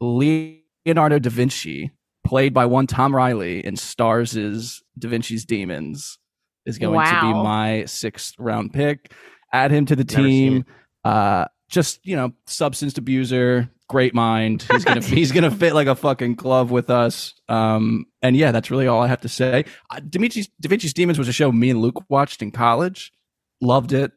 Leonardo 0.00 1.18
da 1.18 1.30
Vinci, 1.30 1.90
played 2.24 2.54
by 2.54 2.66
one 2.66 2.86
Tom 2.86 3.14
Riley 3.14 3.64
in 3.64 3.74
Starz' 3.74 4.82
Da 4.98 5.08
Vinci's 5.08 5.44
Demons, 5.44 6.18
is 6.66 6.78
going 6.78 6.98
to 6.98 7.20
be 7.20 7.32
my 7.32 7.84
sixth 7.86 8.34
round 8.38 8.72
pick. 8.72 9.12
Add 9.52 9.70
him 9.70 9.86
to 9.86 9.96
the 9.96 10.04
Never 10.04 10.22
team. 10.22 10.64
Uh, 11.04 11.46
just 11.68 12.04
you 12.04 12.16
know, 12.16 12.32
substance 12.46 12.96
abuser, 12.98 13.70
great 13.88 14.14
mind. 14.14 14.66
He's 14.70 14.84
gonna 14.84 15.02
he's 15.02 15.32
gonna 15.32 15.50
fit 15.50 15.74
like 15.74 15.86
a 15.86 15.94
fucking 15.94 16.34
glove 16.34 16.70
with 16.70 16.90
us. 16.90 17.34
Um, 17.48 18.06
and 18.22 18.36
yeah, 18.36 18.52
that's 18.52 18.70
really 18.70 18.86
all 18.86 19.00
I 19.00 19.06
have 19.06 19.20
to 19.22 19.28
say. 19.28 19.64
Uh, 19.90 20.00
Da 20.00 20.20
Vinci's, 20.20 20.48
da 20.60 20.68
Vinci's 20.68 20.92
Demons 20.92 21.18
was 21.18 21.28
a 21.28 21.32
show 21.32 21.50
me 21.50 21.70
and 21.70 21.80
Luke 21.80 22.02
watched 22.08 22.42
in 22.42 22.50
college. 22.50 23.12
Loved 23.60 23.92
it. 23.92 24.12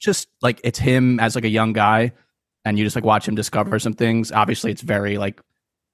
Just 0.00 0.28
like 0.42 0.60
it's 0.64 0.78
him 0.78 1.18
as 1.20 1.34
like 1.34 1.44
a 1.44 1.48
young 1.48 1.72
guy 1.72 2.12
and 2.64 2.78
you 2.78 2.84
just 2.84 2.96
like 2.96 3.04
watch 3.04 3.26
him 3.26 3.34
discover 3.34 3.78
some 3.78 3.92
things. 3.94 4.32
Obviously, 4.32 4.70
it's 4.70 4.82
very 4.82 5.18
like 5.18 5.40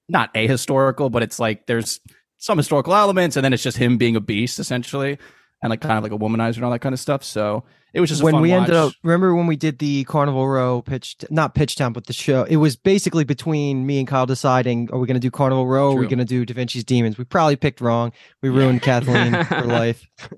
not 0.09 0.33
ahistorical, 0.33 1.11
but 1.11 1.23
it's 1.23 1.39
like 1.39 1.65
there's 1.67 1.99
some 2.37 2.57
historical 2.57 2.93
elements, 2.93 3.35
and 3.35 3.43
then 3.43 3.53
it's 3.53 3.63
just 3.63 3.77
him 3.77 3.97
being 3.97 4.15
a 4.15 4.21
beast 4.21 4.59
essentially, 4.59 5.17
and 5.61 5.69
like 5.69 5.81
kind 5.81 5.97
of 5.97 6.03
like 6.03 6.11
a 6.11 6.17
womanizer 6.17 6.57
and 6.57 6.65
all 6.65 6.71
that 6.71 6.79
kind 6.79 6.93
of 6.93 6.99
stuff. 6.99 7.23
So 7.23 7.63
it 7.93 8.01
was 8.01 8.09
just 8.09 8.21
a 8.21 8.25
when 8.25 8.41
we 8.41 8.51
ended 8.51 8.75
up 8.75 8.93
remember 9.03 9.35
when 9.35 9.47
we 9.47 9.55
did 9.55 9.79
the 9.79 10.03
carnival 10.05 10.47
row 10.47 10.81
pitch 10.81 11.15
not 11.29 11.55
pitch 11.55 11.75
town 11.75 11.93
but 11.93 12.07
the 12.07 12.13
show? 12.13 12.43
It 12.43 12.57
was 12.57 12.75
basically 12.75 13.23
between 13.23 13.85
me 13.85 13.99
and 13.99 14.07
kyle 14.07 14.25
deciding 14.25 14.89
are 14.91 14.99
we 14.99 15.07
going 15.07 15.15
to 15.15 15.21
do 15.21 15.31
carnival 15.31 15.67
row? 15.67 15.91
Or 15.91 15.97
are 15.97 15.99
we 15.99 16.07
going 16.07 16.19
to 16.19 16.25
do 16.25 16.45
da 16.45 16.53
vinci's 16.53 16.83
demons? 16.83 17.17
We 17.17 17.23
probably 17.23 17.55
picked 17.55 17.81
wrong. 17.81 18.11
We 18.41 18.49
ruined 18.49 18.81
kathleen 18.81 19.43
for 19.45 19.63
life. 19.63 20.07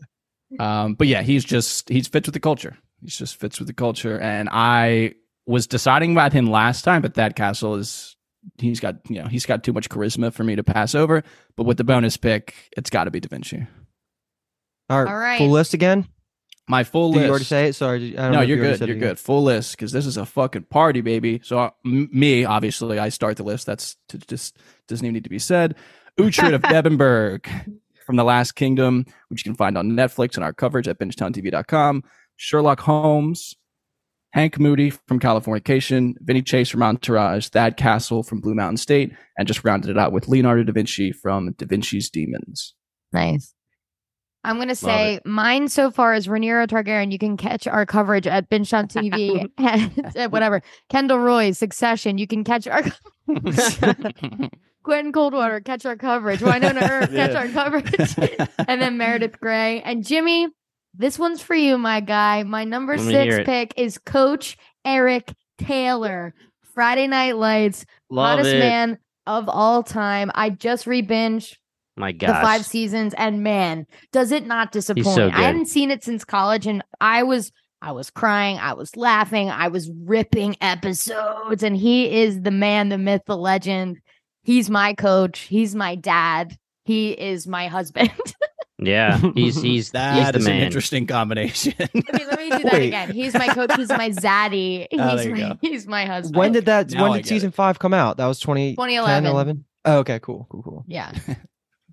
Um, 0.60 0.94
but 0.94 1.08
yeah, 1.08 1.22
he's 1.22 1.44
just 1.44 1.90
he's 1.90 2.08
fits 2.08 2.28
with 2.28 2.34
the 2.34 2.40
culture. 2.40 2.78
He's 3.02 3.18
just 3.18 3.36
fits 3.38 3.60
with 3.60 3.68
the 3.68 3.74
culture, 3.74 4.18
and 4.20 4.48
I 4.52 5.16
was 5.46 5.68
deciding 5.68 6.14
about 6.14 6.34
him 6.34 6.48
last 6.48 6.84
time, 6.84 7.02
but 7.02 7.16
that 7.16 7.36
castle 7.36 7.76
is 7.76 8.16
he's 8.60 8.80
got 8.80 8.96
you 9.10 9.22
know 9.22 9.28
he's 9.28 9.46
got 9.46 9.64
too 9.64 9.74
much 9.74 9.90
charisma 9.90 10.32
for 10.34 10.44
me 10.44 10.56
to 10.56 10.64
pass 10.64 10.96
over. 10.96 11.24
But 11.56 11.64
with 11.66 11.78
the 11.78 11.84
bonus 11.84 12.18
pick, 12.18 12.54
it's 12.78 12.90
got 12.90 13.06
to 13.06 13.12
be 13.12 13.20
Da 13.20 13.28
Vinci. 13.30 13.66
all 14.90 15.04
right, 15.04 15.12
All 15.12 15.18
right. 15.18 15.38
full 15.38 15.50
list 15.50 15.74
again 15.74 16.08
My 16.68 16.84
full 16.84 17.12
did 17.12 17.18
list. 17.20 17.26
you 17.26 17.30
already 17.30 17.46
say 17.46 17.68
it 17.70 17.74
sorry 17.74 18.18
I 18.18 18.24
don't 18.24 18.32
no, 18.34 18.42
if 18.42 18.50
you're 18.50 18.58
you 18.58 18.78
good. 18.78 18.88
You're 18.88 18.98
good. 18.98 19.20
Full 19.20 19.44
list 19.44 19.72
because 19.74 19.92
this 19.92 20.06
is 20.06 20.18
a 20.18 20.26
fucking 20.26 20.64
party, 20.64 21.02
baby. 21.02 21.42
So 21.44 21.60
uh, 21.60 21.70
m- 21.86 22.10
me, 22.12 22.46
obviously, 22.46 22.98
I 23.00 23.10
start 23.10 23.38
the 23.38 23.44
list. 23.44 23.66
That's 23.66 23.96
to, 24.10 24.18
just 24.20 24.58
doesn't 24.88 25.06
even 25.06 25.14
need 25.14 25.24
to 25.26 25.30
be 25.30 25.40
said. 25.40 25.76
Uhtred 26.20 26.54
of 26.54 26.62
Bebbanburg 26.64 27.46
from 28.06 28.16
The 28.16 28.24
Last 28.24 28.54
Kingdom, 28.54 29.06
which 29.30 29.46
you 29.46 29.50
can 29.52 29.56
find 29.58 29.78
on 29.78 29.92
Netflix 29.92 30.36
and 30.36 30.44
our 30.44 30.54
coverage 30.54 30.88
at 30.88 30.98
bingetowntv.com. 31.00 32.04
Sherlock 32.38 32.80
Holmes, 32.82 33.56
Hank 34.36 34.60
Moody 34.60 34.90
from 34.90 35.18
Californication, 35.22 36.14
Vinny 36.20 36.42
Chase 36.42 36.70
from 36.70 36.84
Entourage, 36.84 37.48
Thad 37.48 37.78
Castle 37.78 38.22
from 38.22 38.42
Blue 38.42 38.54
Mountain 38.54 38.76
State, 38.76 39.14
and 39.38 39.48
just 39.48 39.64
rounded 39.64 39.90
it 39.90 39.98
out 39.98 40.12
with 40.12 40.28
Leonardo 40.28 40.62
da 40.64 40.74
Vinci 40.74 41.14
from 41.14 41.54
Da 41.54 41.66
Vinci's 41.66 42.10
Demons. 42.10 42.76
Nice. 43.14 43.54
I'm 44.44 44.58
gonna 44.60 44.76
say 44.76 45.20
mine 45.26 45.70
so 45.70 45.90
far 45.90 46.14
is 46.14 46.28
Rhaenyra 46.28 46.68
Targaryen. 46.68 47.14
You 47.14 47.18
can 47.18 47.38
catch 47.38 47.66
our 47.66 47.86
coverage 47.86 48.28
at 48.28 48.50
Bingetown 48.50 48.92
TV, 48.92 49.50
at 50.18 50.32
whatever. 50.32 50.62
Kendall 50.90 51.20
Roy, 51.20 51.52
Succession. 51.52 52.18
You 52.18 52.28
can 52.28 52.44
catch 52.44 52.68
our 52.68 52.84
Gwen 54.84 55.12
Coldwater, 55.14 55.62
catch 55.62 55.86
our 55.86 55.96
coverage. 55.96 56.42
Wynonna 56.42 56.88
Earp, 56.90 57.10
catch 57.10 57.32
Yeah. 57.32 57.40
our 57.40 57.48
coverage. 57.48 58.16
and 58.68 58.82
then 58.82 58.98
Meredith 58.98 59.40
Grey 59.40 59.82
and 59.82 60.06
Jimmy. 60.06 60.50
This 60.98 61.20
one's 61.20 61.42
for 61.42 61.56
you, 61.56 61.78
my 61.78 62.00
guy. 62.00 62.44
My 62.44 62.64
number 62.64 62.98
six 62.98 63.38
pick 63.46 63.74
is 63.78 63.98
Coach 63.98 64.58
Eric 64.86 65.34
Taylor. 65.58 66.34
Friday 66.74 67.08
Night 67.08 67.38
Lights, 67.38 67.86
Love 68.10 68.40
hottest 68.40 68.56
it. 68.56 68.60
man 68.60 68.98
of 69.26 69.50
all 69.50 69.84
time. 69.84 70.32
I 70.36 70.50
just 70.50 70.86
re-binged 70.86 71.56
My 71.96 72.12
the 72.12 72.28
five 72.28 72.66
seasons 72.66 73.14
and 73.18 73.44
man 73.44 73.88
does 74.12 74.32
it 74.32 74.46
not 74.46 74.72
disappoint 74.72 75.16
so 75.16 75.28
i 75.28 75.42
hadn't 75.42 75.68
seen 75.68 75.92
it 75.92 76.04
since 76.04 76.26
college 76.26 76.68
and 76.68 76.84
i 77.00 77.24
was 77.24 77.54
i 77.82 77.94
was 77.94 78.10
crying 78.10 78.58
i 78.58 78.74
was 78.74 78.98
laughing 78.98 79.50
i 79.50 79.70
was 79.70 79.90
ripping 80.04 80.58
episodes 80.60 81.64
and 81.64 81.78
he 81.78 82.22
is 82.22 82.42
the 82.42 82.52
man 82.52 82.90
the 82.90 82.98
myth 82.98 83.22
the 83.28 83.38
legend 83.38 83.98
he's 84.44 84.70
my 84.70 84.94
coach 84.94 85.40
he's 85.40 85.74
my 85.74 85.96
dad 85.96 86.58
he 86.84 87.12
is 87.12 87.48
my 87.48 87.68
husband 87.68 88.12
Yeah, 88.86 89.18
he's 89.36 89.56
he's 89.56 89.64
he's 89.64 89.92
That 89.92 90.34
the 90.34 90.40
is 90.40 90.48
an 90.48 90.54
interesting 90.56 91.08
combination. 91.08 91.74
okay 91.80 91.92
let 92.26 92.38
me 92.40 92.50
do 92.50 92.64
that 92.64 92.74
Wait. 92.74 92.88
again 92.88 93.12
he's 93.12 93.34
my 93.34 93.48
coach 93.48 93.72
he's 93.76 93.90
my 93.90 94.10
zaddy 94.10 94.88
ah, 95.00 95.18
he's, 95.18 95.26
Oh, 95.28 95.30
my, 95.32 95.38
go. 95.40 95.58
he's 95.62 95.88
my 95.88 96.06
husband 96.06 96.36
when 96.38 96.52
did 96.52 96.66
that 96.66 96.90
Now 96.92 97.04
when 97.04 97.12
I 97.12 97.16
did 97.18 97.24
get 97.24 97.30
season 97.30 97.52
five 97.52 97.80
come 97.80 97.94
out 97.94 98.18
that 98.18 98.26
was 98.28 98.40
20 98.40 98.74
2011. 98.76 99.30
11 99.30 99.66
oh 99.86 99.98
okay 100.00 100.20
cool 100.20 100.48
cool 100.50 100.64
cool 100.64 100.84
yeah 100.88 101.12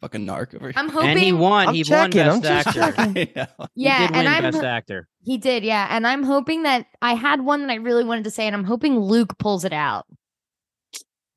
Fucking 0.01 0.27
narc 0.27 0.53
over 0.57 0.67
here. 0.67 0.73
i'm 0.75 0.89
hoping 0.89 1.11
And 1.11 1.19
he 1.21 1.33
won. 1.33 1.69
I'm 1.69 1.75
he 1.75 1.85
checking, 1.85 2.27
won 2.27 2.41
Best 2.41 2.43
just 2.43 2.77
Actor. 2.77 2.81
checking. 2.93 3.19
I 3.19 3.47
know. 3.61 3.67
yeah 3.77 4.01
he 4.01 4.07
did 4.09 4.17
win 4.17 4.27
and 4.27 4.35
i'm 4.47 4.53
Best 4.53 4.65
Actor. 4.65 5.09
he 5.23 5.39
did 5.39 5.63
yeah 5.63 5.87
and 5.91 6.07
i'm 6.07 6.25
hoping 6.25 6.65
that 6.65 6.87
i 7.01 7.15
had 7.15 7.41
one 7.43 7.61
that 7.63 7.71
i 7.71 7.77
really 7.77 8.03
wanted 8.05 8.25
to 8.25 8.31
say 8.31 8.47
and 8.49 8.57
i'm 8.57 8.65
hoping 8.65 8.99
luke 8.99 9.39
pulls 9.39 9.65
it 9.65 9.73
out 9.73 10.05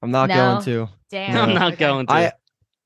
i'm 0.02 0.10
not 0.12 0.30
No. 0.30 0.36
going 0.36 0.63
to 0.63 0.89
damn 1.12 1.38
I'm 1.50 1.54
not 1.54 1.74
Okay. 1.74 1.80
going 1.80 2.08
to. 2.08 2.13
I, 2.13 2.32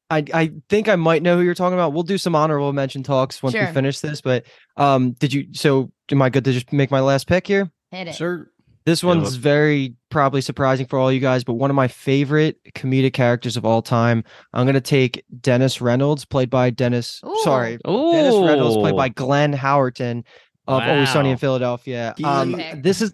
I 0.09 0.23
I 0.33 0.51
think 0.69 0.87
I 0.89 0.95
might 0.95 1.21
know 1.21 1.37
who 1.37 1.43
you're 1.43 1.53
talking 1.55 1.73
about. 1.75 1.93
We'll 1.93 2.03
do 2.03 2.17
some 2.17 2.35
honorable 2.35 2.73
mention 2.73 3.03
talks 3.03 3.41
once 3.43 3.53
Sure. 3.55 3.65
we 3.67 3.73
finish 3.73 3.99
this. 3.99 4.21
But 4.21 4.45
um, 4.77 5.11
did 5.13 5.33
you? 5.33 5.47
So 5.53 5.91
am 6.11 6.21
I 6.21 6.29
good 6.29 6.45
to 6.45 6.51
just 6.53 6.71
make 6.73 6.91
my 6.91 6.99
last 6.99 7.27
pick 7.27 7.47
here? 7.47 7.69
hit 7.91 8.07
it 8.07 8.15
Sure. 8.15 8.49
This 8.85 9.03
one's 9.03 9.35
it. 9.35 9.39
very 9.39 9.93
probably 10.09 10.41
surprising 10.41 10.87
for 10.87 10.97
all 10.97 11.11
you 11.11 11.19
guys, 11.19 11.43
but 11.43 11.53
one 11.53 11.69
of 11.69 11.75
my 11.75 11.87
favorite 11.87 12.57
comedic 12.73 13.13
characters 13.13 13.55
of 13.55 13.65
all 13.65 13.81
time. 13.83 14.23
I'm 14.53 14.65
gonna 14.65 14.81
take 14.81 15.23
Dennis 15.41 15.79
Reynolds, 15.81 16.25
played 16.25 16.49
by 16.49 16.71
Dennis. 16.71 17.21
Ooh. 17.25 17.39
Sorry, 17.43 17.75
Ooh. 17.87 18.11
Dennis 18.11 18.35
Reynolds, 18.35 18.77
played 18.77 18.95
by 18.95 19.09
Glenn 19.09 19.53
Howerton 19.53 20.23
of 20.67 20.81
Always 20.83 21.09
Sunny 21.11 21.29
in 21.31 21.37
Philadelphia. 21.37 22.15
Um, 22.23 22.53
Good 22.53 22.83
this 22.83 23.01
is. 23.01 23.13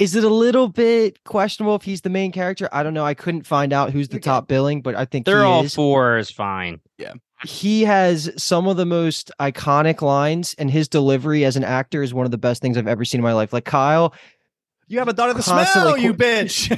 Is 0.00 0.14
it 0.16 0.24
a 0.24 0.28
little 0.28 0.66
bit 0.68 1.22
questionable 1.24 1.76
if 1.76 1.82
he's 1.82 2.00
the 2.00 2.10
main 2.10 2.32
character? 2.32 2.68
I 2.72 2.82
don't 2.82 2.94
know. 2.94 3.04
I 3.04 3.14
couldn't 3.14 3.46
find 3.46 3.72
out 3.72 3.90
who's 3.92 4.08
the 4.08 4.14
You're 4.14 4.20
good. 4.20 4.24
top 4.24 4.48
billing, 4.48 4.80
but 4.82 4.94
I 4.96 5.04
think 5.04 5.26
They're 5.26 5.40
he 5.40 5.44
all 5.44 5.62
is. 5.64 5.74
four 5.74 6.16
is 6.18 6.30
fine. 6.30 6.80
Yeah. 6.98 7.12
He 7.44 7.82
has 7.84 8.30
some 8.42 8.66
of 8.66 8.76
the 8.76 8.86
most 8.86 9.30
iconic 9.40 10.02
lines 10.02 10.54
and 10.58 10.70
his 10.70 10.88
delivery 10.88 11.44
as 11.44 11.56
an 11.56 11.64
actor 11.64 12.02
is 12.02 12.12
one 12.12 12.24
of 12.24 12.30
the 12.32 12.38
best 12.38 12.60
things 12.62 12.76
I've 12.76 12.88
ever 12.88 13.04
seen 13.04 13.18
in 13.20 13.22
my 13.22 13.32
life. 13.34 13.52
Like 13.52 13.64
Kyle, 13.66 14.14
You 14.88 14.98
haven't 14.98 15.16
thought 15.16 15.30
of 15.30 15.36
the 15.36 15.42
Constantly 15.42 15.92
smell, 15.92 15.98
you 15.98 16.14
bitch. 16.14 16.68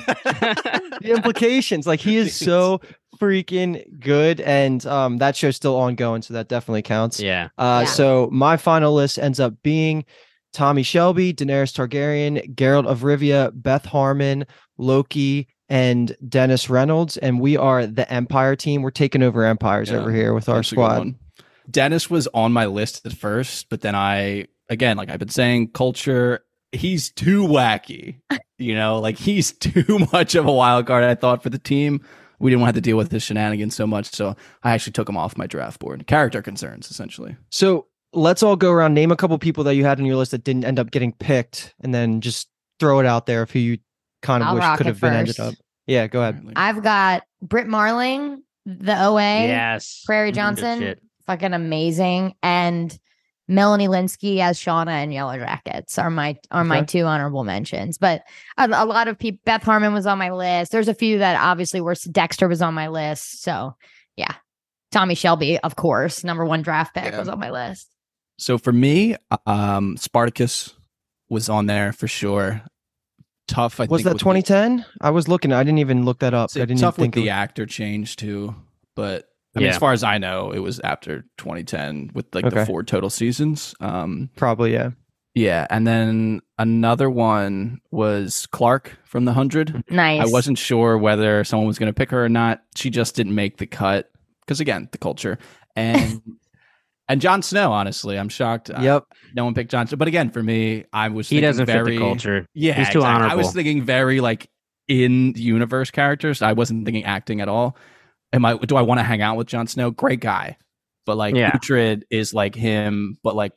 the 1.01 1.11
implications, 1.11 1.87
like 1.87 2.01
he 2.01 2.17
is 2.17 2.35
so 2.51 2.81
freaking 3.21 3.85
good 4.01 4.41
and 4.41 4.85
um 4.87 5.19
that 5.19 5.37
show's 5.37 5.55
still 5.57 5.77
ongoing, 5.77 6.23
so 6.23 6.35
that 6.35 6.49
definitely 6.49 6.83
counts. 6.83 7.21
yeah. 7.21 7.49
Uh 7.59 7.83
Yeah. 7.85 7.93
so 7.93 8.29
my 8.33 8.57
final 8.57 8.95
list 8.95 9.19
ends 9.19 9.39
up 9.41 9.55
being 9.63 10.05
Tommy 10.53 10.83
Shelby, 10.83 11.33
Daenerys 11.33 11.73
Targaryen, 11.73 12.55
Geralt 12.55 12.87
of 12.87 13.01
Rivia, 13.01 13.51
Beth 13.55 13.85
Harmon, 13.85 14.45
Loki, 14.79 15.49
and 15.69 16.17
Dennis 16.29 16.69
Reynolds. 16.69 17.17
And 17.17 17.41
we 17.41 17.57
are 17.57 17.87
the 17.87 18.11
Empire 18.13 18.57
team. 18.57 18.83
We're 18.83 18.91
taking 18.91 19.23
over 19.23 19.45
empires 19.45 19.91
Yeah, 19.91 19.99
over 19.99 20.13
here 20.13 20.35
with 20.35 20.49
our 20.49 20.57
That's 20.57 20.73
a 20.73 20.75
good 20.77 20.83
squad. 20.83 21.15
Dennis 21.71 22.11
was 22.11 22.29
on 22.35 22.53
my 22.53 22.67
list 22.67 23.07
at 23.07 23.13
first, 23.13 23.69
but 23.71 23.81
then 23.81 23.95
I 23.95 24.47
again, 24.69 24.97
like 24.97 25.11
I've 25.11 25.19
been 25.19 25.29
saying, 25.29 25.71
culture. 25.71 26.45
He's 26.73 27.11
too 27.11 27.47
wacky. 27.47 28.21
You 28.59 28.75
know, 28.75 28.99
like 28.99 29.19
he's 29.19 29.53
too 29.59 30.07
much 30.13 30.35
of 30.35 30.47
a 30.47 30.53
wild 30.53 30.87
card. 30.87 31.05
I 31.05 31.15
thought 31.15 31.43
for 31.43 31.51
the 31.51 31.59
team, 31.59 32.01
we 32.39 32.51
didn't 32.51 32.63
want 32.63 32.75
to 32.75 32.81
deal 32.81 32.97
with 32.97 33.13
his 33.13 33.23
shenanigans 33.23 33.75
so 33.75 33.87
much, 33.87 34.07
so 34.07 34.35
I 34.63 34.73
actually 34.73 34.93
took 34.93 35.09
him 35.09 35.17
off 35.17 35.37
my 35.37 35.47
draft 35.47 35.81
board. 35.81 36.07
Character 36.07 36.43
concerns, 36.43 36.91
essentially. 36.91 37.37
So 37.51 37.87
let's 38.13 38.43
all 38.43 38.57
go 38.57 38.71
around. 38.71 38.95
Name 38.95 39.11
a 39.13 39.17
couple 39.17 39.37
people 39.39 39.65
that 39.65 39.75
you 39.75 39.85
had 39.85 39.99
on 39.99 40.07
your 40.07 40.17
list 40.17 40.31
that 40.33 40.45
didn't 40.45 40.65
end 40.65 40.79
up 40.79 40.91
getting 40.91 41.13
picked, 41.13 41.75
and 41.81 41.95
then 41.95 42.21
just 42.21 42.49
throw 42.81 43.01
it 43.01 43.07
out 43.07 43.27
there 43.27 43.43
of 43.43 43.51
who 43.51 43.59
you 43.59 43.79
kind 44.23 44.43
of 44.43 44.49
I'll 44.49 44.55
wish 44.57 44.65
could 44.79 44.87
it 44.87 44.91
have 44.91 45.01
been 45.01 45.15
ended 45.15 45.41
up. 45.41 45.55
Yeah, 45.87 46.07
go 46.07 46.21
ahead. 46.21 46.53
I've 46.57 46.83
got 46.83 47.23
Brit 47.41 47.67
Marling, 47.67 48.43
the 48.67 49.01
OA, 49.05 49.47
Yes. 49.47 50.03
Prairie 50.07 50.33
Johnson, 50.33 50.95
fucking 51.27 51.53
amazing, 51.53 52.35
and 52.43 52.97
Melanie 53.49 53.89
Lynskey 53.89 54.39
as 54.39 54.59
Shauna 54.59 54.91
and 54.93 55.13
Yellowjackets 55.13 55.99
are 55.99 56.09
my 56.11 56.37
are 56.53 56.65
my 56.65 56.83
two 56.83 57.05
honorable 57.05 57.43
mentions. 57.45 57.99
But 57.99 58.23
a, 58.57 58.67
a 58.69 58.87
lot 58.87 59.09
of 59.09 59.19
people, 59.19 59.41
Beth 59.45 59.65
Harmon 59.65 59.93
was 59.93 60.07
on 60.07 60.17
my 60.19 60.31
list. 60.31 60.71
There's 60.73 60.89
a 60.89 60.95
few 60.95 61.19
that 61.19 61.37
obviously 61.41 61.81
were. 61.81 61.97
Dexter 62.11 62.47
was 62.49 62.63
on 62.63 62.73
my 62.75 62.89
list. 62.89 63.43
So 63.43 63.75
yeah, 64.17 64.35
Tommy 64.93 65.17
Shelby, 65.17 65.59
of 65.59 65.75
course, 65.75 66.23
number 66.23 66.45
one 66.45 66.63
draft 66.63 66.95
pick 66.95 67.05
Yeah. 67.13 67.19
was 67.19 67.29
on 67.29 67.41
my 67.41 67.51
list. 67.51 67.89
So 68.43 68.59
for 68.59 68.73
me, 68.73 69.15
um, 69.47 69.97
Spartacus 69.97 70.75
was 71.29 71.49
on 71.49 71.67
there 71.67 71.93
for 71.93 72.09
sure. 72.09 72.63
Tough. 73.47 73.79
I 73.81 73.85
Was 73.85 74.01
think 74.01 74.05
that 74.05 74.11
with 74.15 74.19
the- 74.19 74.25
2010? 74.25 74.85
I 75.01 75.11
was 75.11 75.29
looking. 75.29 75.53
I 75.53 75.63
didn't 75.63 75.79
even 75.79 76.05
look 76.05 76.19
that 76.21 76.35
up. 76.35 76.47
It's 76.47 76.57
I 76.57 76.61
didn't 76.61 76.79
tough 76.81 76.99
even 76.99 77.11
with 77.11 77.15
the 77.15 77.29
of- 77.29 77.35
actor 77.35 77.67
change 77.67 78.17
too, 78.17 78.55
but 78.97 79.29
I 79.55 79.61
mean, 79.61 79.67
Yeah. 79.67 79.73
as 79.75 79.79
far 79.79 79.93
as 79.93 80.03
I 80.03 80.19
know, 80.19 80.51
it 80.51 80.59
was 80.61 80.81
after 80.81 81.25
2010 81.39 82.11
with 82.15 82.35
like 82.35 82.45
Okay. 82.47 82.61
the 82.61 82.67
four 82.67 82.83
total 82.83 83.11
seasons. 83.11 83.75
Um, 83.81 84.31
Probably, 84.37 84.73
yeah. 84.73 84.91
yeah, 85.35 85.67
and 85.71 85.87
then 85.87 86.41
another 86.59 87.09
one 87.11 87.81
was 87.93 88.47
Clarke 88.47 88.97
from 89.05 89.25
the 89.25 89.35
Hundred. 89.35 89.85
Nice. 89.91 90.21
I 90.23 90.33
wasn't 90.33 90.59
sure 90.59 90.97
whether 90.99 91.45
someone 91.45 91.67
was 91.69 91.79
going 91.79 91.91
to 91.91 91.95
pick 91.95 92.11
her 92.11 92.25
or 92.25 92.29
not. 92.31 92.63
She 92.75 92.91
just 92.91 93.15
didn't 93.15 93.35
make 93.35 93.59
the 93.59 93.67
cut 93.67 94.11
because 94.41 94.59
again, 94.61 94.89
the 94.91 94.99
culture 94.99 95.39
and 95.77 96.21
and 97.13 97.21
Jon 97.21 97.43
Snow. 97.43 97.73
Honestly, 97.73 98.19
I'm 98.19 98.29
shocked. 98.29 98.71
uh, 98.71 98.81
Yep. 98.81 99.05
no 99.35 99.45
one 99.45 99.55
picked 99.55 99.71
Jon 99.71 99.87
Snow. 99.87 99.97
But 99.97 100.09
again, 100.09 100.31
for 100.31 100.43
me, 100.43 100.85
I 100.93 101.09
was 101.09 101.29
He 101.29 101.37
thinking 101.37 101.49
doesn't 101.51 101.67
very, 101.67 101.85
fit 101.85 101.91
the 101.93 101.99
culture. 101.99 102.47
Yeah, 102.55 102.73
He's 102.75 102.89
too 102.91 102.99
exactly. 102.99 103.31
I 103.31 103.35
was 103.35 103.53
thinking 103.53 103.83
very 103.83 104.21
like 104.21 104.49
in 104.89 105.35
universe 105.37 105.91
characters. 105.91 106.43
I 106.43 106.53
wasn't 106.55 106.85
thinking 106.85 107.05
acting 107.05 107.41
at 107.41 107.49
all. 107.49 107.77
Am 108.33 108.45
I? 108.45 108.57
Do 108.57 108.77
I 108.77 108.83
want 108.83 108.99
to 108.99 109.05
hang 109.05 109.23
out 109.23 109.37
with 109.37 109.47
Jon 109.47 109.67
Snow? 109.67 109.91
Great 109.91 110.21
guy, 110.21 110.57
but 111.07 111.17
like 111.17 111.35
Yeah. 111.35 111.51
Uhtred 111.53 112.03
is 112.11 112.33
like 112.35 112.55
him, 112.55 113.17
but 113.23 113.37
like 113.37 113.53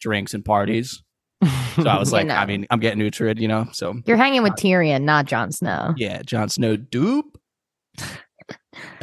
drinks 0.00 0.34
and 0.34 0.44
parties. 0.44 1.02
So 1.42 1.88
I 1.88 1.98
was 1.98 2.10
You 2.12 2.18
like, 2.18 2.30
I 2.30 2.46
mean, 2.46 2.66
I'm 2.70 2.78
getting 2.80 3.00
Uhtred, 3.00 3.40
you 3.40 3.48
know. 3.48 3.66
So 3.72 3.94
You're 4.06 4.16
hanging 4.16 4.42
with 4.42 4.52
Tyrion, 4.54 5.02
not 5.02 5.26
Jon 5.26 5.50
Snow. 5.52 5.94
yeah, 5.96 6.22
Jon 6.22 6.48
Snow 6.48 6.76
dupe. 6.76 7.36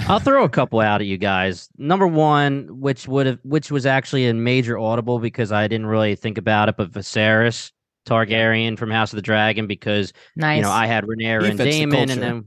I'll 0.08 0.20
throw 0.20 0.44
a 0.44 0.50
couple 0.50 0.80
out 0.82 1.02
at 1.02 1.08
you 1.08 1.18
guys. 1.18 1.70
Number 1.78 2.08
one, 2.08 2.68
which 2.80 3.08
would 3.08 3.26
have, 3.26 3.40
which 3.44 3.72
was 3.72 3.86
actually 3.86 4.28
a 4.28 4.34
major 4.34 4.78
audible 4.78 5.20
because 5.20 5.52
I 5.52 5.68
didn't 5.68 5.88
really 5.88 6.16
think 6.16 6.38
about 6.38 6.70
it, 6.70 6.76
but 6.78 6.92
Viserys 6.92 7.72
Targaryen 8.08 8.78
from 8.78 8.92
House 8.92 9.14
of 9.14 9.18
the 9.18 9.22
Dragon 9.22 9.68
because 9.68 10.12
Nice. 10.36 10.58
you 10.58 10.64
know 10.64 10.72
I 10.72 10.88
had 10.88 11.06
Rhaenyra 11.06 11.44
and 11.50 11.58
fits 11.58 11.76
the 11.76 11.80
Daemon, 11.86 12.10
and 12.10 12.22
then 12.22 12.46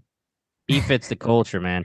he 0.69 0.81
fits 0.81 1.09
the 1.09 1.17
culture, 1.17 1.61
man. 1.61 1.85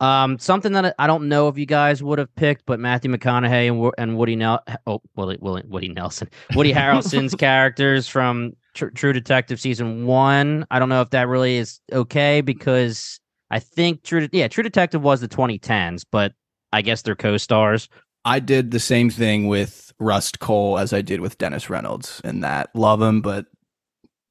Um, 0.00 0.38
something 0.38 0.72
that 0.72 0.86
I- 0.86 0.94
I 0.98 1.06
don't 1.06 1.28
know 1.28 1.48
if 1.48 1.56
you 1.56 1.66
guys 1.66 2.02
would 2.02 2.18
have 2.18 2.34
picked, 2.34 2.66
but 2.66 2.80
Matthew 2.80 3.10
McConaughey 3.10 3.70
and 3.70 3.92
and 3.96 4.18
Woody 4.18 4.36
Nel 4.36 4.60
oh 4.86 5.00
Woody, 5.16 5.38
Woody, 5.40 5.66
Woody 5.68 5.88
Nelson, 5.88 6.28
Woody 6.54 6.72
Harrelson's 6.74 7.34
characters 7.34 8.08
from 8.08 8.52
Tr- 8.74 8.88
True 8.88 9.12
Detective 9.12 9.60
season 9.60 10.04
one. 10.04 10.66
I 10.70 10.78
don't 10.78 10.88
know 10.88 11.00
if 11.00 11.10
that 11.10 11.28
really 11.28 11.56
is 11.56 11.80
okay 11.92 12.40
because 12.40 13.20
I 13.54 13.60
think 13.60 14.02
True 14.02 14.28
yeah 14.32 14.48
True 14.48 14.64
Detective 14.64 15.00
was 15.00 15.20
the 15.20 15.28
2010s, 15.28 16.04
but 16.10 16.32
I 16.72 16.82
guess 16.82 17.02
they're 17.02 17.14
co-stars. 17.14 17.88
I 18.24 18.40
did 18.40 18.72
the 18.72 18.80
same 18.80 19.10
thing 19.10 19.46
with 19.46 19.92
Rust 20.00 20.40
Cohle 20.40 20.76
as 20.76 20.92
I 20.92 21.02
did 21.02 21.20
with 21.20 21.38
Dennis 21.38 21.70
Reynolds, 21.70 22.20
and 22.24 22.42
that 22.42 22.74
love 22.74 23.00
him, 23.00 23.20
but 23.20 23.46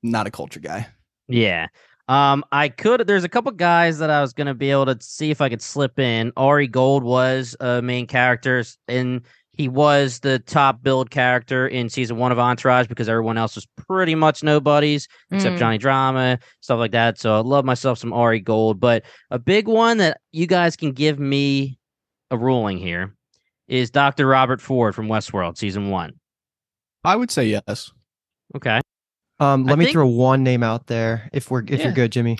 not 0.03 0.27
a 0.27 0.31
culture 0.31 0.59
guy. 0.59 0.87
Yeah. 1.29 1.67
Um, 2.09 2.43
I 2.51 2.67
could. 2.67 3.07
There's 3.07 3.23
a 3.23 3.29
couple 3.29 3.53
guys 3.53 3.97
that 3.99 4.09
I 4.09 4.19
was 4.19 4.33
gonna 4.33 4.53
be 4.53 4.71
able 4.71 4.87
to 4.87 4.97
see 4.99 5.31
if 5.31 5.39
I 5.39 5.47
could 5.47 5.61
slip 5.61 5.99
in. 5.99 6.33
Ari 6.35 6.67
Gold 6.67 7.05
was 7.05 7.55
a 7.61 7.81
main 7.81 8.07
character, 8.07 8.61
and 8.89 9.21
he 9.55 9.67
was 9.67 10.19
the 10.21 10.39
top 10.39 10.81
build 10.81 11.11
character 11.11 11.67
in 11.67 11.87
season 11.89 12.17
one 12.17 12.31
of 12.31 12.39
Entourage 12.39 12.87
because 12.87 13.07
everyone 13.07 13.37
else 13.37 13.55
was 13.55 13.67
pretty 13.87 14.15
much 14.15 14.41
nobodies 14.43 15.07
except 15.31 15.55
Mm. 15.55 15.59
Johnny 15.59 15.77
Drama, 15.77 16.39
stuff 16.61 16.79
like 16.79 16.91
that. 16.91 17.19
So 17.19 17.35
I 17.35 17.39
love 17.41 17.63
myself 17.63 17.99
some 17.99 18.13
Ari 18.13 18.39
Gold. 18.39 18.79
But 18.79 19.03
a 19.29 19.37
big 19.37 19.67
one 19.67 19.97
that 19.99 20.19
you 20.31 20.47
guys 20.47 20.75
can 20.75 20.91
give 20.91 21.19
me 21.19 21.77
a 22.31 22.37
ruling 22.37 22.77
here 22.79 23.15
is 23.67 23.91
Dr. 23.91 24.25
Robert 24.25 24.59
Ford 24.59 24.95
from 24.95 25.07
Westworld 25.07 25.57
season 25.57 25.89
one. 25.89 26.13
I 27.03 27.15
would 27.15 27.29
say 27.31 27.45
yes. 27.45 27.91
Okay. 28.55 28.81
Um, 29.39 29.65
I 29.67 29.71
let 29.71 29.77
me 29.79 29.85
think- 29.85 29.93
throw 29.93 30.07
one 30.07 30.43
name 30.43 30.63
out 30.63 30.87
there 30.87 31.29
if 31.33 31.51
we're 31.51 31.61
if 31.63 31.69
Yeah. 31.79 31.83
you're 31.85 31.93
good, 31.93 32.11
Jimmy. 32.11 32.37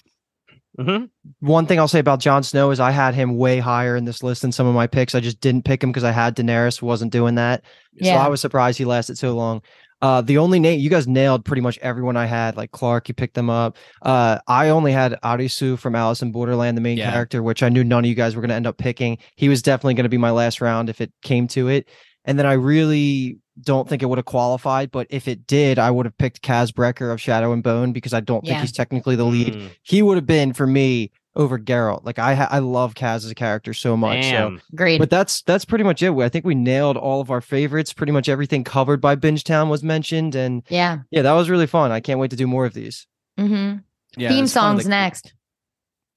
Hmm 0.80 1.06
One 1.40 1.66
thing 1.68 1.80
I'll 1.80 1.88
say 1.88 2.00
about 2.00 2.20
Jon 2.20 2.42
Snow 2.44 2.72
is 2.72 2.80
I 2.80 2.92
had 2.92 3.14
him 3.14 3.38
way 3.38 3.60
higher 3.60 3.96
in 3.96 4.06
this 4.06 4.24
list 4.24 4.42
than 4.42 4.52
some 4.52 4.66
of 4.66 4.74
my 4.74 4.88
picks. 4.88 5.14
I 5.14 5.20
just 5.20 5.40
didn't 5.40 5.66
pick 5.66 5.84
him 5.84 5.92
because 5.92 6.04
I 6.04 6.12
had 6.12 6.36
Daenerys, 6.36 6.82
wasn't 6.82 7.12
doing 7.12 7.36
that. 7.36 7.64
So 8.02 8.10
I 8.16 8.28
was 8.28 8.42
surprised 8.42 8.78
he 8.80 8.86
lasted 8.86 9.18
so 9.18 9.36
long. 9.36 9.62
Uh, 10.02 10.20
the 10.22 10.38
only 10.38 10.60
name 10.60 10.80
you 10.82 10.90
guys 10.90 11.08
nailed 11.08 11.46
pretty 11.46 11.62
much 11.62 11.78
everyone 11.78 12.18
I 12.18 12.26
had, 12.26 12.58
like 12.58 12.72
Clarke, 12.72 13.08
you 13.08 13.14
picked 13.14 13.36
them 13.36 13.50
up. 13.50 13.78
Uh, 14.02 14.40
I 14.48 14.70
only 14.70 14.92
had 14.92 15.18
Arisu 15.24 15.80
from 15.80 15.96
Alice 15.96 16.22
in 16.22 16.32
Borderland, 16.34 16.76
the 16.76 16.82
main 16.82 16.98
Yeah. 16.98 17.10
character, 17.12 17.42
which 17.42 17.64
I 17.64 17.70
knew 17.70 17.86
none 17.86 18.04
of 18.04 18.10
you 18.10 18.16
guys 18.16 18.36
were 18.36 18.42
going 18.42 18.50
to 18.50 18.56
end 18.56 18.68
up 18.68 18.78
picking. 18.78 19.18
He 19.38 19.48
was 19.48 19.62
definitely 19.62 19.94
going 19.94 20.04
to 20.04 20.10
be 20.10 20.18
my 20.18 20.32
last 20.32 20.60
round 20.60 20.90
if 20.90 21.00
it 21.00 21.14
came 21.22 21.48
to 21.50 21.70
it. 21.70 21.88
And 22.26 22.38
then 22.38 22.46
I 22.46 22.54
really 22.54 23.38
don't 23.62 23.88
think 23.88 24.02
it 24.02 24.08
would 24.08 24.18
have 24.18 24.26
qualified, 24.26 24.92
but 24.92 25.08
if 25.10 25.28
it 25.28 25.46
did, 25.46 25.78
I 25.80 25.92
would 25.92 26.06
have 26.06 26.18
picked 26.18 26.42
Kaz 26.42 26.72
Brekker 26.72 27.12
of 27.14 27.22
Shadow 27.22 27.52
and 27.54 27.62
Bone 27.64 27.92
because 27.94 28.14
I 28.14 28.20
don't 28.20 28.42
think 28.42 28.54
Yeah. 28.56 28.62
he's 28.62 28.72
technically 28.72 29.16
the 29.16 29.26
lead. 29.26 29.54
Mm, 29.54 29.70
He 29.84 30.02
would 30.02 30.18
have 30.18 30.26
been 30.26 30.54
for 30.54 30.66
me 30.66 31.12
over 31.36 31.58
Geralt. 31.60 32.04
Like 32.06 32.20
I, 32.20 32.34
ha- 32.36 32.48
I 32.52 32.60
love 32.60 32.94
Kaz 32.96 33.18
as 33.18 33.30
a 33.32 33.36
character 33.36 33.74
so 33.74 33.96
much. 33.98 34.24
So 34.26 34.32
Damn. 34.32 34.62
Agreed. 34.72 34.98
but 35.00 35.10
that's 35.10 35.42
that's 35.44 35.66
pretty 35.66 35.84
much 35.84 36.02
it. 36.04 36.12
I 36.12 36.30
think 36.30 36.46
we 36.46 36.56
nailed 36.56 36.98
all 36.98 37.22
of 37.22 37.30
our 37.32 37.42
favorites. 37.42 37.94
Pretty 37.94 38.12
much 38.12 38.28
everything 38.30 38.64
covered 38.64 39.02
by 39.02 39.16
Bingetown 39.16 39.70
was 39.70 39.84
mentioned, 39.84 40.36
and 40.36 40.64
yeah. 40.70 41.00
yeah, 41.12 41.22
that 41.24 41.34
was 41.34 41.50
really 41.50 41.68
fun. 41.68 41.92
I 41.92 42.00
can't 42.00 42.20
wait 42.20 42.32
to 42.32 42.36
do 42.38 42.48
more 42.48 42.66
of 42.66 42.74
these. 42.74 43.08
Mm-hmm. 43.40 43.78
Yeah, 44.18 44.30
Theme 44.30 44.44
it's 44.46 44.54
funny, 44.54 44.68
songs 44.78 44.84
like- 44.86 44.90
next. 44.90 45.34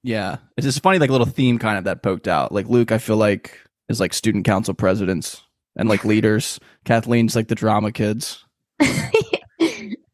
Yeah, 0.03 0.37
it's 0.57 0.65
just 0.65 0.83
funny, 0.83 0.99
like 0.99 1.09
a 1.11 1.13
little 1.13 1.27
theme 1.27 1.59
kind 1.59 1.79
of 1.79 1.85
that 1.85 2.03
poked 2.03 2.29
out. 2.29 2.53
Like 2.53 2.69
Luke, 2.69 2.93
I 2.93 2.99
feel 2.99 3.17
like 3.17 3.59
is 3.89 4.01
like 4.01 4.13
student 4.13 4.45
council 4.45 4.75
presidents 4.75 5.43
and 5.77 5.89
like 5.89 6.05
leaders. 6.05 6.59
Kathleen's 6.85 7.37
like 7.37 7.49
the 7.49 7.55
drama 7.55 7.93
kids. 7.93 8.45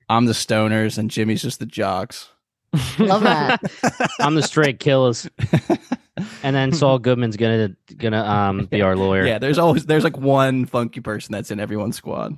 I'm 0.08 0.26
the 0.26 0.32
stoners, 0.32 0.98
and 0.98 1.10
Jimmy's 1.10 1.40
just 1.42 1.58
the 1.58 1.66
jocks. 1.66 2.28
Love 2.98 3.22
that. 3.22 3.60
I'm 4.20 4.34
the 4.34 4.42
straight 4.42 4.78
killers. 4.78 5.28
And 6.42 6.54
then 6.54 6.72
Saul 6.72 6.98
Goodman's 6.98 7.36
gonna 7.36 7.74
gonna 7.96 8.22
um 8.22 8.66
be 8.66 8.82
our 8.82 8.96
lawyer. 8.96 9.26
Yeah, 9.26 9.38
there's 9.38 9.58
always 9.58 9.86
there's 9.86 10.04
like 10.04 10.18
one 10.18 10.66
funky 10.66 11.00
person 11.00 11.32
that's 11.32 11.50
in 11.50 11.58
everyone's 11.58 11.96
squad. 11.96 12.36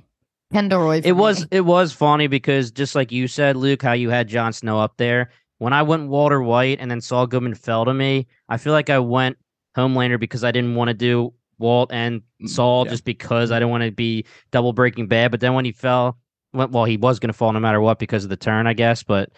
Kendall 0.53 0.81
Roy. 0.81 1.01
It 1.03 1.13
was 1.13 1.41
me. 1.41 1.47
it 1.51 1.61
was 1.61 1.91
funny 1.91 2.27
because 2.27 2.71
just 2.71 2.95
like 2.95 3.11
you 3.11 3.27
said, 3.27 3.57
Luke, 3.57 3.81
how 3.81 3.93
you 3.93 4.09
had 4.09 4.27
Jon 4.27 4.53
Snow 4.53 4.79
up 4.79 4.95
there. 4.97 5.31
When 5.57 5.73
I 5.73 5.83
went 5.83 6.09
Walter 6.09 6.41
White 6.41 6.79
and 6.79 6.89
then 6.91 7.01
Saul 7.01 7.27
Goodman 7.27 7.55
fell 7.55 7.85
to 7.85 7.93
me, 7.93 8.27
I 8.49 8.57
feel 8.57 8.73
like 8.73 8.89
I 8.89 8.99
went 8.99 9.37
Homelander 9.75 10.19
because 10.19 10.43
I 10.43 10.51
didn't 10.51 10.75
want 10.75 10.89
to 10.89 10.93
do 10.93 11.33
Walt 11.57 11.91
and 11.93 12.21
Mm, 12.41 12.49
Saul 12.49 12.85
yeah. 12.85 12.91
just 12.91 13.05
because 13.05 13.51
I 13.51 13.59
didn't 13.59 13.71
want 13.71 13.83
to 13.83 13.91
be 13.91 14.25
double 14.51 14.73
breaking 14.73 15.07
bad. 15.07 15.31
But 15.31 15.39
then 15.39 15.53
when 15.53 15.65
he 15.65 15.71
fell, 15.71 16.17
well, 16.53 16.67
well, 16.69 16.85
he 16.85 16.97
was 16.97 17.19
gonna 17.19 17.33
fall 17.33 17.53
no 17.53 17.59
matter 17.59 17.79
what 17.81 17.97
because 17.99 18.23
of 18.23 18.29
the 18.29 18.35
turn, 18.37 18.67
I 18.67 18.73
guess. 18.73 19.03
But 19.03 19.29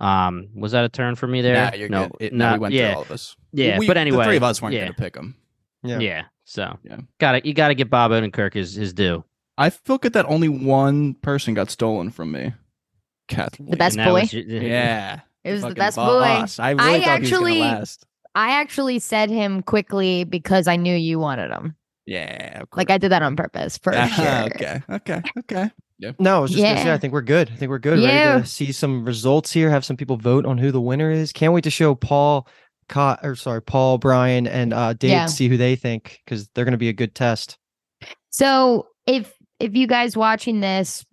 um, 0.00 0.48
was 0.54 0.72
that 0.72 0.84
a 0.84 0.88
turn 0.88 1.14
for 1.16 1.26
me 1.26 1.42
there? 1.42 1.54
Nah, 1.70 1.76
you're 1.76 1.88
no, 1.88 2.08
good. 2.08 2.16
It, 2.20 2.32
no, 2.32 2.48
no, 2.50 2.52
we 2.54 2.58
went 2.60 2.74
yeah, 2.74 2.88
through 2.90 2.96
all 2.96 3.02
of 3.02 3.10
us. 3.10 3.36
yeah. 3.52 3.78
We- 3.78 3.86
but 3.86 3.96
anyway, 3.96 4.18
the 4.18 4.24
three 4.24 4.36
of 4.36 4.42
us 4.42 4.60
weren't 4.62 4.74
yeah, 4.74 4.80
gonna 4.82 4.94
pick 4.94 5.16
him. 5.16 5.34
Yeah. 5.82 5.98
yeah. 6.00 6.22
So 6.44 6.78
Yeah. 6.84 6.98
got 7.18 7.32
to 7.32 7.46
You 7.46 7.54
got 7.54 7.68
to 7.68 7.74
give 7.74 7.90
Bob 7.90 8.10
Odenkirk 8.10 8.54
his 8.54 8.74
his 8.74 8.92
due. 8.92 9.24
I 9.58 9.70
feel 9.70 9.98
good 9.98 10.12
that 10.14 10.26
only 10.26 10.48
one 10.48 11.14
person 11.14 11.54
got 11.54 11.70
stolen 11.70 12.10
from 12.10 12.32
me. 12.32 12.52
Kathleen. 13.28 13.70
The 13.70 13.76
best 13.76 13.96
boy. 13.96 14.12
was 14.22 14.32
your- 14.34 14.44
Yeah, 14.62 15.20
It 15.44 15.52
was 15.52 15.62
the 15.62 15.68
fucking 15.68 15.80
best 15.80 15.96
boy. 15.96 16.02
I 16.02 16.70
really 16.70 16.94
I 16.96 16.98
thought 17.00 17.08
actually- 17.08 17.60
he 18.36 18.40
was 18.40 18.52
gonna 18.52 18.52
last. 18.52 18.58
I 18.58 18.60
actually 18.60 18.98
said 18.98 19.30
him 19.30 19.62
quickly 19.62 20.24
because 20.24 20.68
I 20.68 20.76
knew 20.76 20.94
you 20.94 21.18
wanted 21.18 21.50
him. 21.50 21.76
Yeah, 22.06 22.60
of 22.60 22.68
Like. 22.76 22.90
I 22.90 22.98
did 22.98 23.10
that 23.10 23.22
on 23.22 23.34
purpose 23.36 23.78
for 23.78 23.92
Ah, 23.94 24.06
sure. 24.06 24.44
Okay, 24.54 24.82
okay, 24.90 25.22
okay. 25.40 25.70
No, 26.18 26.36
I 26.36 26.40
was 26.40 26.50
just 26.50 26.62
gonna 26.62 26.82
say 26.82 26.92
I 26.92 26.98
think 26.98 27.12
we're 27.12 27.22
good. 27.22 27.50
I 27.50 27.56
think 27.56 27.70
we're 27.70 27.78
good. 27.78 27.98
Yeah. 27.98 28.32
Ready 28.32 28.42
to 28.42 28.48
see 28.48 28.70
some 28.72 29.04
results 29.04 29.50
here. 29.50 29.70
Have 29.70 29.84
some 29.84 29.96
people 29.96 30.16
vote 30.16 30.44
on 30.46 30.58
who 30.58 30.70
the 30.70 30.80
winner 30.80 31.10
is. 31.10 31.32
Can't 31.32 31.52
wait 31.52 31.64
to 31.64 31.70
show 31.70 31.94
Paul, 31.94 32.46
Co- 32.88 33.16
or 33.22 33.34
sorry, 33.34 33.62
Paul, 33.62 33.98
Brian, 33.98 34.46
and 34.46 34.72
uh, 34.72 34.92
Dave 34.92 35.10
Yeah. 35.10 35.26
see 35.26 35.48
who 35.48 35.56
they 35.56 35.74
think 35.74 36.20
because 36.24 36.48
they're 36.54 36.64
gonna 36.66 36.76
be 36.76 36.90
a 36.90 36.92
good 36.92 37.14
test. 37.14 37.58
So 38.30 38.88
if 39.06 39.32
if 39.58 39.74
you 39.74 39.86
guys 39.86 40.16
watching 40.16 40.60
this 40.60 41.04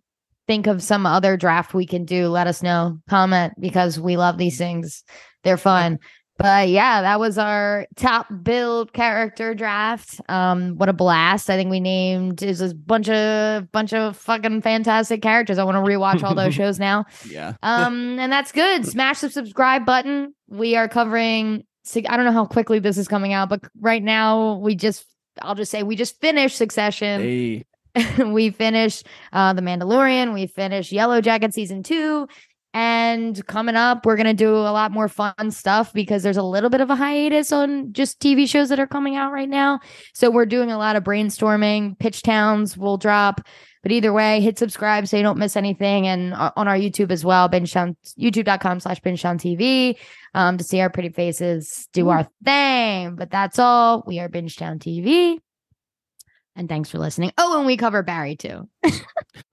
think 0.48 0.68
of 0.68 0.84
some 0.84 1.06
other 1.06 1.38
draft 1.38 1.74
we 1.74 1.88
can 1.88 2.04
do, 2.04 2.28
let 2.28 2.48
us 2.48 2.62
know. 2.62 3.00
Comment 3.10 3.54
because 3.60 4.00
we 4.00 4.18
love 4.18 4.38
these 4.38 4.58
things. 4.58 5.04
They're 5.44 5.58
fun. 5.58 6.00
But 6.38 6.70
yeah, 6.70 7.02
that 7.02 7.20
was 7.20 7.38
our 7.38 7.86
top 7.96 8.28
build 8.42 8.92
character 8.92 9.54
draft. 9.54 10.20
Um, 10.28 10.78
what 10.78 10.90
a 10.90 10.94
blast! 10.94 11.50
I 11.50 11.56
think 11.56 11.70
we 11.70 11.80
named 11.80 12.42
is 12.42 12.60
a 12.60 12.74
bunch 12.74 13.08
of 13.08 13.72
bunch 13.72 13.94
of 13.94 14.18
fucking 14.18 14.62
fantastic 14.62 15.22
characters. 15.22 15.60
I 15.60 15.64
want 15.64 15.76
to 15.76 15.82
rewatch 15.92 16.24
all 16.24 16.34
those 16.34 16.54
shows 16.60 16.80
now. 16.80 17.06
Yeah. 17.30 17.54
Um, 17.64 18.20
and 18.20 18.32
that's 18.32 18.52
good. 18.52 18.86
Smash 18.86 19.22
the 19.22 19.30
subscribe 19.30 19.86
button. 19.86 20.34
We 20.48 20.76
are 20.76 20.88
covering. 20.88 21.64
I 21.96 22.16
don't 22.16 22.26
know 22.26 22.32
how 22.32 22.46
quickly 22.46 22.80
this 22.80 22.98
is 22.98 23.08
coming 23.08 23.34
out, 23.34 23.50
but 23.50 23.62
right 23.80 24.04
now 24.04 24.56
we 24.56 24.76
just. 24.76 25.06
I'll 25.42 25.56
just 25.56 25.72
say 25.72 25.82
we 25.82 25.96
just 25.96 26.20
finished 26.22 26.58
Succession. 26.58 27.22
Hey, 27.22 27.66
we 28.26 28.50
finished 28.50 29.08
uh, 29.32 29.54
The 29.54 29.62
Mandalorian. 29.62 30.34
We 30.34 30.48
finished 30.48 30.92
Yellowjacket 30.92 31.54
season 31.54 31.84
two. 31.84 32.28
And 32.74 33.46
coming 33.46 33.76
up, 33.76 34.04
we're 34.04 34.16
going 34.16 34.26
to 34.26 34.34
do 34.34 34.56
a 34.56 34.74
lot 34.74 34.92
more 34.92 35.08
fun 35.08 35.52
stuff 35.52 35.94
because 35.94 36.24
there's 36.24 36.38
a 36.38 36.44
little 36.44 36.72
bit 36.72 36.82
of 36.82 36.90
a 36.90 36.96
hiatus 36.96 37.52
on 37.52 37.94
just 37.94 38.20
TV 38.20 38.50
shows 38.50 38.70
that 38.70 38.80
are 38.80 38.88
coming 38.88 39.16
out 39.16 39.32
right 39.32 39.50
now. 39.50 39.80
So 40.14 40.32
we're 40.32 40.48
doing 40.48 40.72
a 40.72 40.78
lot 40.80 40.96
of 40.96 41.04
brainstorming. 41.04 42.00
Pitch 42.00 42.24
Towns 42.24 42.76
will 42.76 42.98
drop 42.98 43.42
But 43.84 43.92
either 43.92 44.12
way, 44.12 44.42
hit 44.42 44.58
subscribe 44.58 45.08
so 45.08 45.18
you 45.18 45.24
don't 45.24 45.38
miss 45.38 45.56
anything. 45.56 46.08
And 46.08 46.34
on 46.34 46.68
our 46.68 46.78
YouTube 46.78 47.12
as 47.12 47.24
well, 47.24 47.48
Bingetown, 47.48 47.96
youtube.com 48.18 48.80
slash 48.80 49.02
Bingetown 49.02 49.38
TV 49.38 49.98
um, 50.34 50.58
to 50.58 50.64
see 50.64 50.82
our 50.82 50.90
pretty 50.90 51.10
faces 51.10 51.88
do 51.94 52.10
our 52.10 52.28
thing. 52.44 53.16
But 53.16 53.30
that's 53.30 53.60
all. 53.60 54.04
We 54.08 54.20
are 54.20 54.30
Bingetown 54.30 54.80
TV. 54.80 55.38
And 56.56 56.70
thanks 56.70 56.90
for 56.90 56.98
listening. 56.98 57.34
Oh, 57.38 57.58
and 57.58 57.68
we 57.68 57.78
cover 57.78 58.02
Barry 58.04 58.36
too. 58.36 58.68